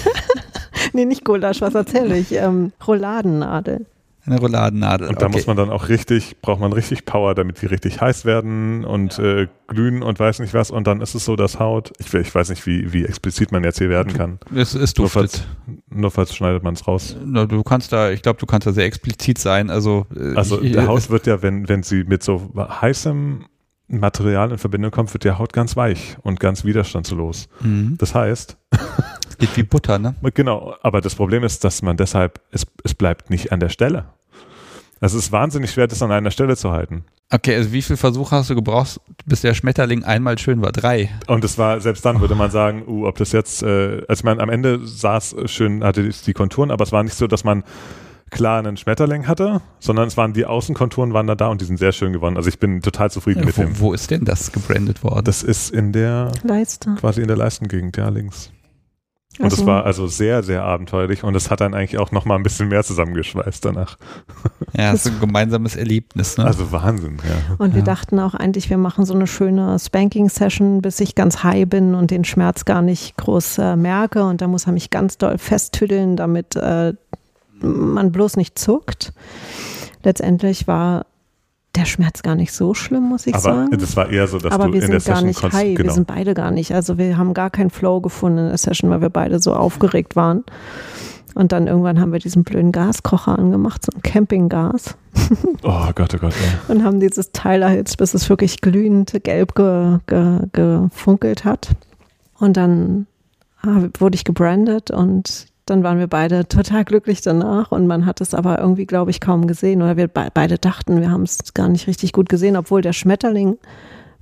[0.94, 2.34] nee, nicht Gulasch, was erzähle ich?
[2.34, 3.86] Ähm, Rolladennadel.
[4.26, 5.08] Eine Rolladennadel.
[5.08, 5.36] und da okay.
[5.36, 9.18] muss man dann auch richtig, braucht man richtig Power, damit die richtig heiß werden und
[9.20, 10.70] äh, glühen und weiß nicht was.
[10.70, 13.64] Und dann ist es so, dass Haut, ich, ich weiß nicht, wie, wie explizit man
[13.64, 14.40] jetzt hier werden kann.
[14.56, 15.12] es, es Nur duftet.
[15.14, 15.44] falls,
[15.90, 17.16] nur falls schneidet man es raus.
[17.26, 19.70] Na, Du kannst da, ich glaube, du kannst da sehr explizit sein.
[19.70, 23.46] Also, äh, Also ich, der Haut wird ja, wenn, wenn sie mit so heißem
[23.88, 27.50] Material in Verbindung kommt, wird die Haut ganz weich und ganz widerstandslos.
[27.60, 27.96] Mhm.
[27.98, 28.58] Das heißt,
[29.42, 30.14] Geht wie Butter, ne?
[30.36, 34.06] genau, aber das Problem ist, dass man deshalb, es, es bleibt nicht an der Stelle.
[35.00, 37.06] Also es ist wahnsinnig schwer, das an einer Stelle zu halten.
[37.32, 40.72] Okay, also wie viel Versuche hast du gebraucht, bis der Schmetterling einmal schön war?
[40.72, 41.10] Drei.
[41.26, 44.40] Und es war, selbst dann würde man sagen, uh, ob das jetzt, äh, also man
[44.40, 47.64] am Ende saß schön, hatte die Konturen, aber es war nicht so, dass man
[48.30, 51.78] klar einen Schmetterling hatte, sondern es waren die Außenkonturen waren da da und die sind
[51.78, 52.38] sehr schön geworden.
[52.38, 53.80] Also ich bin total zufrieden mit dem.
[53.80, 55.26] Wo, wo ist denn das gebrandet worden?
[55.26, 56.94] Das ist in der, Leiste.
[57.00, 58.52] quasi in der Leistengegend, ja, links.
[59.40, 62.38] Und es Also- war also sehr, sehr abenteuerlich und es hat dann eigentlich auch nochmal
[62.38, 63.98] ein bisschen mehr zusammengeschweißt danach.
[64.78, 66.46] ja, das ist ein gemeinsames Erlebnis, ne?
[66.46, 67.56] Also Wahnsinn, ja.
[67.58, 67.86] Und wir Ja.
[67.86, 72.12] dachten auch eigentlich, wir machen so eine schöne Spanking-Session, bis ich ganz high bin und
[72.12, 74.24] den Schmerz gar nicht groß äh, merke.
[74.26, 76.94] Und da muss er mich ganz doll festtüddeln, damit äh,
[77.62, 79.14] man bloß nicht zuckt.
[80.04, 81.06] Letztendlich war
[81.76, 83.78] der Schmerz gar nicht so schlimm, muss ich Aber sagen.
[83.78, 85.62] das war eher so, dass Aber du wir in der sind gar Session nicht konntest,
[85.62, 85.94] high, wir genau.
[85.94, 86.74] sind beide gar nicht.
[86.74, 90.16] Also wir haben gar keinen Flow gefunden in der Session, weil wir beide so aufgeregt
[90.16, 90.44] waren.
[91.34, 94.98] Und dann irgendwann haben wir diesen blöden Gaskocher angemacht, so ein Campinggas,
[95.64, 96.74] Oh Gott, oh Gott, ja.
[96.74, 101.70] und haben dieses Teil erhitzt, bis es wirklich glühend gelb ge, ge, gefunkelt hat.
[102.40, 103.08] Und dann
[103.62, 108.22] ah, wurde ich gebrandet und dann waren wir beide total glücklich danach und man hat
[108.22, 111.54] es aber irgendwie, glaube ich, kaum gesehen oder wir be beide dachten, wir haben es
[111.54, 113.58] gar nicht richtig gut gesehen, obwohl der Schmetterling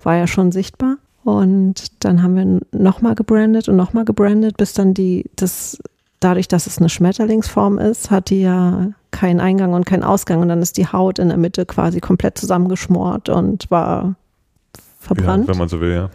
[0.03, 0.97] war ja schon sichtbar.
[1.23, 5.77] Und dann haben wir nochmal gebrandet und nochmal gebrandet, bis dann die, das,
[6.19, 10.49] dadurch, dass es eine Schmetterlingsform ist, hat die ja keinen Eingang und keinen Ausgang und
[10.49, 14.15] dann ist die Haut in der Mitte quasi komplett zusammengeschmort und war
[14.99, 15.47] verbrannt.
[15.47, 15.53] ja.
[15.53, 16.09] Wenn man so will, ja.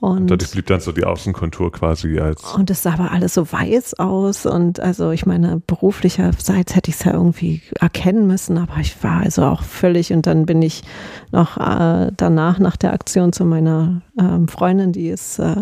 [0.00, 2.54] Und und dadurch blieb dann so die Außenkontur quasi als.
[2.54, 4.46] Und es sah aber alles so weiß aus.
[4.46, 9.20] Und also ich meine, beruflicherseits hätte ich es ja irgendwie erkennen müssen, aber ich war
[9.20, 10.12] also auch völlig.
[10.12, 10.84] Und dann bin ich
[11.32, 15.54] noch äh, danach, nach der Aktion zu meiner ähm, Freundin, die ist äh,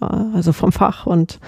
[0.00, 1.38] also vom Fach und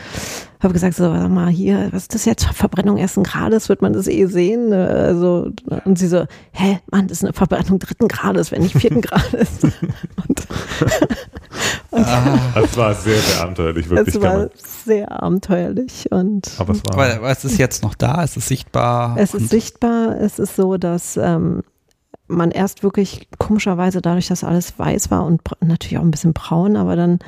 [0.60, 2.44] habe gesagt, so, sag mal, hier, was ist das jetzt?
[2.46, 4.72] Verbrennung ersten Grades, wird man das eh sehen?
[4.72, 5.50] Äh, Also,
[5.84, 9.64] und sie so, hä, Mann, das ist eine Verbrennung dritten Grades, wenn nicht vierten Grades.
[10.26, 10.46] Und,
[11.90, 12.38] Ah.
[12.62, 14.14] Es war sehr, sehr abenteuerlich, wirklich.
[14.14, 16.50] Es war sehr abenteuerlich und.
[16.58, 19.16] Aber es, war aber, aber es ist jetzt noch da, es ist sichtbar.
[19.18, 21.62] Es ist sichtbar, es ist so, dass ähm,
[22.26, 26.76] man erst wirklich komischerweise dadurch, dass alles weiß war und natürlich auch ein bisschen braun,
[26.76, 27.18] aber dann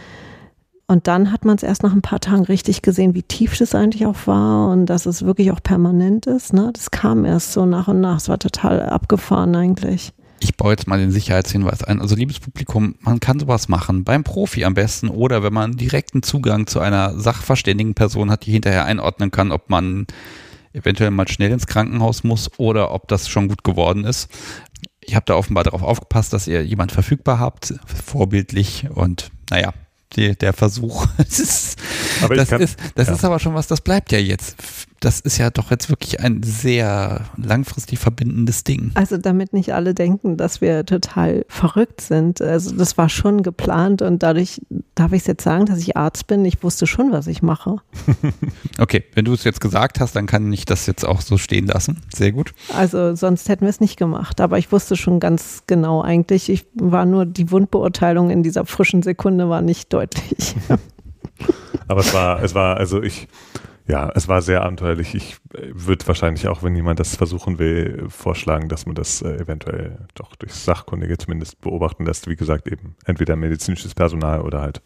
[0.90, 3.76] und dann hat man es erst nach ein paar Tagen richtig gesehen, wie tief das
[3.76, 6.52] eigentlich auch war und dass es wirklich auch permanent ist.
[6.52, 6.70] Ne?
[6.72, 8.16] Das kam erst so nach und nach.
[8.16, 10.12] Es war total abgefahren eigentlich.
[10.40, 12.00] Ich baue jetzt mal den Sicherheitshinweis ein.
[12.00, 16.24] Also liebes Publikum, man kann sowas machen, beim Profi am besten oder wenn man direkten
[16.24, 20.08] Zugang zu einer sachverständigen Person hat, die hinterher einordnen kann, ob man
[20.72, 24.28] eventuell mal schnell ins Krankenhaus muss oder ob das schon gut geworden ist.
[24.98, 29.72] Ich habe da offenbar darauf aufgepasst, dass ihr jemand verfügbar habt, vorbildlich und naja,
[30.16, 31.06] die, der Versuch.
[31.16, 31.78] das ist,
[32.28, 33.14] das, kann, ist, das ja.
[33.14, 34.56] ist aber schon was, das bleibt ja jetzt
[35.00, 38.92] das ist ja doch jetzt wirklich ein sehr langfristig verbindendes Ding.
[38.94, 42.42] Also damit nicht alle denken, dass wir total verrückt sind.
[42.42, 44.60] Also das war schon geplant und dadurch
[44.94, 46.44] darf ich jetzt sagen, dass ich Arzt bin.
[46.44, 47.76] Ich wusste schon, was ich mache.
[48.78, 51.66] okay, wenn du es jetzt gesagt hast, dann kann ich das jetzt auch so stehen
[51.66, 52.02] lassen.
[52.14, 52.52] Sehr gut.
[52.76, 54.40] Also sonst hätten wir es nicht gemacht.
[54.40, 56.50] Aber ich wusste schon ganz genau eigentlich.
[56.50, 60.56] Ich war nur die Wundbeurteilung in dieser frischen Sekunde war nicht deutlich.
[61.88, 63.26] Aber es war, es war, also ich
[63.90, 65.14] ja, es war sehr abenteuerlich.
[65.16, 69.36] Ich äh, würde wahrscheinlich auch, wenn jemand das versuchen will, vorschlagen, dass man das äh,
[69.36, 72.28] eventuell doch durch Sachkundige zumindest beobachten lässt.
[72.28, 74.80] Wie gesagt, eben entweder medizinisches Personal oder halt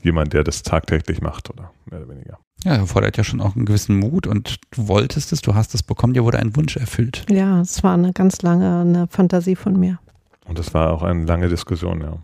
[0.00, 2.38] jemand, der das tagtäglich macht oder mehr oder weniger.
[2.64, 5.82] Ja, erfordert ja schon auch einen gewissen Mut und du wolltest es, du hast es
[5.82, 7.26] bekommen, dir wurde ein Wunsch erfüllt.
[7.28, 9.98] Ja, es war eine ganz lange eine Fantasie von mir.
[10.46, 12.18] Und es war auch eine lange Diskussion, ja.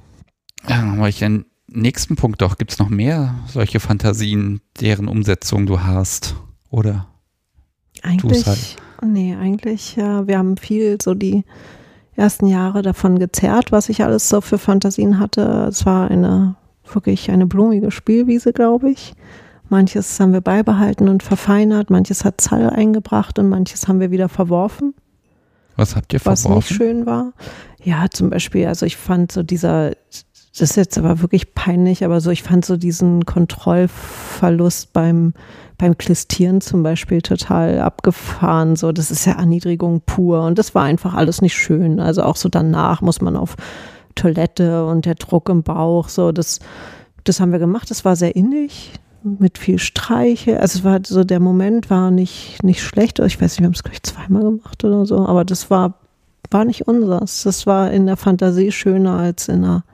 [0.68, 2.58] Ja, aber ich ein nächsten Punkt doch.
[2.58, 6.34] Gibt es noch mehr solche Fantasien, deren Umsetzung du hast?
[6.70, 7.06] Oder?
[8.02, 8.76] Eigentlich, halt?
[9.04, 11.44] nee, eigentlich, ja, wir haben viel so die
[12.14, 15.66] ersten Jahre davon gezerrt, was ich alles so für Fantasien hatte.
[15.68, 16.56] Es war eine,
[16.92, 19.14] wirklich eine blumige Spielwiese, glaube ich.
[19.68, 24.28] Manches haben wir beibehalten und verfeinert, manches hat Zall eingebracht und manches haben wir wieder
[24.28, 24.94] verworfen.
[25.76, 26.50] Was habt ihr verworfen?
[26.50, 27.32] Was nicht schön war.
[27.82, 29.92] Ja, zum Beispiel, also ich fand so dieser
[30.60, 35.34] das ist jetzt aber wirklich peinlich, aber so, ich fand so diesen Kontrollverlust beim,
[35.76, 38.76] beim Klistieren zum Beispiel total abgefahren.
[38.76, 42.00] So, das ist ja Erniedrigung pur und das war einfach alles nicht schön.
[42.00, 43.56] Also auch so danach muss man auf
[44.14, 46.58] Toilette und der Druck im Bauch, so, das,
[47.24, 47.90] das haben wir gemacht.
[47.90, 50.60] Das war sehr innig mit viel Streiche.
[50.60, 53.18] Also es war so, der Moment war nicht, nicht schlecht.
[53.20, 55.94] Ich weiß nicht, wir haben es gleich zweimal gemacht oder so, aber das war,
[56.50, 57.42] war nicht unseres.
[57.42, 59.84] Das war in der Fantasie schöner als in der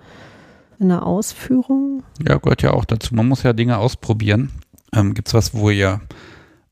[0.78, 2.02] in der Ausführung?
[2.26, 3.14] Ja, gehört ja auch dazu.
[3.14, 4.51] Man muss ja Dinge ausprobieren.
[4.92, 6.01] Ähm, Gibt es was, wo ihr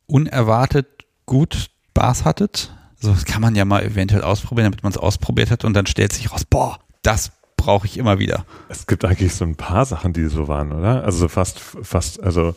[0.06, 0.86] unerwartet
[1.26, 2.74] gut Spaß hattet?
[2.98, 5.86] So das kann man ja mal eventuell ausprobieren, damit man es ausprobiert hat und dann
[5.86, 8.44] stellt sich raus, boah, das brauche ich immer wieder.
[8.68, 11.04] Es gibt eigentlich so ein paar Sachen, die so waren, oder?
[11.04, 12.54] Also fast, fast, also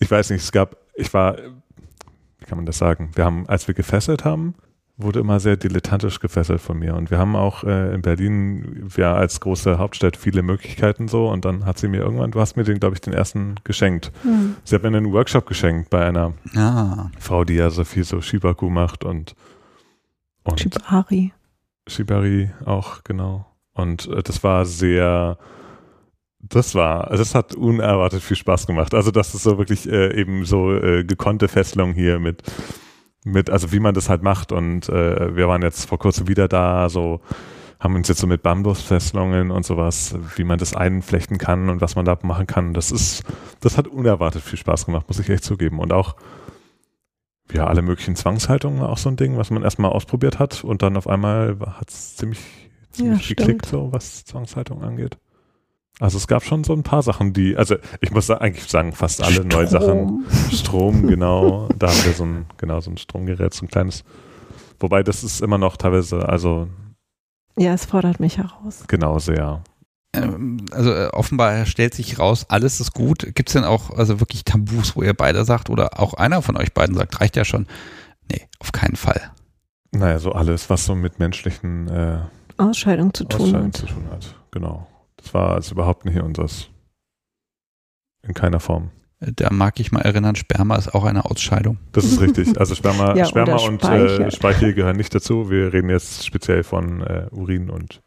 [0.00, 1.36] ich weiß nicht, es gab, ich war,
[2.38, 3.10] wie kann man das sagen?
[3.14, 4.54] Wir haben, als wir gefesselt haben,
[4.98, 6.94] wurde immer sehr dilettantisch gefesselt von mir.
[6.96, 11.28] Und wir haben auch äh, in Berlin, ja, als große Hauptstadt viele Möglichkeiten so.
[11.28, 14.10] Und dann hat sie mir irgendwann, du hast mir den, glaube ich, den ersten geschenkt.
[14.24, 14.56] Mhm.
[14.64, 17.10] Sie hat mir einen Workshop geschenkt bei einer ah.
[17.18, 19.36] Frau, die ja so viel so Shibaku macht und,
[20.42, 21.32] und Shibari.
[21.86, 23.46] Shibari auch, genau.
[23.74, 25.38] Und äh, das war sehr,
[26.40, 28.92] das war, das hat unerwartet viel Spaß gemacht.
[28.94, 32.42] Also das ist so wirklich äh, eben so äh, gekonnte Fesselung hier mit
[33.32, 34.52] mit, also wie man das halt macht.
[34.52, 37.20] Und äh, wir waren jetzt vor kurzem wieder da, so
[37.80, 41.94] haben uns jetzt so mit Bambusfesselungen und sowas, wie man das einflechten kann und was
[41.94, 42.74] man da machen kann.
[42.74, 43.22] Das ist,
[43.60, 45.78] das hat unerwartet viel Spaß gemacht, muss ich echt zugeben.
[45.78, 46.16] Und auch,
[47.52, 50.82] ja, alle möglichen Zwangshaltungen war auch so ein Ding, was man erstmal ausprobiert hat und
[50.82, 52.40] dann auf einmal hat es ziemlich,
[52.90, 55.16] ziemlich ja, geklickt, so was Zwangshaltung angeht.
[56.00, 59.22] Also es gab schon so ein paar Sachen, die, also ich muss eigentlich sagen, fast
[59.22, 59.48] alle Strom.
[59.48, 60.24] neue Sachen.
[60.52, 61.68] Strom, genau.
[61.76, 64.04] Da haben wir so ein, genau, so ein Stromgerät, so ein kleines.
[64.78, 66.68] Wobei das ist immer noch teilweise, also.
[67.56, 68.84] Ja, es fordert mich heraus.
[68.86, 69.64] Genau, sehr.
[70.14, 73.34] Ähm, also äh, offenbar stellt sich raus, alles ist gut.
[73.34, 76.56] Gibt es denn auch also wirklich Tabus, wo ihr beide sagt oder auch einer von
[76.56, 77.66] euch beiden sagt, reicht ja schon?
[78.30, 79.32] Nee, auf keinen Fall.
[79.90, 82.18] Naja, so alles, was so mit menschlichen äh,
[82.56, 83.76] Ausscheidung zu tun Ausscheidung hat.
[83.76, 84.34] zu tun hat.
[84.50, 84.86] Genau.
[85.34, 86.68] War also überhaupt nicht unseres.
[88.22, 88.90] In keiner Form.
[89.20, 91.78] Da mag ich mal erinnern, Sperma ist auch eine Ausscheidung.
[91.92, 92.58] Das ist richtig.
[92.58, 95.50] Also Sperma, ja, Sperma und äh, Speichel gehören nicht dazu.
[95.50, 98.00] Wir reden jetzt speziell von äh, Urin und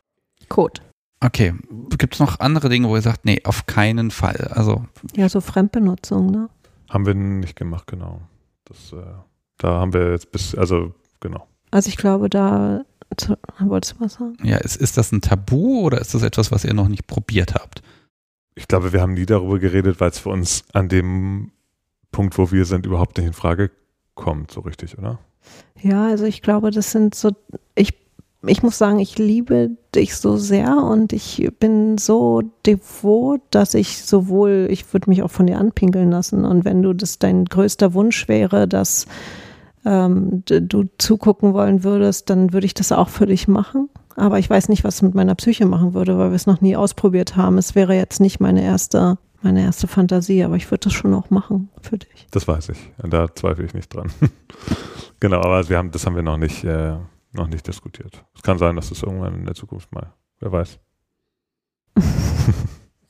[0.47, 0.81] Kot.
[1.19, 1.53] Okay.
[1.97, 4.49] Gibt es noch andere Dinge, wo ihr sagt, nee, auf keinen Fall?
[4.51, 4.85] Also
[5.15, 6.49] ja, so Fremdbenutzung, ne?
[6.89, 8.21] Haben wir nicht gemacht, genau.
[8.65, 9.05] Das, äh,
[9.57, 11.47] da haben wir jetzt bis, also genau.
[11.71, 12.83] Also ich glaube, da
[13.59, 14.37] Wolltest du was sagen?
[14.43, 17.53] Ja, ist, ist das ein Tabu oder ist das etwas, was ihr noch nicht probiert
[17.55, 17.81] habt?
[18.55, 21.51] ich glaube, wir haben nie darüber geredet, weil es für uns an dem
[22.11, 23.71] Punkt, wo wir sind, überhaupt nicht in Frage
[24.15, 25.19] kommt, so richtig, oder?
[25.81, 27.31] Ja, also ich glaube, das sind so,
[27.75, 27.93] ich,
[28.45, 34.03] ich muss sagen, ich liebe dich so sehr und ich bin so devot, dass ich
[34.03, 37.93] sowohl, ich würde mich auch von dir anpinkeln lassen und wenn du das dein größter
[37.93, 39.07] Wunsch wäre, dass
[39.85, 43.89] ähm, du zugucken wollen würdest, dann würde ich das auch für dich machen.
[44.15, 46.61] Aber ich weiß nicht, was es mit meiner Psyche machen würde, weil wir es noch
[46.61, 47.57] nie ausprobiert haben.
[47.57, 51.29] Es wäre jetzt nicht meine erste, meine erste Fantasie, aber ich würde das schon auch
[51.29, 52.27] machen für dich.
[52.31, 52.91] Das weiß ich.
[52.97, 54.11] Da zweifle ich nicht dran.
[55.19, 56.97] genau, aber wir haben, das haben wir noch nicht, äh,
[57.31, 58.23] noch nicht diskutiert.
[58.35, 60.79] Es kann sein, dass es irgendwann in der Zukunft mal, wer weiß.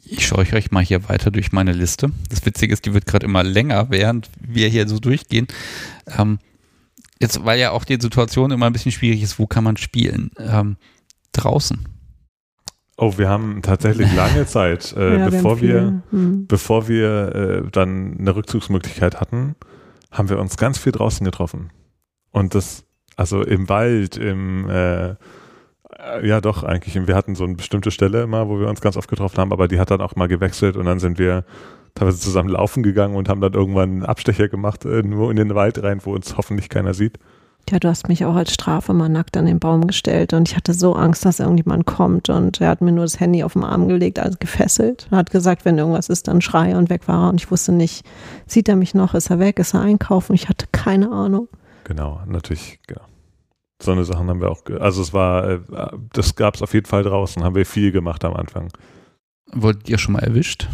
[0.03, 2.11] Ich scheuche euch mal hier weiter durch meine Liste.
[2.30, 5.48] Das Witzige ist, die wird gerade immer länger, während wir hier so durchgehen.
[6.18, 6.39] Ähm,
[7.22, 10.31] Jetzt, weil ja auch die Situation immer ein bisschen schwierig ist, wo kann man spielen?
[10.39, 10.77] Ähm,
[11.34, 11.88] draußen.
[12.98, 16.48] Oh, wir haben tatsächlich lange Zeit, äh, ja, bevor wir, wir hm.
[16.48, 19.56] bevor wir äh, dann eine Rückzugsmöglichkeit hatten,
[20.11, 21.72] haben wir uns ganz viel draußen getroffen.
[22.31, 22.85] Und das,
[23.15, 25.15] also im Wald, im äh,
[26.23, 26.95] ja doch eigentlich.
[27.07, 29.68] Wir hatten so eine bestimmte Stelle immer, wo wir uns ganz oft getroffen haben, aber
[29.68, 31.45] die hat dann auch mal gewechselt und dann sind wir
[31.95, 35.81] teilweise zusammen laufen gegangen und haben dann irgendwann einen Abstecher gemacht, irgendwo in den Wald
[35.84, 37.19] rein, wo uns hoffentlich keiner sieht.
[37.69, 40.55] Ja, du hast mich auch als Strafe mal nackt an den Baum gestellt und ich
[40.55, 43.63] hatte so Angst, dass irgendjemand kommt und er hat mir nur das Handy auf den
[43.63, 45.07] Arm gelegt, also gefesselt.
[45.11, 47.72] Er hat gesagt, wenn irgendwas ist, dann schrei und weg war er und ich wusste
[47.72, 48.05] nicht,
[48.47, 50.34] sieht er mich noch, ist er weg, ist er einkaufen?
[50.34, 51.47] Ich hatte keine Ahnung.
[51.84, 53.05] Genau, natürlich, genau.
[53.81, 55.59] So eine Sachen haben wir auch, also es war, äh,
[56.13, 58.69] das gab es auf jeden Fall draußen, haben wir viel gemacht am Anfang.
[59.53, 60.68] Wurdet ihr schon mal erwischt?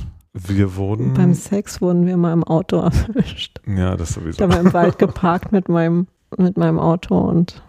[0.47, 1.13] Wir wurden.
[1.13, 2.77] Beim Sex wurden wir mal im Auto
[3.07, 3.59] erwischt.
[3.65, 4.43] Ja, das sowieso.
[4.43, 6.07] Ich habe im Wald geparkt mit meinem,
[6.37, 7.61] mit meinem Auto und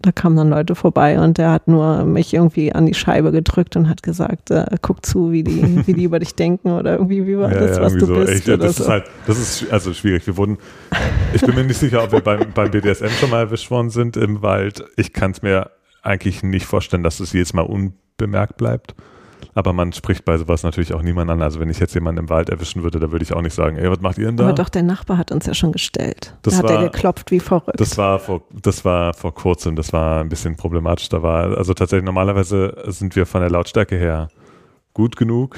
[0.00, 3.74] da kamen dann Leute vorbei und der hat nur mich irgendwie an die Scheibe gedrückt
[3.76, 7.26] und hat gesagt, äh, guck zu, wie die, wie die über dich denken oder irgendwie,
[7.26, 8.14] wie war ja, das, ja, was du so.
[8.14, 8.32] bist.
[8.32, 8.84] Echt, das so.
[8.84, 10.26] ist halt, das ist also schwierig.
[10.26, 10.58] Wir wurden,
[11.32, 14.16] ich bin mir nicht sicher, ob wir beim, beim BDSM schon mal erwischt worden sind
[14.16, 14.84] im Wald.
[14.96, 15.70] Ich kann es mir
[16.02, 18.94] eigentlich nicht vorstellen, dass es jedes Mal unbemerkt bleibt.
[19.58, 21.42] Aber man spricht bei sowas natürlich auch niemand an.
[21.42, 23.76] Also wenn ich jetzt jemanden im Wald erwischen würde, da würde ich auch nicht sagen,
[23.76, 24.44] ey, was macht ihr denn da?
[24.44, 26.36] Aber doch, der Nachbar hat uns ja schon gestellt.
[26.42, 27.80] Das da hat er geklopft wie verrückt.
[27.80, 31.08] Das war vor, das war vor kurzem, das war ein bisschen problematisch.
[31.08, 34.28] Da war, also tatsächlich normalerweise sind wir von der Lautstärke her
[34.94, 35.56] gut genug.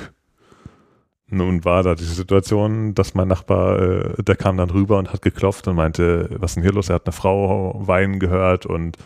[1.28, 5.20] Nun war da die Situation, dass mein Nachbar, äh, der kam dann rüber und hat
[5.20, 6.88] geklopft und meinte, was ist denn hier los?
[6.88, 8.96] Er hat eine Frau weinen gehört und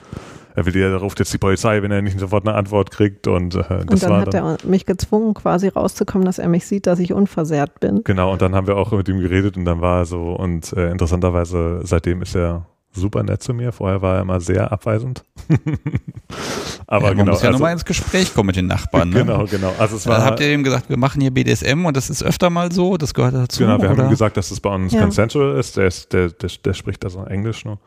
[0.56, 3.26] will ja, ruft jetzt die Polizei, wenn er nicht sofort eine Antwort kriegt.
[3.26, 6.66] Und, äh, das und dann war hat er mich gezwungen, quasi rauszukommen, dass er mich
[6.66, 8.02] sieht, dass ich unversehrt bin.
[8.04, 10.72] Genau, und dann haben wir auch mit ihm geredet und dann war er so, und
[10.74, 13.72] äh, interessanterweise, seitdem ist er super nett zu mir.
[13.72, 15.24] Vorher war er immer sehr abweisend.
[16.86, 19.10] Aber ja, man genau, muss ja also, nochmal ins Gespräch kommen mit den Nachbarn.
[19.10, 19.24] Ne?
[19.24, 19.72] Genau, genau.
[19.78, 22.22] Also es war, Dann habt ihr ihm gesagt, wir machen hier BDSM und das ist
[22.22, 23.60] öfter mal so, das gehört dazu.
[23.60, 23.98] Genau, wir oder?
[23.98, 25.00] haben ihm gesagt, dass es bei uns ja.
[25.00, 25.76] consensual ist.
[25.76, 27.78] Der, ist der, der, der spricht also Englisch nur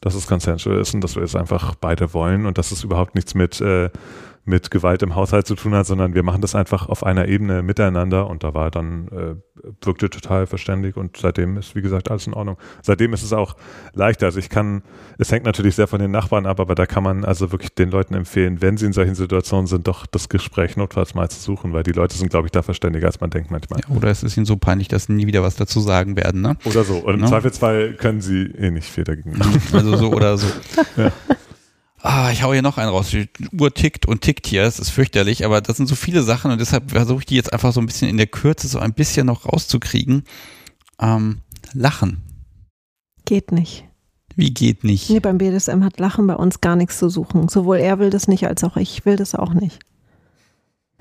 [0.00, 3.14] dass es consensual ist und dass wir es einfach beide wollen und dass es überhaupt
[3.14, 3.90] nichts mit, äh,
[4.46, 7.62] mit Gewalt im Haushalt zu tun hat, sondern wir machen das einfach auf einer Ebene
[7.62, 9.34] miteinander und da war dann, äh,
[9.84, 12.56] wirkte total verständig und seitdem ist, wie gesagt, alles in Ordnung.
[12.82, 13.56] Seitdem ist es auch
[13.92, 14.26] leichter.
[14.26, 14.82] Also ich kann,
[15.18, 17.90] es hängt natürlich sehr von den Nachbarn ab, aber da kann man also wirklich den
[17.90, 21.72] Leuten empfehlen, wenn sie in solchen Situationen sind, doch das Gespräch notfalls mal zu suchen,
[21.72, 23.80] weil die Leute sind, glaube ich, da verständiger, als man denkt manchmal.
[23.80, 26.42] Ja, oder es ist ihnen so peinlich, dass sie nie wieder was dazu sagen werden,
[26.42, 26.56] ne?
[26.64, 26.98] Oder so.
[26.98, 27.26] Und im no?
[27.26, 29.60] Zweifelsfall können sie eh nicht viel dagegen machen.
[29.72, 30.46] Also so oder so.
[30.96, 31.10] ja.
[32.02, 33.10] Ah, ich hau hier noch einen raus.
[33.10, 33.28] Die
[33.58, 34.62] Uhr tickt und tickt hier.
[34.64, 37.52] Es ist fürchterlich, aber das sind so viele Sachen und deshalb versuche ich die jetzt
[37.52, 40.24] einfach so ein bisschen in der Kürze so ein bisschen noch rauszukriegen.
[41.00, 41.40] Ähm,
[41.72, 42.22] Lachen.
[43.24, 43.84] Geht nicht.
[44.36, 45.08] Wie geht nicht?
[45.08, 47.48] Nee, beim BDSM hat Lachen bei uns gar nichts zu suchen.
[47.48, 49.80] Sowohl er will das nicht, als auch ich will das auch nicht.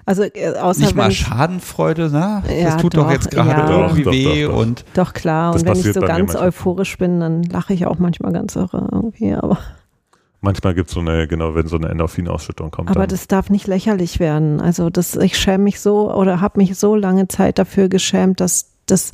[0.05, 2.43] Also äh, außer nicht mal Schadenfreude, ne?
[2.47, 3.81] Ja, das tut doch, doch jetzt gerade ja.
[3.81, 5.53] irgendwie doch, weh doch, und doch klar.
[5.53, 9.33] Und wenn ich so ganz euphorisch bin, dann lache ich auch manchmal ganz irre irgendwie.
[9.33, 9.57] Aber
[10.41, 12.89] Manchmal gibt es so eine, genau, wenn so eine Endorphinausschüttung kommt.
[12.89, 14.61] Aber das darf nicht lächerlich werden.
[14.61, 18.71] Also das, ich schäme mich so oder habe mich so lange Zeit dafür geschämt, dass
[18.85, 19.11] das,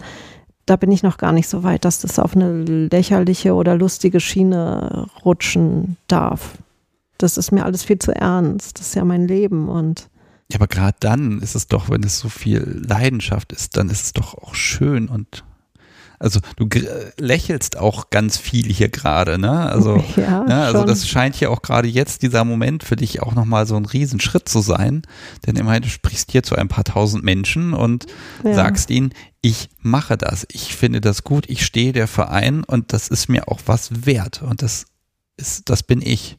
[0.66, 4.20] da bin ich noch gar nicht so weit, dass das auf eine lächerliche oder lustige
[4.20, 6.58] Schiene rutschen darf.
[7.18, 8.80] Das ist mir alles viel zu ernst.
[8.80, 10.10] Das ist ja mein Leben und
[10.52, 14.04] ja, aber gerade dann ist es doch, wenn es so viel Leidenschaft ist, dann ist
[14.04, 15.46] es doch auch schön und
[16.22, 16.68] also du
[17.20, 19.52] lächelst auch ganz viel hier gerade, ne?
[19.52, 20.64] Also, ja, ne?
[20.64, 23.86] also das scheint hier auch gerade jetzt dieser Moment für dich auch nochmal so ein
[23.86, 25.02] Riesenschritt zu sein.
[25.46, 28.06] Denn immerhin, du sprichst hier zu ein paar tausend Menschen und
[28.44, 28.54] ja.
[28.54, 33.08] sagst ihnen, ich mache das, ich finde das gut, ich stehe der Verein und das
[33.08, 34.44] ist mir auch was wert.
[34.44, 34.86] Und das
[35.38, 36.38] ist, das bin ich.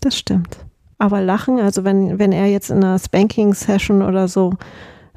[0.00, 0.58] Das stimmt.
[0.98, 4.52] Aber lachen, also wenn, wenn er jetzt in einer Spanking-Session oder so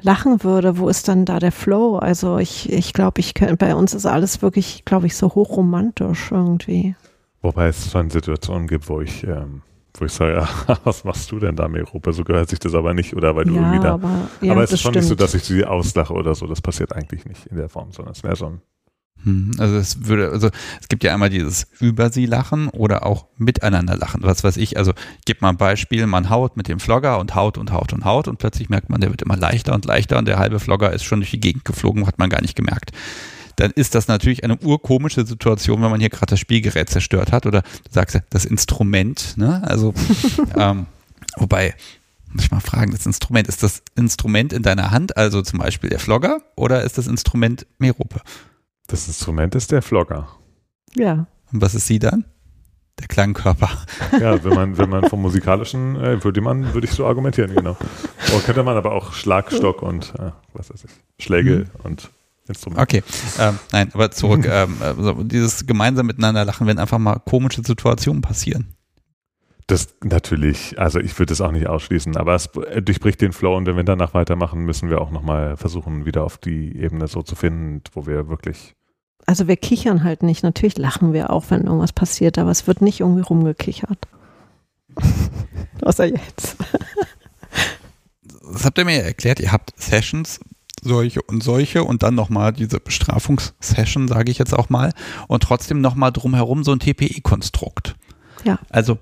[0.00, 1.96] lachen würde, wo ist dann da der Flow?
[1.96, 6.94] Also ich, ich glaube, ich bei uns ist alles wirklich, glaube ich, so hochromantisch irgendwie.
[7.42, 9.62] Wobei es schon Situationen gibt, wo ich, ähm,
[9.98, 12.12] wo ich sage, ja, was machst du denn da, Merope?
[12.12, 13.94] So gehört sich das aber nicht, oder weil du ja, irgendwie da.
[13.94, 15.04] Aber, ja, aber es ist schon stimmt.
[15.04, 16.46] nicht so, dass ich sie auslache oder so.
[16.46, 18.60] Das passiert eigentlich nicht in der Form, sondern es wäre schon.
[19.24, 23.26] Hm, Also es würde, also es gibt ja einmal dieses über sie lachen oder auch
[23.38, 24.22] miteinander lachen.
[24.22, 27.34] Was weiß ich, also ich gebe mal ein Beispiel, man haut mit dem Flogger und
[27.34, 30.18] haut und haut und haut und plötzlich merkt man, der wird immer leichter und leichter
[30.18, 32.92] und der halbe Flogger ist schon durch die Gegend geflogen, hat man gar nicht gemerkt.
[33.56, 37.46] Dann ist das natürlich eine urkomische Situation, wenn man hier gerade das Spielgerät zerstört hat
[37.46, 39.62] oder du sagst ja, das Instrument, ne?
[39.66, 39.94] Also
[40.56, 40.86] ähm,
[41.36, 41.74] wobei,
[42.32, 45.88] muss ich mal fragen, das Instrument, ist das Instrument in deiner Hand, also zum Beispiel
[45.88, 48.20] der Flogger, oder ist das Instrument Merope?
[48.86, 50.28] Das Instrument ist der Flogger.
[50.94, 51.26] Ja.
[51.52, 52.24] Und was ist sie dann?
[52.98, 53.70] Der Klangkörper.
[54.20, 57.76] Ja, wenn man, wenn man vom musikalischen, äh, würde man, würde ich so argumentieren, genau.
[58.28, 62.10] Oder könnte man aber auch Schlagstock und äh, was weiß ich, Schläge und
[62.48, 62.82] Instrumente.
[62.82, 63.02] Okay,
[63.40, 64.46] ähm, nein, aber zurück.
[64.50, 68.74] ähm, also dieses gemeinsam miteinander lachen, wenn einfach mal komische Situationen passieren.
[69.66, 72.50] Das natürlich, also ich würde es auch nicht ausschließen, aber es
[72.82, 76.38] durchbricht den Flow und wenn wir danach weitermachen, müssen wir auch nochmal versuchen, wieder auf
[76.38, 78.75] die Ebene so zu finden, wo wir wirklich.
[79.26, 80.44] Also wir kichern halt nicht.
[80.44, 84.06] Natürlich lachen wir auch, wenn irgendwas passiert, aber es wird nicht irgendwie rumgekichert.
[85.82, 86.56] Außer jetzt.
[88.52, 90.38] Das habt ihr mir ja erklärt, ihr habt Sessions,
[90.80, 94.92] solche und solche und dann nochmal diese Bestrafungssession, sage ich jetzt auch mal,
[95.26, 97.96] und trotzdem nochmal drumherum so ein TPI-Konstrukt.
[98.44, 98.58] Ja.
[98.70, 98.98] Also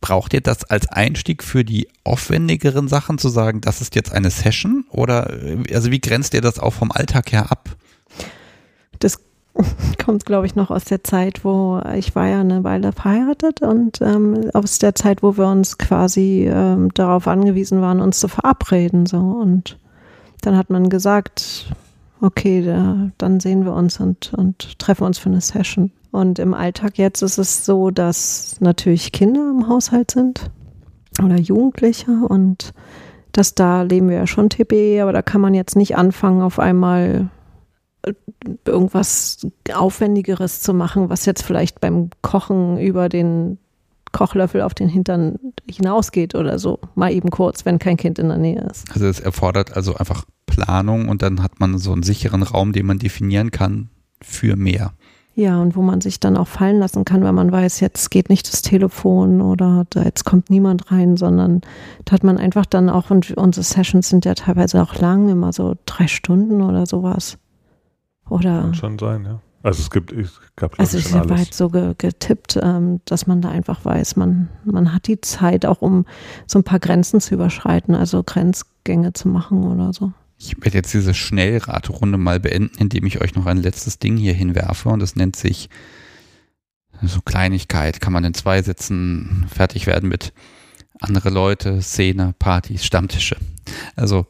[0.00, 4.30] braucht ihr das als Einstieg für die aufwendigeren Sachen zu sagen, das ist jetzt eine
[4.30, 4.84] Session?
[4.90, 7.76] Oder äh, also wie grenzt ihr das auch vom Alltag her ab?
[8.98, 9.18] Das
[10.04, 14.00] kommt, glaube ich, noch aus der Zeit, wo ich war ja eine Weile verheiratet und
[14.00, 19.06] ähm, aus der Zeit, wo wir uns quasi ähm, darauf angewiesen waren, uns zu verabreden.
[19.06, 19.78] So und
[20.42, 21.66] dann hat man gesagt,
[22.20, 25.90] okay, da, dann sehen wir uns und, und treffen uns für eine Session.
[26.12, 30.50] Und im Alltag jetzt ist es so, dass natürlich Kinder im Haushalt sind
[31.22, 32.72] oder Jugendliche und
[33.32, 36.58] dass da leben wir ja schon TPE, aber da kann man jetzt nicht anfangen, auf
[36.58, 37.28] einmal
[38.64, 43.58] irgendwas Aufwendigeres zu machen, was jetzt vielleicht beim Kochen über den
[44.12, 45.38] Kochlöffel auf den Hintern
[45.70, 46.78] hinausgeht oder so.
[46.94, 48.90] Mal eben kurz, wenn kein Kind in der Nähe ist.
[48.92, 52.86] Also es erfordert also einfach Planung und dann hat man so einen sicheren Raum, den
[52.86, 53.90] man definieren kann
[54.22, 54.92] für mehr.
[55.34, 58.30] Ja, und wo man sich dann auch fallen lassen kann, wenn man weiß, jetzt geht
[58.30, 61.60] nicht das Telefon oder da jetzt kommt niemand rein, sondern
[62.06, 65.52] da hat man einfach dann auch, und unsere Sessions sind ja teilweise auch lang, immer
[65.52, 67.36] so drei Stunden oder sowas.
[68.28, 69.40] Oder Kann schon sein, ja.
[69.62, 73.40] Also es gibt, ich gab also ich habe halt so ge getippt, ähm, dass man
[73.40, 76.06] da einfach weiß, man, man hat die Zeit auch, um
[76.46, 80.12] so ein paar Grenzen zu überschreiten, also Grenzgänge zu machen oder so.
[80.38, 84.34] Ich werde jetzt diese Schnellraterunde mal beenden, indem ich euch noch ein letztes Ding hier
[84.34, 85.68] hinwerfe und das nennt sich
[87.02, 90.32] so Kleinigkeit, kann man in zwei Sitzen fertig werden mit
[91.00, 93.36] andere Leute, Szene, Partys, Stammtische.
[93.96, 94.26] Also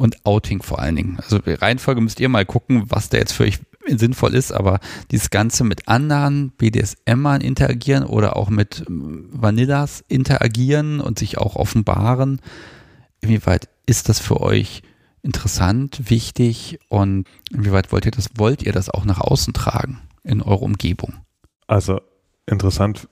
[0.00, 1.18] und Outing vor allen Dingen.
[1.18, 5.28] Also Reihenfolge müsst ihr mal gucken, was da jetzt für euch sinnvoll ist, aber dieses
[5.28, 12.40] Ganze mit anderen BDSM-Ern interagieren oder auch mit Vanillas interagieren und sich auch offenbaren,
[13.20, 14.82] inwieweit ist das für euch
[15.22, 20.40] interessant, wichtig und inwieweit wollt ihr das, wollt ihr das auch nach außen tragen in
[20.40, 21.12] eurer Umgebung?
[21.66, 22.00] Also
[22.46, 23.06] interessant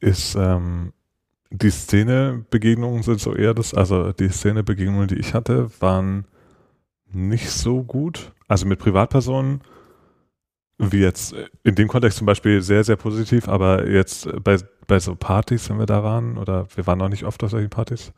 [0.00, 0.92] ist, ähm,
[1.52, 6.24] die Szenebegegnungen sind so eher das, also die Szenebegegnungen, die ich hatte, waren
[7.12, 8.32] nicht so gut.
[8.48, 9.60] Also mit Privatpersonen,
[10.78, 14.56] wie jetzt in dem Kontext zum Beispiel sehr, sehr positiv, aber jetzt bei,
[14.86, 17.70] bei so Partys, wenn wir da waren, oder wir waren noch nicht oft auf solchen
[17.70, 18.12] Partys,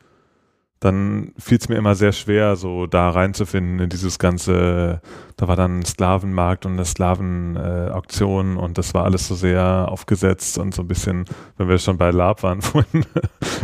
[0.85, 5.01] dann fiel es mir immer sehr schwer, so da reinzufinden in dieses ganze,
[5.39, 9.89] da war dann ein Sklavenmarkt und eine Sklavenauktion äh, und das war alles so sehr
[9.89, 11.25] aufgesetzt und so ein bisschen,
[11.57, 13.07] wenn wir schon bei Lab waren vorhin,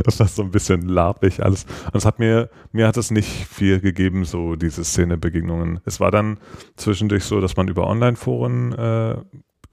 [0.03, 1.67] das war so ein bisschen labig alles.
[1.93, 5.81] Und es hat mir, mir hat es nicht viel gegeben, so diese Szenebegegnungen.
[5.85, 6.39] Es war dann
[6.77, 9.17] zwischendurch so, dass man über Online-Foren äh,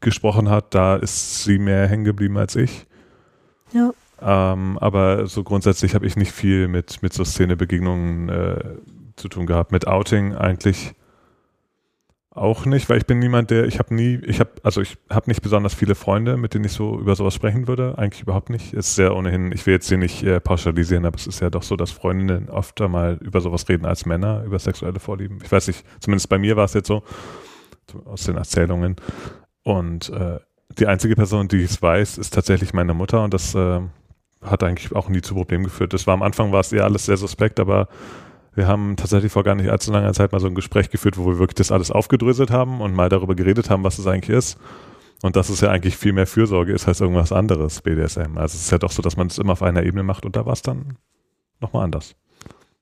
[0.02, 2.88] gesprochen hat, da ist sie mehr hängen geblieben als ich.
[3.72, 3.92] Ja.
[4.22, 8.64] Ähm, aber so grundsätzlich habe ich nicht viel mit, mit so Szenebegegnungen äh,
[9.16, 9.72] zu tun gehabt.
[9.72, 10.94] Mit Outing eigentlich
[12.38, 15.30] auch nicht, weil ich bin niemand, der, ich habe nie, ich habe, also ich habe
[15.30, 17.98] nicht besonders viele Freunde, mit denen ich so über sowas sprechen würde.
[17.98, 18.74] Eigentlich überhaupt nicht.
[18.74, 21.64] Ist sehr ohnehin, ich will jetzt hier nicht äh, pauschalisieren, aber es ist ja doch
[21.64, 25.40] so, dass Freundinnen oft mal über sowas reden als Männer, über sexuelle Vorlieben.
[25.44, 27.04] Ich weiß nicht, zumindest bei mir war es jetzt so,
[28.06, 28.98] aus den Erzählungen.
[29.64, 30.40] Und äh,
[30.78, 33.82] die einzige Person, die es weiß, ist tatsächlich meine Mutter und das äh,
[34.42, 35.94] hat eigentlich auch nie zu Problemen geführt.
[35.94, 37.88] Das war am Anfang war es eher alles sehr suspekt, aber
[38.58, 41.28] Wir haben tatsächlich vor gar nicht allzu langer Zeit mal so ein Gespräch geführt, wo
[41.28, 44.58] wir wirklich das alles aufgedröselt haben und mal darüber geredet haben, was es eigentlich ist.
[45.22, 48.36] Und dass es ja eigentlich viel mehr Fürsorge ist als irgendwas anderes, BDSM.
[48.36, 50.36] Also es ist ja doch so, dass man es immer auf einer Ebene macht und
[50.36, 50.98] da war es dann
[51.60, 52.16] nochmal anders.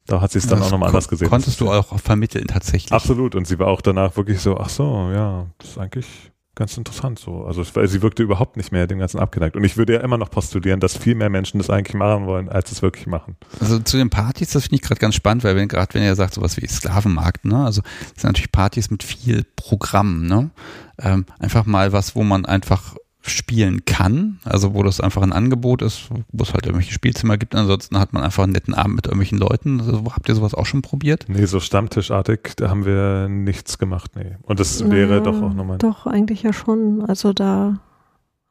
[0.08, 1.30] Da hat sie es dann das auch nochmal anders gesehen.
[1.30, 2.94] Konntest du auch vermitteln tatsächlich?
[2.94, 3.36] Absolut.
[3.36, 6.08] Und sie war auch danach wirklich so, ach so, ja, das ist eigentlich
[6.56, 7.46] ganz interessant so.
[7.46, 9.56] Also weil sie wirkte überhaupt nicht mehr dem Ganzen abgeneigt.
[9.56, 12.50] Und ich würde ja immer noch postulieren, dass viel mehr Menschen das eigentlich machen wollen,
[12.50, 13.36] als es wirklich machen.
[13.60, 16.16] Also zu den Partys, das finde ich gerade ganz spannend, weil wenn gerade wenn ihr
[16.16, 20.50] sagt, sowas wie Sklavenmarkt, ne, also das sind natürlich Partys mit viel Programm, ne?
[20.98, 22.96] Ähm, einfach mal was, wo man einfach
[23.30, 27.56] spielen kann, also wo das einfach ein Angebot ist, wo es halt irgendwelche Spielzimmer gibt.
[27.56, 29.80] Ansonsten hat man einfach einen netten Abend mit irgendwelchen Leuten.
[29.80, 31.26] Also, habt ihr sowas auch schon probiert?
[31.28, 34.36] Nee, so Stammtischartig, da haben wir nichts gemacht, nee.
[34.44, 35.78] Und das wäre ja, doch auch nochmal.
[35.78, 37.04] Doch, eigentlich ja schon.
[37.08, 37.80] Also da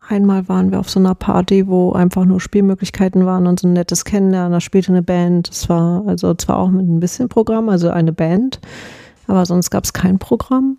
[0.09, 3.73] einmal waren wir auf so einer Party, wo einfach nur Spielmöglichkeiten waren und so ein
[3.73, 4.53] nettes Kennenlernen.
[4.53, 5.49] Da spielte eine Band.
[5.49, 8.61] Das war also zwar auch mit ein bisschen Programm, also eine Band,
[9.27, 10.79] aber sonst gab es kein Programm.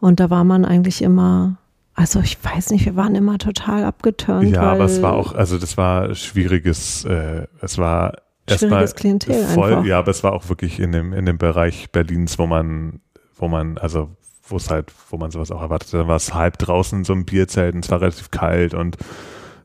[0.00, 1.58] Und da war man eigentlich immer
[2.00, 4.48] also ich weiß nicht, wir waren immer total abgeturnt.
[4.48, 8.14] Ja, aber es war auch, also das war schwieriges, äh, es war
[8.48, 9.84] schwieriges Klientel voll, einfach.
[9.84, 13.00] ja, aber es war auch wirklich in dem, in dem Bereich Berlins, wo man,
[13.36, 14.08] wo man, also
[14.48, 15.92] wo es halt, wo man sowas auch erwartet.
[15.92, 18.96] Dann war es halb draußen in so einem Bierzelt und es war relativ kalt und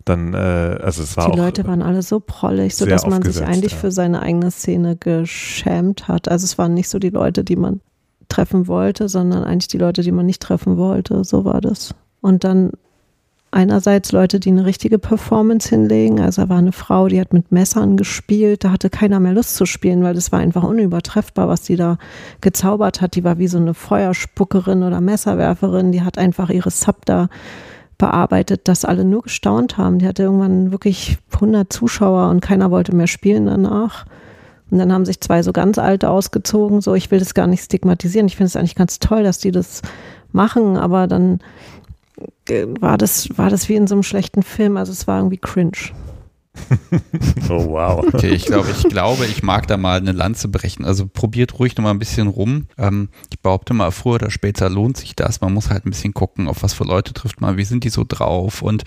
[0.03, 0.37] dann, äh,
[0.83, 1.35] also es war Die auch.
[1.35, 3.77] Die Leute waren alle so prollig, so dass man sich eigentlich ja.
[3.77, 6.27] für seine eigene Szene geschämt hat.
[6.27, 7.79] Also es waren nicht so die Leute, die man
[8.27, 11.23] treffen wollte, sondern eigentlich die Leute, die man nicht treffen wollte.
[11.23, 11.95] So war das.
[12.25, 12.71] Und dann
[13.51, 16.19] einerseits Leute, die eine richtige Performance hinlegen.
[16.19, 18.63] Also da war eine Frau, die hat mit Messern gespielt.
[18.63, 21.99] Da hatte keiner mehr Lust zu spielen, weil das war einfach unübertreffbar, was die da
[22.41, 23.13] gezaubert hat.
[23.13, 25.91] Die war wie so eine Feuerspuckerin oder Messerwerferin.
[25.91, 27.29] Die hat einfach ihre Sub da
[27.99, 29.99] bearbeitet, dass alle nur gestaunt haben.
[29.99, 34.07] Die hatte irgendwann wirklich 100 Zuschauer und keiner wollte mehr spielen danach.
[34.71, 36.81] Und dann haben sich zwei so ganz alte ausgezogen.
[36.81, 38.25] So, ich will das gar nicht stigmatisieren.
[38.25, 39.83] Ich finde es eigentlich ganz toll, dass die das
[40.35, 41.39] machen, aber dann
[42.79, 44.77] war das, war das wie in so einem schlechten Film.
[44.77, 45.91] Also es war irgendwie cringe.
[47.49, 48.05] oh wow.
[48.05, 50.85] Okay, ich glaube, ich glaube, ich mag da mal eine Lanze brechen.
[50.85, 52.67] Also probiert ruhig noch mal ein bisschen rum.
[52.77, 55.41] Ähm, ich behaupte mal, früher oder später lohnt sich das.
[55.41, 57.89] Man muss halt ein bisschen gucken, auf was für Leute trifft man, wie sind die
[57.89, 58.61] so drauf.
[58.61, 58.83] Und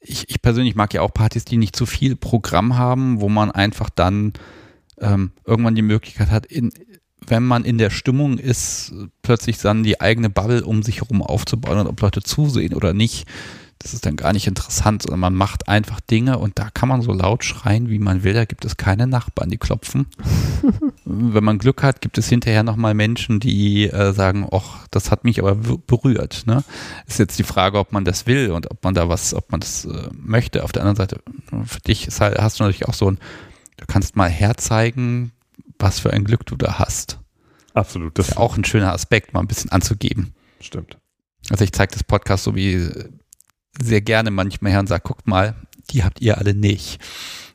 [0.00, 3.50] ich, ich persönlich mag ja auch Partys, die nicht zu viel Programm haben, wo man
[3.50, 4.32] einfach dann
[5.00, 6.72] ähm, irgendwann die Möglichkeit hat, in,
[7.26, 8.92] wenn man in der Stimmung ist,
[9.22, 13.26] plötzlich dann die eigene Bubble um sich herum aufzubauen und ob Leute zusehen oder nicht,
[13.82, 17.02] das ist dann gar nicht interessant, sondern man macht einfach Dinge und da kann man
[17.02, 18.32] so laut schreien, wie man will.
[18.32, 20.06] Da gibt es keine Nachbarn, die klopfen.
[21.04, 25.24] Wenn man Glück hat, gibt es hinterher nochmal Menschen, die äh, sagen, ach, das hat
[25.24, 26.44] mich aber berührt.
[26.46, 26.62] Ne?
[27.08, 29.58] Ist jetzt die Frage, ob man das will und ob man da was, ob man
[29.58, 30.62] das äh, möchte.
[30.62, 31.20] Auf der anderen Seite,
[31.66, 33.18] für dich halt, hast du natürlich auch so ein,
[33.78, 35.32] du kannst mal herzeigen,
[35.82, 37.18] was für ein Glück du da hast.
[37.74, 38.18] Absolut.
[38.18, 40.34] Das ist ja auch ein schöner Aspekt, mal ein bisschen anzugeben.
[40.60, 40.98] Stimmt.
[41.50, 42.88] Also ich zeige das Podcast so wie
[43.80, 45.54] sehr gerne manchmal her und sage, guckt mal,
[45.90, 47.00] die habt ihr alle nicht.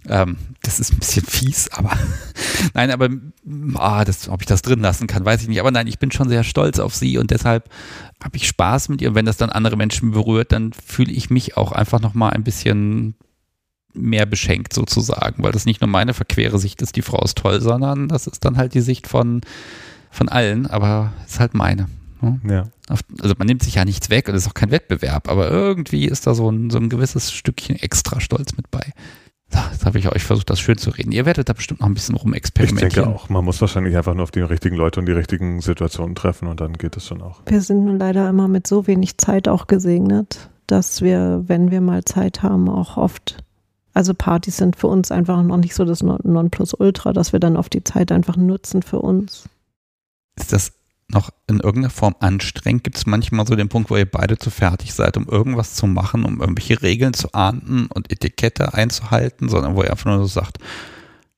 [0.10, 1.92] Ähm, das ist ein bisschen fies, aber
[2.74, 3.10] nein, aber
[3.76, 5.60] ah, das, ob ich das drin lassen kann, weiß ich nicht.
[5.60, 7.70] Aber nein, ich bin schon sehr stolz auf sie und deshalb
[8.24, 9.10] habe ich Spaß mit ihr.
[9.10, 12.44] Und wenn das dann andere Menschen berührt, dann fühle ich mich auch einfach nochmal ein
[12.44, 13.16] bisschen
[13.94, 17.62] mehr beschenkt sozusagen, weil das nicht nur meine verquere Sicht ist, die Frau ist toll,
[17.62, 19.42] sondern das ist dann halt die Sicht von,
[20.12, 21.88] von allen, aber ist halt meine.
[22.22, 22.40] Ne?
[22.48, 22.64] Ja.
[23.22, 26.06] Also man nimmt sich ja nichts weg und es ist auch kein Wettbewerb, aber irgendwie
[26.06, 28.94] ist da so ein, so ein gewisses Stückchen extra Stolz mit bei.
[29.50, 31.14] Jetzt habe ich euch versucht, das schön zu reden.
[31.14, 32.88] Ihr werdet da bestimmt noch ein bisschen rumexperimentieren.
[32.88, 35.62] Ich denke auch, man muss wahrscheinlich einfach nur auf die richtigen Leute und die richtigen
[35.62, 37.42] Situationen treffen und dann geht es schon auch.
[37.46, 41.80] Wir sind nun leider immer mit so wenig Zeit auch gesegnet, dass wir, wenn wir
[41.80, 43.38] mal Zeit haben, auch oft
[43.98, 47.68] also Partys sind für uns einfach noch nicht so das Nonplusultra, dass wir dann auf
[47.68, 49.50] die Zeit einfach nutzen für uns.
[50.36, 50.74] Ist das
[51.10, 52.84] noch in irgendeiner Form anstrengend?
[52.84, 55.88] Gibt es manchmal so den Punkt, wo ihr beide zu fertig seid, um irgendwas zu
[55.88, 60.28] machen, um irgendwelche Regeln zu ahnden und Etikette einzuhalten, sondern wo ihr einfach nur so
[60.28, 60.60] sagt,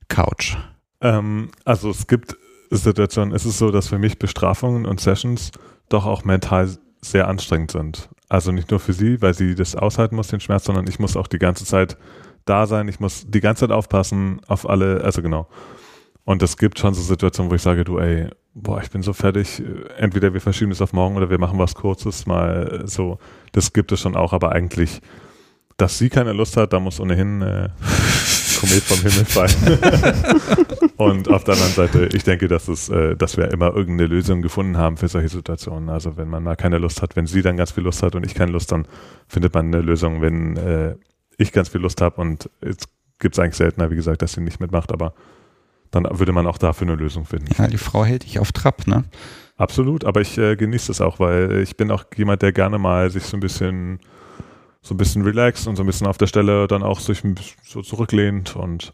[0.10, 0.57] Couch?
[0.99, 2.36] Ähm, also es gibt
[2.72, 5.52] Situationen, es ist so, dass für mich Bestrafungen und Sessions
[5.88, 6.69] doch auch mental
[6.99, 8.10] sehr anstrengend sind.
[8.27, 11.15] Also nicht nur für sie, weil sie das aushalten muss, den Schmerz, sondern ich muss
[11.15, 11.95] auch die ganze Zeit
[12.45, 15.48] da sein, ich muss die ganze Zeit aufpassen auf alle, also genau.
[16.26, 19.14] Und es gibt schon so Situationen, wo ich sage, du, ey, boah, ich bin so
[19.14, 19.64] fertig,
[19.98, 23.18] entweder wir verschieben es auf morgen oder wir machen was Kurzes, mal so.
[23.52, 25.02] Das gibt es schon auch, aber eigentlich,
[25.78, 27.70] dass sie keine Lust hat, da muss ohnehin äh,
[28.60, 29.80] Komet vom Himmel fallen.
[30.98, 34.41] und auf der anderen Seite, ich denke, dass es, äh, dass wir immer irgendeine Lösung
[34.41, 35.90] gefunden haben für solche Situationen.
[35.90, 38.26] Also wenn man mal keine Lust hat, wenn sie dann ganz viel Lust hat und
[38.26, 38.86] ich keine Lust, dann
[39.28, 40.95] findet man eine Lösung, wenn äh,
[41.40, 42.90] ich ganz viel Lust habe und jetzt
[43.20, 45.14] gibt es eigentlich seltener, wie gesagt, dass sie nicht mitmacht, aber
[45.91, 47.48] dann würde man auch dafür eine Lösung finden.
[47.57, 49.06] Ja, die Frau hält dich auf Trab, ne?
[49.57, 53.10] Absolut, aber ich äh, genieße das auch, weil ich bin auch jemand, der gerne mal
[53.10, 53.99] sich so ein bisschen
[54.82, 57.22] so ein bisschen relaxed und so ein bisschen auf der Stelle dann auch sich
[57.66, 58.94] so zurücklehnt und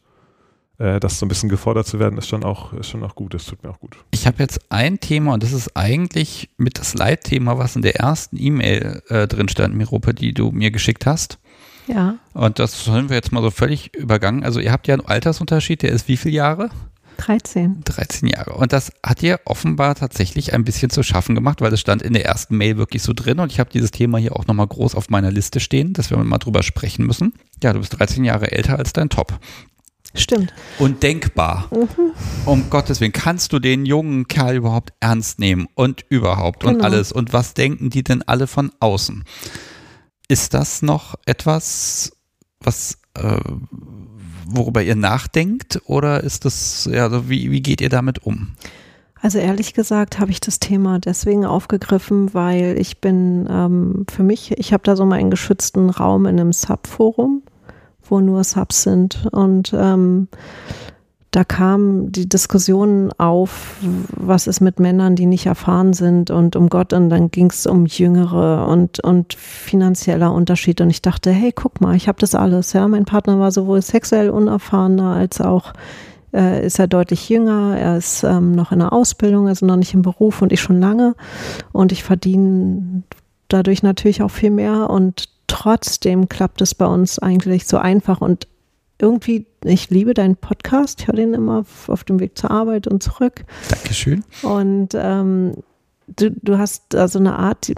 [0.77, 3.33] äh, das so ein bisschen gefordert zu werden, ist schon auch, ist schon auch gut.
[3.33, 3.95] Das tut mir auch gut.
[4.11, 7.97] Ich habe jetzt ein Thema und das ist eigentlich mit das Leitthema, was in der
[7.97, 11.39] ersten E-Mail äh, drin stand, Mirope, die du mir geschickt hast.
[11.87, 12.15] Ja.
[12.33, 14.43] Und das haben wir jetzt mal so völlig übergangen.
[14.43, 16.69] Also ihr habt ja einen Altersunterschied, der ist wie viele Jahre?
[17.17, 17.81] 13.
[17.83, 18.53] 13 Jahre.
[18.53, 22.13] Und das hat dir offenbar tatsächlich ein bisschen zu schaffen gemacht, weil es stand in
[22.13, 24.95] der ersten Mail wirklich so drin und ich habe dieses Thema hier auch nochmal groß
[24.95, 27.33] auf meiner Liste stehen, dass wir mal drüber sprechen müssen.
[27.63, 29.39] Ja, du bist 13 Jahre älter als dein Top.
[30.13, 30.53] Stimmt.
[30.79, 31.69] Und denkbar.
[31.71, 32.11] Mhm.
[32.45, 36.73] Um Gottes Willen, kannst du den jungen Kerl überhaupt ernst nehmen und überhaupt genau.
[36.73, 37.11] und alles?
[37.11, 39.25] Und was denken die denn alle von außen?
[40.27, 42.11] Ist das noch etwas,
[42.59, 43.39] was äh,
[44.47, 48.55] worüber ihr nachdenkt oder ist das, ja, wie, wie geht ihr damit um?
[49.21, 54.51] Also ehrlich gesagt habe ich das Thema deswegen aufgegriffen, weil ich bin ähm, für mich,
[54.57, 57.41] ich habe da so meinen geschützten Raum in einem Subforum,
[58.03, 60.27] wo nur Subs sind und ähm,
[61.35, 63.75] da kam die Diskussion auf,
[64.15, 67.67] was ist mit Männern, die nicht erfahren sind und um Gott, und dann ging es
[67.67, 70.79] um Jüngere und, und finanzieller Unterschied.
[70.79, 72.71] Und ich dachte, hey, guck mal, ich habe das alles.
[72.71, 75.73] Ja, mein Partner war sowohl sexuell unerfahrener als auch
[76.33, 77.75] äh, ist er deutlich jünger.
[77.77, 80.79] Er ist ähm, noch in der Ausbildung, also noch nicht im Beruf und ich schon
[80.79, 81.15] lange.
[81.73, 83.03] Und ich verdiene
[83.49, 88.47] dadurch natürlich auch viel mehr und trotzdem klappt es bei uns eigentlich so einfach und
[88.99, 92.87] irgendwie, ich liebe deinen Podcast, ich höre den immer auf, auf, dem Weg zur Arbeit
[92.87, 93.45] und zurück.
[93.69, 94.23] Dankeschön.
[94.43, 95.53] Und ähm,
[96.07, 97.71] du, du hast so also eine Art,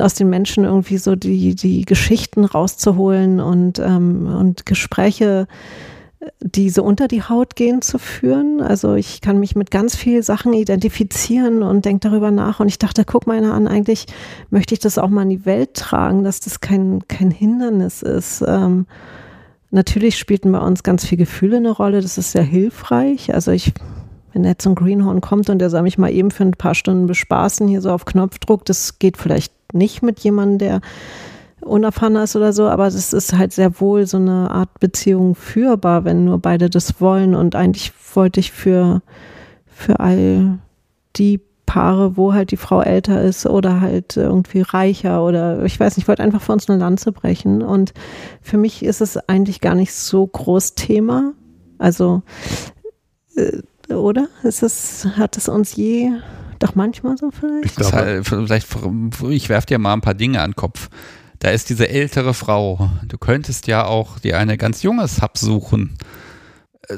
[0.00, 5.46] aus den Menschen irgendwie so die, die Geschichten rauszuholen und, ähm, und Gespräche,
[6.40, 8.60] die so unter die Haut gehen, zu führen.
[8.60, 12.60] Also ich kann mich mit ganz vielen Sachen identifizieren und denke darüber nach.
[12.60, 14.06] Und ich dachte, guck mal an, eigentlich
[14.50, 18.42] möchte ich das auch mal in die Welt tragen, dass das kein, kein Hindernis ist.
[18.46, 18.86] Ähm,
[19.74, 22.00] Natürlich spielten bei uns ganz viele Gefühle eine Rolle.
[22.00, 23.34] Das ist sehr hilfreich.
[23.34, 23.72] Also ich,
[24.32, 27.08] wenn jetzt ein Greenhorn kommt und der soll mich mal eben für ein paar Stunden
[27.08, 30.80] bespaßen, hier so auf Knopfdruck, das geht vielleicht nicht mit jemandem, der
[31.60, 36.04] unerfahren ist oder so, aber das ist halt sehr wohl so eine Art Beziehung führbar,
[36.04, 37.34] wenn nur beide das wollen.
[37.34, 39.02] Und eigentlich wollte ich für,
[39.66, 40.60] für all
[41.16, 45.96] die Paare, wo halt die Frau älter ist oder halt irgendwie reicher oder ich weiß
[45.96, 47.62] nicht, ich wollte einfach für uns eine Lanze brechen.
[47.62, 47.94] Und
[48.42, 51.32] für mich ist es eigentlich gar nicht so groß Thema.
[51.78, 52.22] Also,
[53.36, 54.28] äh, oder?
[54.42, 56.10] Ist es, hat es uns je,
[56.58, 57.66] doch manchmal so vielleicht?
[57.66, 58.68] Ich, glaube, halt, vielleicht,
[59.28, 60.88] ich werfe dir mal ein paar Dinge an den Kopf.
[61.38, 62.90] Da ist diese ältere Frau.
[63.06, 65.96] Du könntest ja auch dir eine ganz junge Sub suchen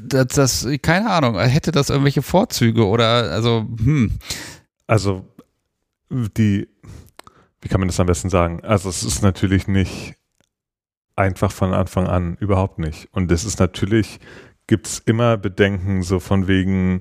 [0.02, 4.12] das, das, keine Ahnung, hätte das irgendwelche Vorzüge oder, also, hm.
[4.86, 5.26] Also,
[6.10, 6.68] die,
[7.60, 8.60] wie kann man das am besten sagen?
[8.62, 10.14] Also, es ist natürlich nicht
[11.16, 13.08] einfach von Anfang an, überhaupt nicht.
[13.12, 14.20] Und es ist natürlich,
[14.66, 17.00] gibt es immer Bedenken so von wegen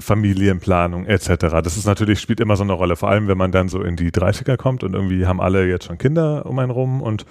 [0.00, 1.60] Familienplanung etc.
[1.62, 3.96] Das ist natürlich, spielt immer so eine Rolle, vor allem wenn man dann so in
[3.96, 7.26] die 30er kommt und irgendwie haben alle jetzt schon Kinder um einen rum und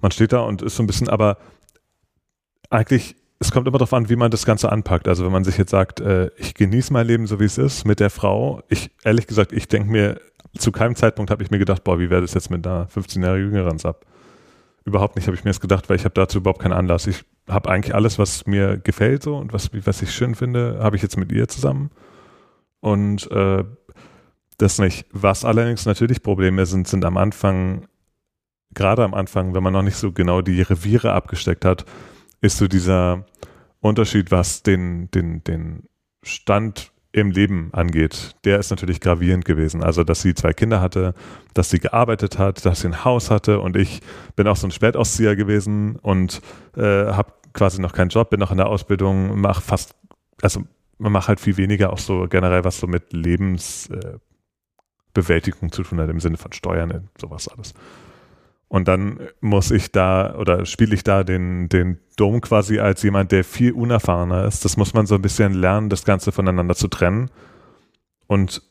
[0.00, 1.38] man steht da und ist so ein bisschen, aber
[2.68, 5.06] eigentlich es kommt immer darauf an, wie man das Ganze anpackt.
[5.06, 7.84] Also wenn man sich jetzt sagt, äh, ich genieße mein Leben so wie es ist
[7.84, 8.62] mit der Frau.
[8.68, 10.20] Ich ehrlich gesagt, ich denke mir,
[10.56, 13.22] zu keinem Zeitpunkt habe ich mir gedacht, boah, wie wäre das jetzt mit einer 15
[13.22, 14.06] Jahre jüngeren Sub?
[14.86, 17.06] Überhaupt nicht habe ich mir das gedacht, weil ich habe dazu überhaupt keinen Anlass.
[17.06, 20.96] Ich habe eigentlich alles, was mir gefällt so und was, was ich schön finde, habe
[20.96, 21.90] ich jetzt mit ihr zusammen.
[22.80, 23.64] Und äh,
[24.56, 25.06] das nicht.
[25.12, 27.88] Was allerdings natürlich Probleme sind, sind am Anfang,
[28.72, 31.84] gerade am Anfang, wenn man noch nicht so genau die Reviere abgesteckt hat,
[32.44, 33.24] ist so dieser
[33.80, 35.88] Unterschied, was den, den, den
[36.22, 39.82] Stand im Leben angeht, der ist natürlich gravierend gewesen.
[39.82, 41.14] Also, dass sie zwei Kinder hatte,
[41.54, 44.00] dass sie gearbeitet hat, dass sie ein Haus hatte und ich
[44.36, 46.42] bin auch so ein Spätauszieher gewesen und
[46.76, 49.94] äh, habe quasi noch keinen Job, bin noch in der Ausbildung, mache fast,
[50.42, 50.64] also
[50.98, 56.00] man macht halt viel weniger auch so generell, was so mit Lebensbewältigung äh, zu tun
[56.00, 57.72] hat, im Sinne von Steuern, sowas alles.
[58.74, 63.30] Und dann muss ich da oder spiele ich da den, den Dom quasi als jemand,
[63.30, 64.64] der viel unerfahrener ist.
[64.64, 67.30] Das muss man so ein bisschen lernen, das Ganze voneinander zu trennen.
[68.26, 68.62] Und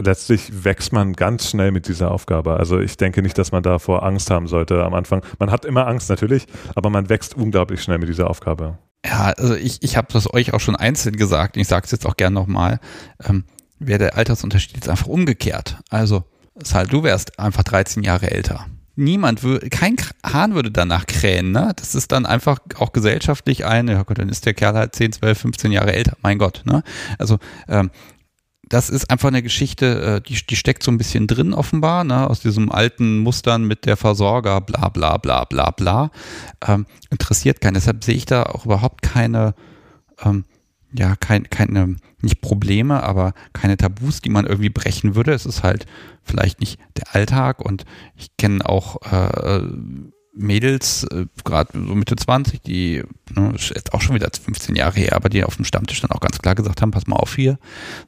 [0.00, 2.54] letztlich wächst man ganz schnell mit dieser Aufgabe.
[2.54, 5.24] Also ich denke nicht, dass man davor Angst haben sollte am Anfang.
[5.40, 6.46] Man hat immer Angst natürlich,
[6.76, 8.78] aber man wächst unglaublich schnell mit dieser Aufgabe.
[9.04, 11.56] Ja, also ich, ich habe das euch auch schon einzeln gesagt.
[11.56, 12.78] Ich sage es jetzt auch gern nochmal.
[13.24, 13.42] Ähm,
[13.80, 15.78] wäre der Altersunterschied jetzt einfach umgekehrt.
[15.90, 16.22] Also,
[16.62, 18.66] Sal, du wärst einfach 13 Jahre älter
[18.96, 21.72] niemand, würde, kein Hahn würde danach krähen, ne?
[21.76, 25.12] Das ist dann einfach auch gesellschaftlich ein, ja Gott, dann ist der Kerl halt 10,
[25.12, 26.82] 12, 15 Jahre älter, mein Gott, ne?
[27.18, 27.38] Also,
[27.68, 27.90] ähm,
[28.72, 32.28] das ist einfach eine Geschichte, äh, die, die steckt so ein bisschen drin offenbar, ne,
[32.28, 36.10] aus diesem alten Mustern mit der Versorger, bla bla bla bla bla.
[36.66, 37.74] Ähm, interessiert keinen.
[37.74, 39.54] Deshalb sehe ich da auch überhaupt keine,
[40.24, 40.46] ähm,
[40.94, 45.32] ja, kein, keine, nicht Probleme, aber keine Tabus, die man irgendwie brechen würde.
[45.32, 45.86] Es ist halt
[46.22, 47.84] vielleicht nicht der Alltag und
[48.16, 49.60] ich kenne auch äh,
[50.34, 53.02] Mädels, äh, gerade so Mitte 20, die,
[53.34, 56.20] ne, ist auch schon wieder 15 Jahre her, aber die auf dem Stammtisch dann auch
[56.20, 57.58] ganz klar gesagt haben, pass mal auf hier,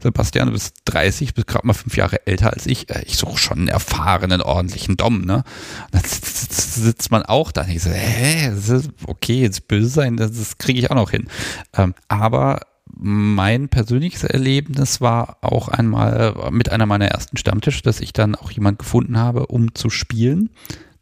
[0.02, 3.38] Sebastian, du bist 30, bist gerade mal fünf Jahre älter als ich, äh, ich suche
[3.38, 5.44] schon einen erfahrenen, ordentlichen Dom, ne?
[5.92, 8.52] Und dann sitzt man auch da und ich so, hä,
[9.06, 11.28] okay, jetzt böse sein, das, das kriege ich auch noch hin.
[11.74, 12.60] Ähm, aber
[12.96, 18.50] mein persönliches Erlebnis war auch einmal mit einer meiner ersten Stammtische, dass ich dann auch
[18.50, 20.50] jemand gefunden habe, um zu spielen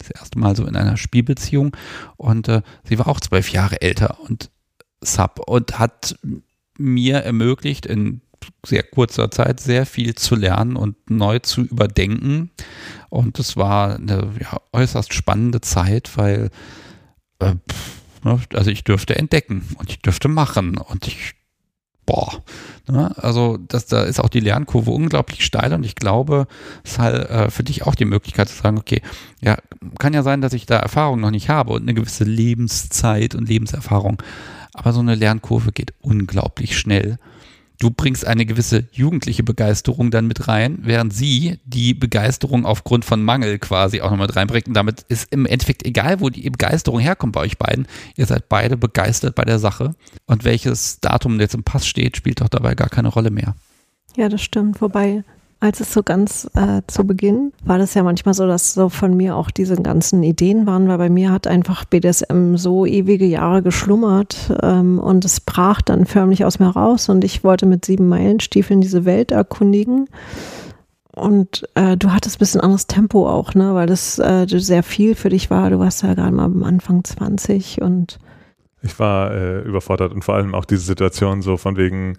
[0.02, 1.77] das erste Mal so in einer Spielbeziehung
[2.16, 4.51] und äh, sie war auch zwölf Jahre älter und
[5.01, 6.16] Sub und hat
[6.78, 8.20] mir ermöglicht, in
[8.66, 12.51] sehr kurzer Zeit sehr viel zu lernen und neu zu überdenken.
[13.09, 16.51] Und es war eine ja, äußerst spannende Zeit, weil
[17.39, 17.55] äh,
[18.24, 21.35] ne, also ich dürfte entdecken und ich dürfte machen und ich
[22.07, 22.43] boah.
[22.89, 23.12] Ne?
[23.16, 26.47] Also das, da ist auch die Lernkurve unglaublich steil und ich glaube,
[26.85, 29.03] es ist halt äh, für dich auch die Möglichkeit zu sagen, okay,
[29.41, 29.57] ja,
[29.99, 33.49] kann ja sein, dass ich da Erfahrung noch nicht habe und eine gewisse Lebenszeit und
[33.49, 34.23] Lebenserfahrung.
[34.74, 37.19] Aber so eine Lernkurve geht unglaublich schnell
[37.83, 43.25] du bringst eine gewisse jugendliche Begeisterung dann mit rein, während sie die Begeisterung aufgrund von
[43.25, 44.69] Mangel quasi auch noch mit reinbringt.
[44.69, 47.89] Und damit ist im Endeffekt egal, wo die Begeisterung herkommt bei euch beiden.
[48.17, 49.97] Ihr seid beide begeistert bei der Sache.
[50.27, 53.57] Und welches Datum jetzt im Pass steht, spielt doch dabei gar keine Rolle mehr.
[54.17, 54.81] Ja, das stimmt.
[54.81, 55.25] Wobei
[55.62, 59.16] als es so ganz äh, zu Beginn war das ja manchmal so, dass so von
[59.16, 63.62] mir auch diese ganzen Ideen waren, weil bei mir hat einfach BDSM so ewige Jahre
[63.62, 68.09] geschlummert ähm, und es brach dann förmlich aus mir raus und ich wollte mit sieben
[68.09, 70.09] Meilenstiefeln diese Welt erkundigen.
[71.14, 75.14] Und äh, du hattest ein bisschen anderes Tempo auch, ne, weil das äh, sehr viel
[75.14, 75.70] für dich war.
[75.70, 78.18] Du warst ja gerade mal am Anfang 20 und
[78.82, 82.18] ich war äh, überfordert und vor allem auch diese Situation so von wegen,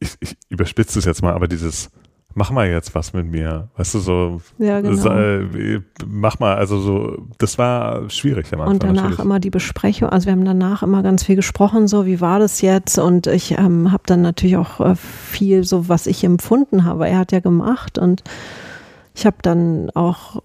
[0.00, 1.90] ich, ich überspitze es jetzt mal, aber dieses
[2.34, 3.68] mach mal jetzt was mit mir.
[3.76, 5.08] Weißt du, so, ja, genau.
[5.08, 8.74] äh, mach mal, also so, das war schwierig am Anfang.
[8.74, 9.24] Und danach natürlich.
[9.24, 12.60] immer die Besprechung, also wir haben danach immer ganz viel gesprochen, so, wie war das
[12.60, 12.98] jetzt?
[12.98, 17.08] Und ich ähm, habe dann natürlich auch äh, viel so, was ich empfunden habe.
[17.08, 18.22] Er hat ja gemacht und
[19.14, 20.42] ich habe dann auch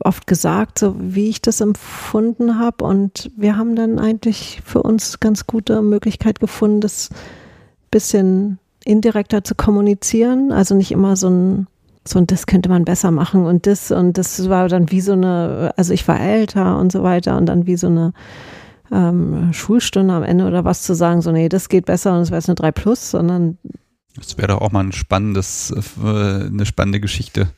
[0.00, 2.84] oft gesagt, so wie ich das empfunden habe.
[2.84, 7.10] Und wir haben dann eigentlich für uns ganz gute Möglichkeit gefunden, das
[7.90, 11.66] bisschen indirekter zu kommunizieren, also nicht immer so ein
[12.06, 15.12] so und das könnte man besser machen und das und das war dann wie so
[15.12, 18.12] eine, also ich war älter und so weiter und dann wie so eine
[18.92, 22.30] ähm, Schulstunde am Ende oder was zu sagen, so nee, das geht besser und es
[22.30, 23.56] wäre jetzt eine 3 Plus, sondern
[24.16, 27.48] das wäre doch auch mal ein spannendes, äh, eine spannende Geschichte.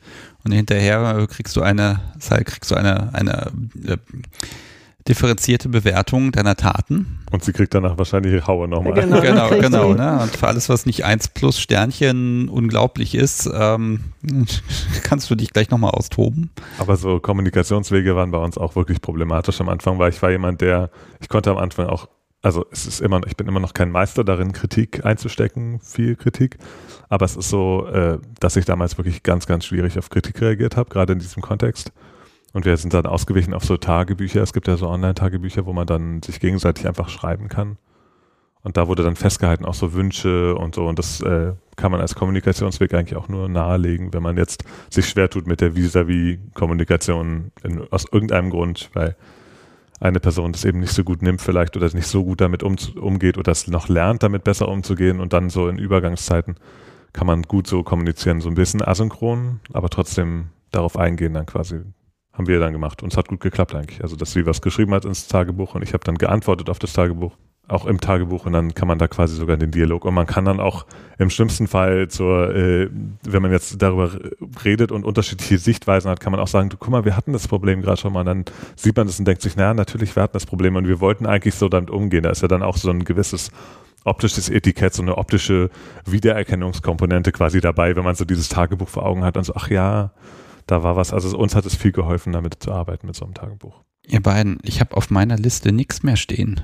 [0.43, 1.99] Und hinterher kriegst du eine,
[2.45, 3.51] kriegst du eine, eine
[3.85, 3.97] äh,
[5.07, 7.19] differenzierte Bewertung deiner Taten.
[7.31, 8.93] Und sie kriegt danach wahrscheinlich ihre Haue nochmal.
[8.93, 9.49] Genau, genau.
[9.49, 10.19] genau ne?
[10.21, 14.01] Und für alles, was nicht 1 plus Sternchen unglaublich ist, ähm,
[15.03, 16.51] kannst du dich gleich nochmal austoben.
[16.79, 20.61] Aber so Kommunikationswege waren bei uns auch wirklich problematisch am Anfang, weil ich war jemand,
[20.61, 20.89] der,
[21.21, 22.09] ich konnte am Anfang auch,
[22.41, 26.57] also es ist immer, ich bin immer noch kein Meister darin, Kritik einzustecken, viel Kritik.
[27.09, 30.75] Aber es ist so, äh, dass ich damals wirklich ganz, ganz schwierig auf Kritik reagiert
[30.75, 31.91] habe, gerade in diesem Kontext.
[32.53, 34.41] Und wir sind dann ausgewichen auf so Tagebücher.
[34.41, 37.77] Es gibt ja so Online-Tagebücher, wo man dann sich gegenseitig einfach schreiben kann.
[38.63, 40.87] Und da wurde dann festgehalten, auch so Wünsche und so.
[40.87, 45.07] Und das äh, kann man als Kommunikationsweg eigentlich auch nur nahelegen, wenn man jetzt sich
[45.07, 47.51] schwer tut mit der Vis-à-vis-Kommunikation
[47.91, 49.15] aus irgendeinem Grund, weil
[49.99, 52.75] eine Person das eben nicht so gut nimmt vielleicht oder nicht so gut damit um,
[52.99, 55.19] umgeht oder es noch lernt, damit besser umzugehen.
[55.19, 56.55] Und dann so in Übergangszeiten
[57.13, 61.81] kann man gut so kommunizieren, so ein bisschen asynchron, aber trotzdem darauf eingehen, dann quasi
[62.37, 63.03] haben wir dann gemacht.
[63.03, 64.01] Und es hat gut geklappt eigentlich.
[64.01, 66.93] Also, dass sie was geschrieben hat ins Tagebuch und ich habe dann geantwortet auf das
[66.93, 67.35] Tagebuch.
[67.69, 70.45] Auch im Tagebuch und dann kann man da quasi sogar den Dialog und man kann
[70.45, 70.85] dann auch
[71.17, 72.89] im schlimmsten Fall zur, äh,
[73.23, 74.09] wenn man jetzt darüber
[74.63, 77.49] redet und unterschiedliche Sichtweisen hat, kann man auch sagen, du guck mal, wir hatten das
[77.49, 78.21] Problem gerade schon mal.
[78.21, 78.45] Und dann
[78.77, 81.25] sieht man das und denkt sich, naja, natürlich, wir hatten das Problem und wir wollten
[81.25, 82.23] eigentlich so damit umgehen.
[82.23, 83.51] Da ist ja dann auch so ein gewisses
[84.05, 85.69] optisches Etikett, so eine optische
[86.05, 90.11] Wiedererkennungskomponente quasi dabei, wenn man so dieses Tagebuch vor Augen hat und so, ach ja,
[90.67, 93.33] da war was, also uns hat es viel geholfen, damit zu arbeiten mit so einem
[93.33, 93.81] Tagebuch.
[94.05, 96.61] Ihr beiden, ich habe auf meiner Liste nichts mehr stehen.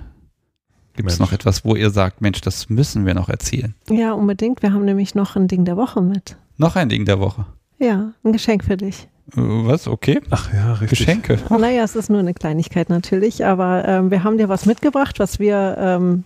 [0.95, 3.73] Gibt es noch etwas, wo ihr sagt, Mensch, das müssen wir noch erzählen?
[3.89, 4.61] Ja, unbedingt.
[4.61, 6.37] Wir haben nämlich noch ein Ding der Woche mit.
[6.57, 7.47] Noch ein Ding der Woche?
[7.79, 9.07] Ja, ein Geschenk für dich.
[9.35, 9.87] Äh, Was?
[9.87, 10.21] Okay.
[10.29, 10.99] Ach ja, richtig.
[10.99, 11.39] Geschenke.
[11.49, 15.39] Naja, es ist nur eine Kleinigkeit natürlich, aber ähm, wir haben dir was mitgebracht, was
[15.39, 16.25] wir ähm,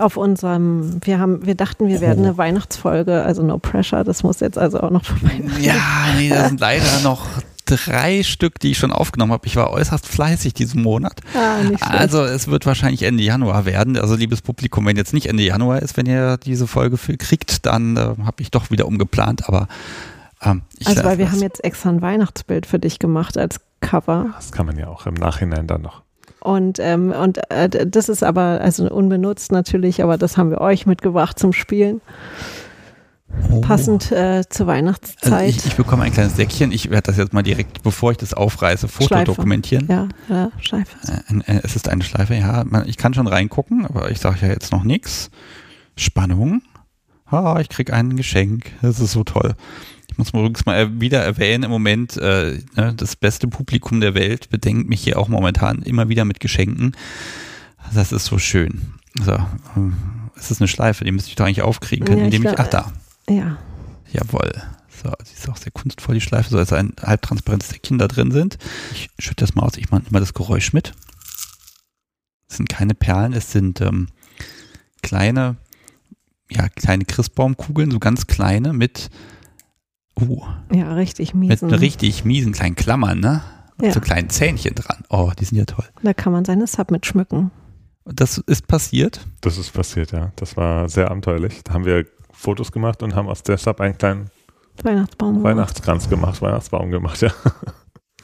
[0.00, 4.40] auf unserem, wir haben, wir dachten, wir werden eine Weihnachtsfolge, also no pressure, das muss
[4.40, 5.40] jetzt also auch noch vorbei.
[5.60, 5.74] Ja,
[6.16, 7.26] nee, da sind leider noch
[7.66, 9.46] drei Stück, die ich schon aufgenommen habe.
[9.46, 11.20] Ich war äußerst fleißig diesen Monat.
[11.36, 11.86] Ah.
[11.90, 13.96] Also es wird wahrscheinlich Ende Januar werden.
[13.96, 17.66] Also liebes Publikum, wenn jetzt nicht Ende Januar ist, wenn ihr diese Folge für kriegt,
[17.66, 19.48] dann äh, habe ich doch wieder umgeplant.
[19.48, 19.68] Aber
[20.42, 23.60] ähm, ich also weil wir das- haben jetzt extra ein Weihnachtsbild für dich gemacht als
[23.80, 24.26] Cover.
[24.34, 26.02] Das kann man ja auch im Nachhinein dann noch.
[26.40, 30.86] Und, ähm, und äh, das ist aber, also unbenutzt natürlich, aber das haben wir euch
[30.86, 32.00] mitgebracht zum Spielen.
[33.50, 33.60] Oh.
[33.60, 35.48] Passend äh, zur Also Weihnachtszeit.
[35.50, 36.72] ich, ich bekomme ein kleines Säckchen.
[36.72, 39.86] Ich werde das jetzt mal direkt, bevor ich das aufreiße, fotodokumentieren.
[39.88, 40.96] ja, ja, Schleife.
[41.06, 42.64] Äh, äh, es ist eine Schleife, ja.
[42.66, 45.30] Man, ich kann schon reingucken, aber ich sage ja jetzt noch nichts.
[45.96, 46.62] Spannung.
[47.26, 48.72] Ah, ich krieg ein Geschenk.
[48.82, 49.54] Das ist so toll.
[50.20, 54.02] Ich muss mal übrigens mal äh, wieder erwähnen, im Moment äh, ne, das beste Publikum
[54.02, 56.94] der Welt bedenkt mich hier auch momentan immer wieder mit Geschenken.
[57.94, 58.92] Das ist so schön.
[59.24, 59.38] So,
[59.76, 59.96] ähm,
[60.36, 62.54] es ist eine Schleife, die müsste ich doch eigentlich aufkriegen können, Ja, ich indem ich,
[62.54, 62.92] glaub, ach da,
[63.30, 63.56] Ja,
[64.12, 64.52] Jawohl.
[65.02, 68.30] So, die ist auch sehr kunstvoll, die Schleife, so dass ein halbtransparentes Säckchen da drin
[68.30, 68.58] sind.
[68.92, 70.92] Ich schütte das mal aus, ich mache immer das Geräusch mit.
[72.46, 74.08] Es sind keine Perlen, es sind ähm,
[75.02, 75.56] kleine,
[76.50, 79.08] ja, kleine Christbaumkugeln, so ganz kleine mit,
[80.20, 80.42] uh,
[80.72, 81.70] ja, richtig mit miesen.
[81.72, 83.42] richtig miesen kleinen Klammern, ne?
[83.78, 83.92] Und Ja.
[83.92, 85.04] So kleinen Zähnchen dran.
[85.08, 85.86] Oh, die sind ja toll.
[86.02, 87.50] Da kann man seine Sub mitschmücken.
[88.04, 89.20] Und das ist passiert.
[89.40, 90.32] Das ist passiert, ja.
[90.36, 91.62] Das war sehr abenteuerlich.
[91.64, 94.30] Da haben wir Fotos gemacht und haben aus der Sub einen kleinen
[94.82, 95.34] Weihnachtsbaum.
[95.36, 95.44] gemacht.
[95.56, 97.30] Weihnachtskranz gemacht, Weihnachtsbaum gemacht, ja.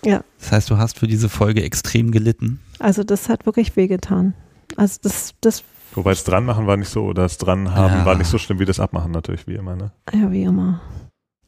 [0.05, 2.61] Ja, Das heißt, du hast für diese Folge extrem gelitten.
[2.79, 4.35] also das hat wirklich wehgetan.
[4.77, 5.65] Also das, das,
[5.95, 8.05] Wobei das dran machen war nicht so, oder das dran haben Ja.
[8.05, 9.93] war nicht so schlimm wie das Abmachen natürlich, wie immer, ne?
[10.13, 10.81] ja, wie immer.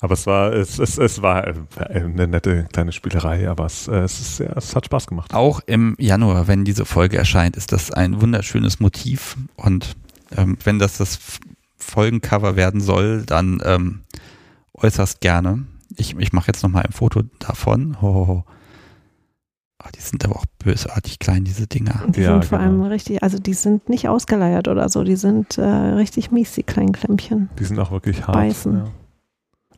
[0.01, 1.55] Aber es war, es, es, es war äh,
[1.91, 5.35] eine nette kleine Spielerei, aber es, äh, es, ist sehr, es hat Spaß gemacht.
[5.35, 9.37] Auch im Januar, wenn diese Folge erscheint, ist das ein wunderschönes Motiv.
[9.57, 9.97] Und
[10.37, 11.19] ähm, wenn das das
[11.79, 14.01] Folgencover werden soll, dann ähm,
[14.75, 15.65] äußerst gerne.
[15.97, 18.01] Ich, ich mache jetzt nochmal ein Foto davon.
[18.01, 18.45] Ho, ho, ho.
[19.81, 22.05] Ah, die sind aber auch bösartig klein, diese Dinger.
[22.09, 22.71] Die Ja, sind vor genau.
[22.71, 26.65] allem richtig, also die sind nicht ausgeleiert oder so, die sind äh, richtig mies, die
[26.65, 27.49] kleinen Klemmchen.
[27.59, 28.35] Die sind auch wirklich hart.
[28.35, 28.75] Beißen.
[28.75, 28.85] Ja.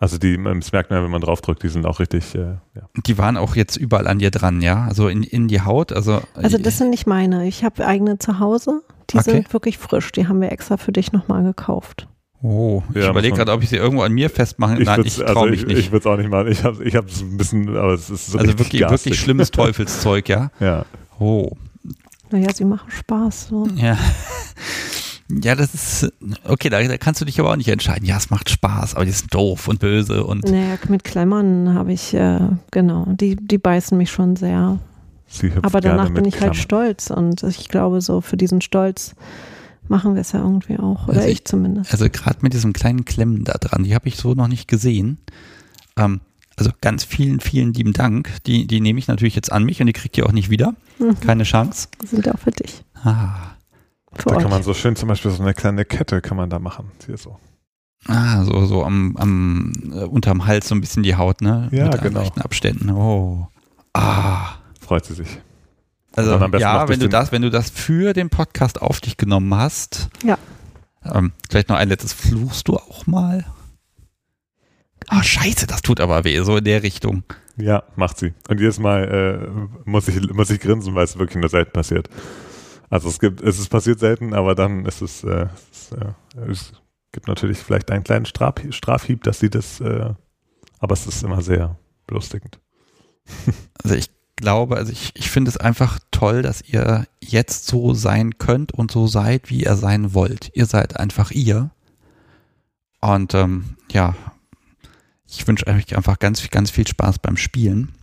[0.00, 2.38] Also die, das merkt man ja, wenn man draufdrückt, die sind auch richtig, äh,
[2.74, 2.88] ja.
[3.06, 4.84] Die waren auch jetzt überall an dir dran, ja?
[4.86, 5.92] Also in, in die Haut.
[5.92, 7.46] Also, Also das sind nicht meine.
[7.46, 8.80] Ich habe eigene zu Hause.
[9.10, 9.30] Die Okay.
[9.32, 10.10] sind wirklich frisch.
[10.12, 12.08] Die haben wir extra für dich nochmal gekauft.
[12.42, 15.24] Oh, ich Ja, überlege gerade, ob ich sie irgendwo an mir festmachen Nein, würd's- ich
[15.24, 15.78] traue also mich ich, nicht.
[15.78, 16.48] Ich würde es auch nicht machen.
[16.48, 19.04] Ich habe ich es ein bisschen, aber es ist so also wirklich, garstig.
[19.10, 20.50] wirklich schlimmes Teufelszeug, ja?
[20.60, 20.86] Ja.
[21.18, 21.50] Oh,
[22.30, 23.48] Naja, sie machen Spaß.
[23.48, 23.66] So.
[23.76, 23.98] Ja.
[25.42, 26.12] Ja, das ist,
[26.44, 28.04] okay, da, da kannst du dich aber auch nicht entscheiden.
[28.06, 31.92] Ja, es macht Spaß, aber die sind doof und böse und Naja, mit Klemmern habe
[31.92, 32.40] ich, äh,
[32.70, 34.78] genau, die, die beißen mich schon sehr.
[35.62, 36.54] Aber danach bin ich halt Klammern.
[36.54, 39.14] stolz und ich glaube, so für diesen Stolz
[39.88, 41.06] machen wir es ja irgendwie auch.
[41.06, 41.92] Oder Also ich, ich- zumindest.
[41.92, 45.18] also gerade mit diesem kleinen Klemmen da dran, die habe ich so noch nicht gesehen.
[45.96, 46.20] Ähm,
[46.56, 48.28] also ganz vielen, vielen lieben Dank.
[48.46, 50.74] Die, die nehme ich natürlich jetzt an mich und die kriegt ihr auch nicht wieder.
[50.98, 51.18] Mhm.
[51.20, 51.88] Keine Chance.
[52.02, 52.82] Die sind auch für dich.
[53.02, 53.52] Ah,
[54.12, 54.42] Da euch.
[54.42, 56.90] kann man so schön zum Beispiel so eine kleine Kette kann man da machen.
[57.06, 57.38] Hier so.
[58.06, 61.68] ah so, so am, am äh, unterm Hals so ein bisschen die Haut, ne?
[61.70, 62.20] Ja, mit genau.
[62.20, 62.90] leichten Abständen.
[62.90, 63.48] Oh.
[63.92, 64.54] Ah.
[64.80, 65.40] Freut sie sich.
[66.16, 70.08] Also ja, wenn du das, wenn du das für den Podcast auf dich genommen hast.
[70.24, 70.38] Ja.
[71.04, 72.12] Ähm, vielleicht noch ein letztes.
[72.12, 73.44] Fluchst du auch mal?
[75.06, 77.22] Ah, scheiße, das tut aber weh, so in der Richtung.
[77.56, 78.32] Ja, macht sie.
[78.48, 79.04] Und jedes Mal
[79.46, 82.08] äh, muss, ich, muss ich grinsen, weil es wirklich nur selten passiert.
[82.90, 86.50] Also es gibt, es ist passiert selten, aber dann ist es, äh, es, ist, äh,
[86.50, 86.72] es
[87.12, 90.12] gibt natürlich vielleicht einen kleinen Straf, Strafhieb, dass sie das, äh,
[90.80, 92.60] aber es ist immer sehr belustigend.
[93.82, 98.36] Also ich glaube, also ich, ich finde es einfach toll, dass ihr jetzt so sein
[98.36, 100.50] könnt und so seid, wie ihr sein wollt.
[100.52, 101.70] Ihr seid einfach ihr.
[103.00, 104.14] Und ähm, ja,
[105.26, 107.94] ich wünsche euch einfach ganz, ganz viel Spaß beim Spielen.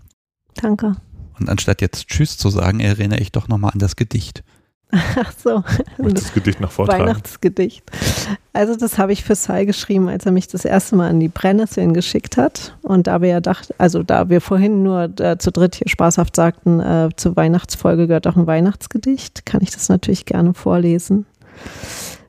[0.55, 0.95] Danke.
[1.39, 4.43] Und anstatt jetzt Tschüss zu sagen, erinnere ich doch nochmal an das Gedicht.
[4.91, 5.63] Ach so.
[5.97, 7.03] Möchtest das Gedicht noch vortragen?
[7.07, 7.83] Weihnachtsgedicht.
[8.53, 11.27] Also das habe ich für Sai geschrieben, als er mich das erste Mal an die
[11.27, 12.75] Brennnesseln geschickt hat.
[12.83, 16.35] Und da wir ja dachten, also da wir vorhin nur äh, zu dritt hier spaßhaft
[16.35, 21.25] sagten, äh, zur Weihnachtsfolge gehört auch ein Weihnachtsgedicht, kann ich das natürlich gerne vorlesen.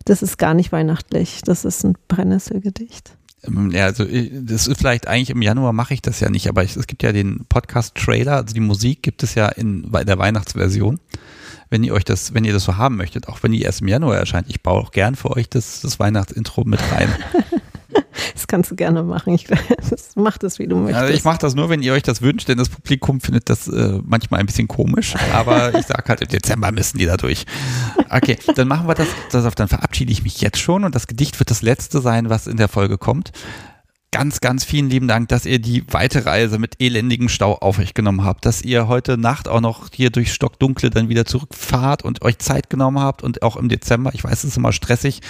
[0.05, 3.13] Das ist gar nicht weihnachtlich, das ist ein Brennnesselgedicht.
[3.45, 6.49] Ähm, Ja, also ich- das ist vielleicht eigentlich im Januar mache ich das ja nicht,
[6.49, 10.19] aber ich, es gibt ja den Podcast-Trailer, also die Musik gibt es ja in der
[10.19, 10.99] Weihnachtsversion.
[11.71, 13.89] Wenn ihr euch das, wenn ihr das so haben möchtet, auch wenn die erst im
[13.89, 17.15] Januar erscheint, ich baue auch gern für euch das, das Weihnachtsintro mit rein.
[18.35, 19.35] Das kannst du gerne machen.
[19.35, 19.45] Ich,
[19.91, 21.01] das, mach das, wie du möchtest.
[21.01, 23.69] Also ich mache das nur, wenn ihr euch das wünscht, denn das Publikum findet das
[23.69, 25.15] äh, manchmal ein bisschen komisch.
[25.33, 27.47] Aber ich sage halt, im Dezember müssen die da durch.
[28.11, 29.55] Okay, dann machen wir das, das.
[29.55, 32.57] Dann verabschiede ich mich jetzt schon und das Gedicht wird das letzte sein, was in
[32.57, 33.33] der Folge kommt.
[34.11, 37.93] Ganz, ganz vielen lieben Dank, dass ihr die weite Reise mit elendigem Stau auf euch
[37.93, 42.23] genommen habt, dass ihr heute Nacht auch noch hier durch Stockdunkle dann wieder zurückfahrt und
[42.23, 45.21] euch Zeit genommen habt und auch im Dezember, ich weiß, es ist immer stressig,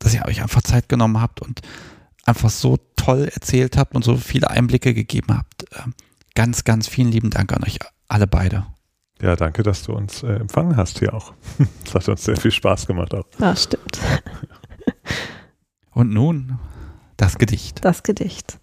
[0.00, 1.60] dass ihr euch einfach Zeit genommen habt und
[2.24, 5.64] einfach so toll erzählt habt und so viele Einblicke gegeben habt.
[5.78, 5.94] Ähm,
[6.34, 8.66] ganz, ganz vielen lieben Dank an euch alle beide.
[9.20, 11.32] Ja, danke, dass du uns äh, empfangen hast hier auch.
[11.86, 13.26] Es hat uns sehr viel Spaß gemacht auch.
[13.38, 14.00] Ja, stimmt.
[15.92, 16.58] Und nun
[17.22, 17.84] das Gedicht.
[17.84, 18.58] Das Gedicht.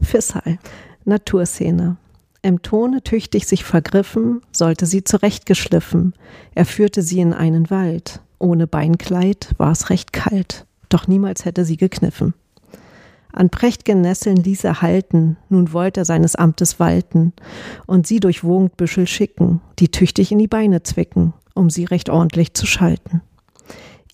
[0.00, 0.58] Fissal,
[1.04, 1.96] Naturszene.
[2.40, 6.14] Im Tone tüchtig sich vergriffen, sollte sie zurechtgeschliffen.
[6.54, 8.20] Er führte sie in einen Wald.
[8.38, 12.34] Ohne Beinkleid war es recht kalt, doch niemals hätte sie gekniffen.
[13.32, 17.32] An prächt'gen Nesseln ließ er halten, nun wollt er seines Amtes walten
[17.86, 22.54] und sie durch Wogendbüschel schicken, die tüchtig in die Beine zwicken, um sie recht ordentlich
[22.54, 23.20] zu schalten.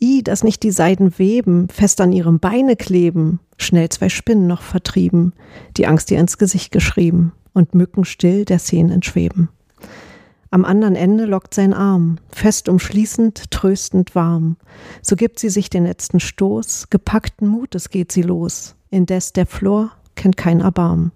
[0.02, 4.62] I, dass nicht die Seiden weben, fest an ihrem Beine kleben, schnell zwei Spinnen noch
[4.62, 5.32] vertrieben,
[5.76, 9.48] die Angst ihr ins Gesicht geschrieben und Mücken still der Szenen entschweben.
[10.50, 14.56] Am anderen Ende lockt sein Arm, fest umschließend, tröstend warm.
[15.00, 19.92] So gibt sie sich den letzten Stoß, gepackten Mutes geht sie los, indes der Flor
[20.16, 21.12] kennt kein Erbarmen.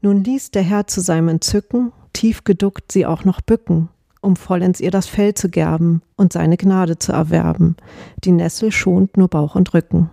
[0.00, 3.88] Nun ließ der Herr zu seinem Entzücken, tief geduckt sie auch noch bücken,
[4.22, 7.76] um vollends ihr das Fell zu gerben und seine Gnade zu erwerben.
[8.24, 10.10] Die Nessel schont nur Bauch und Rücken.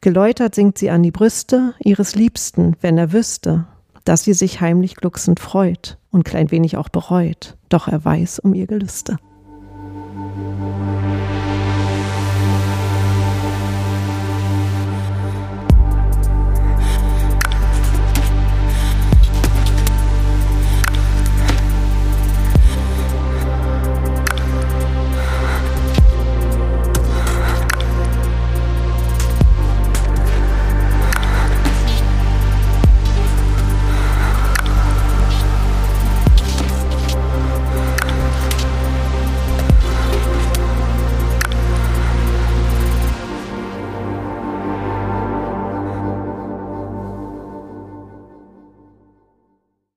[0.00, 3.66] Geläutert sinkt sie an die Brüste ihres Liebsten, wenn er wüsste,
[4.04, 8.52] dass sie sich heimlich glucksend freut und klein wenig auch bereut, doch er weiß um
[8.54, 9.18] ihr Gelüste.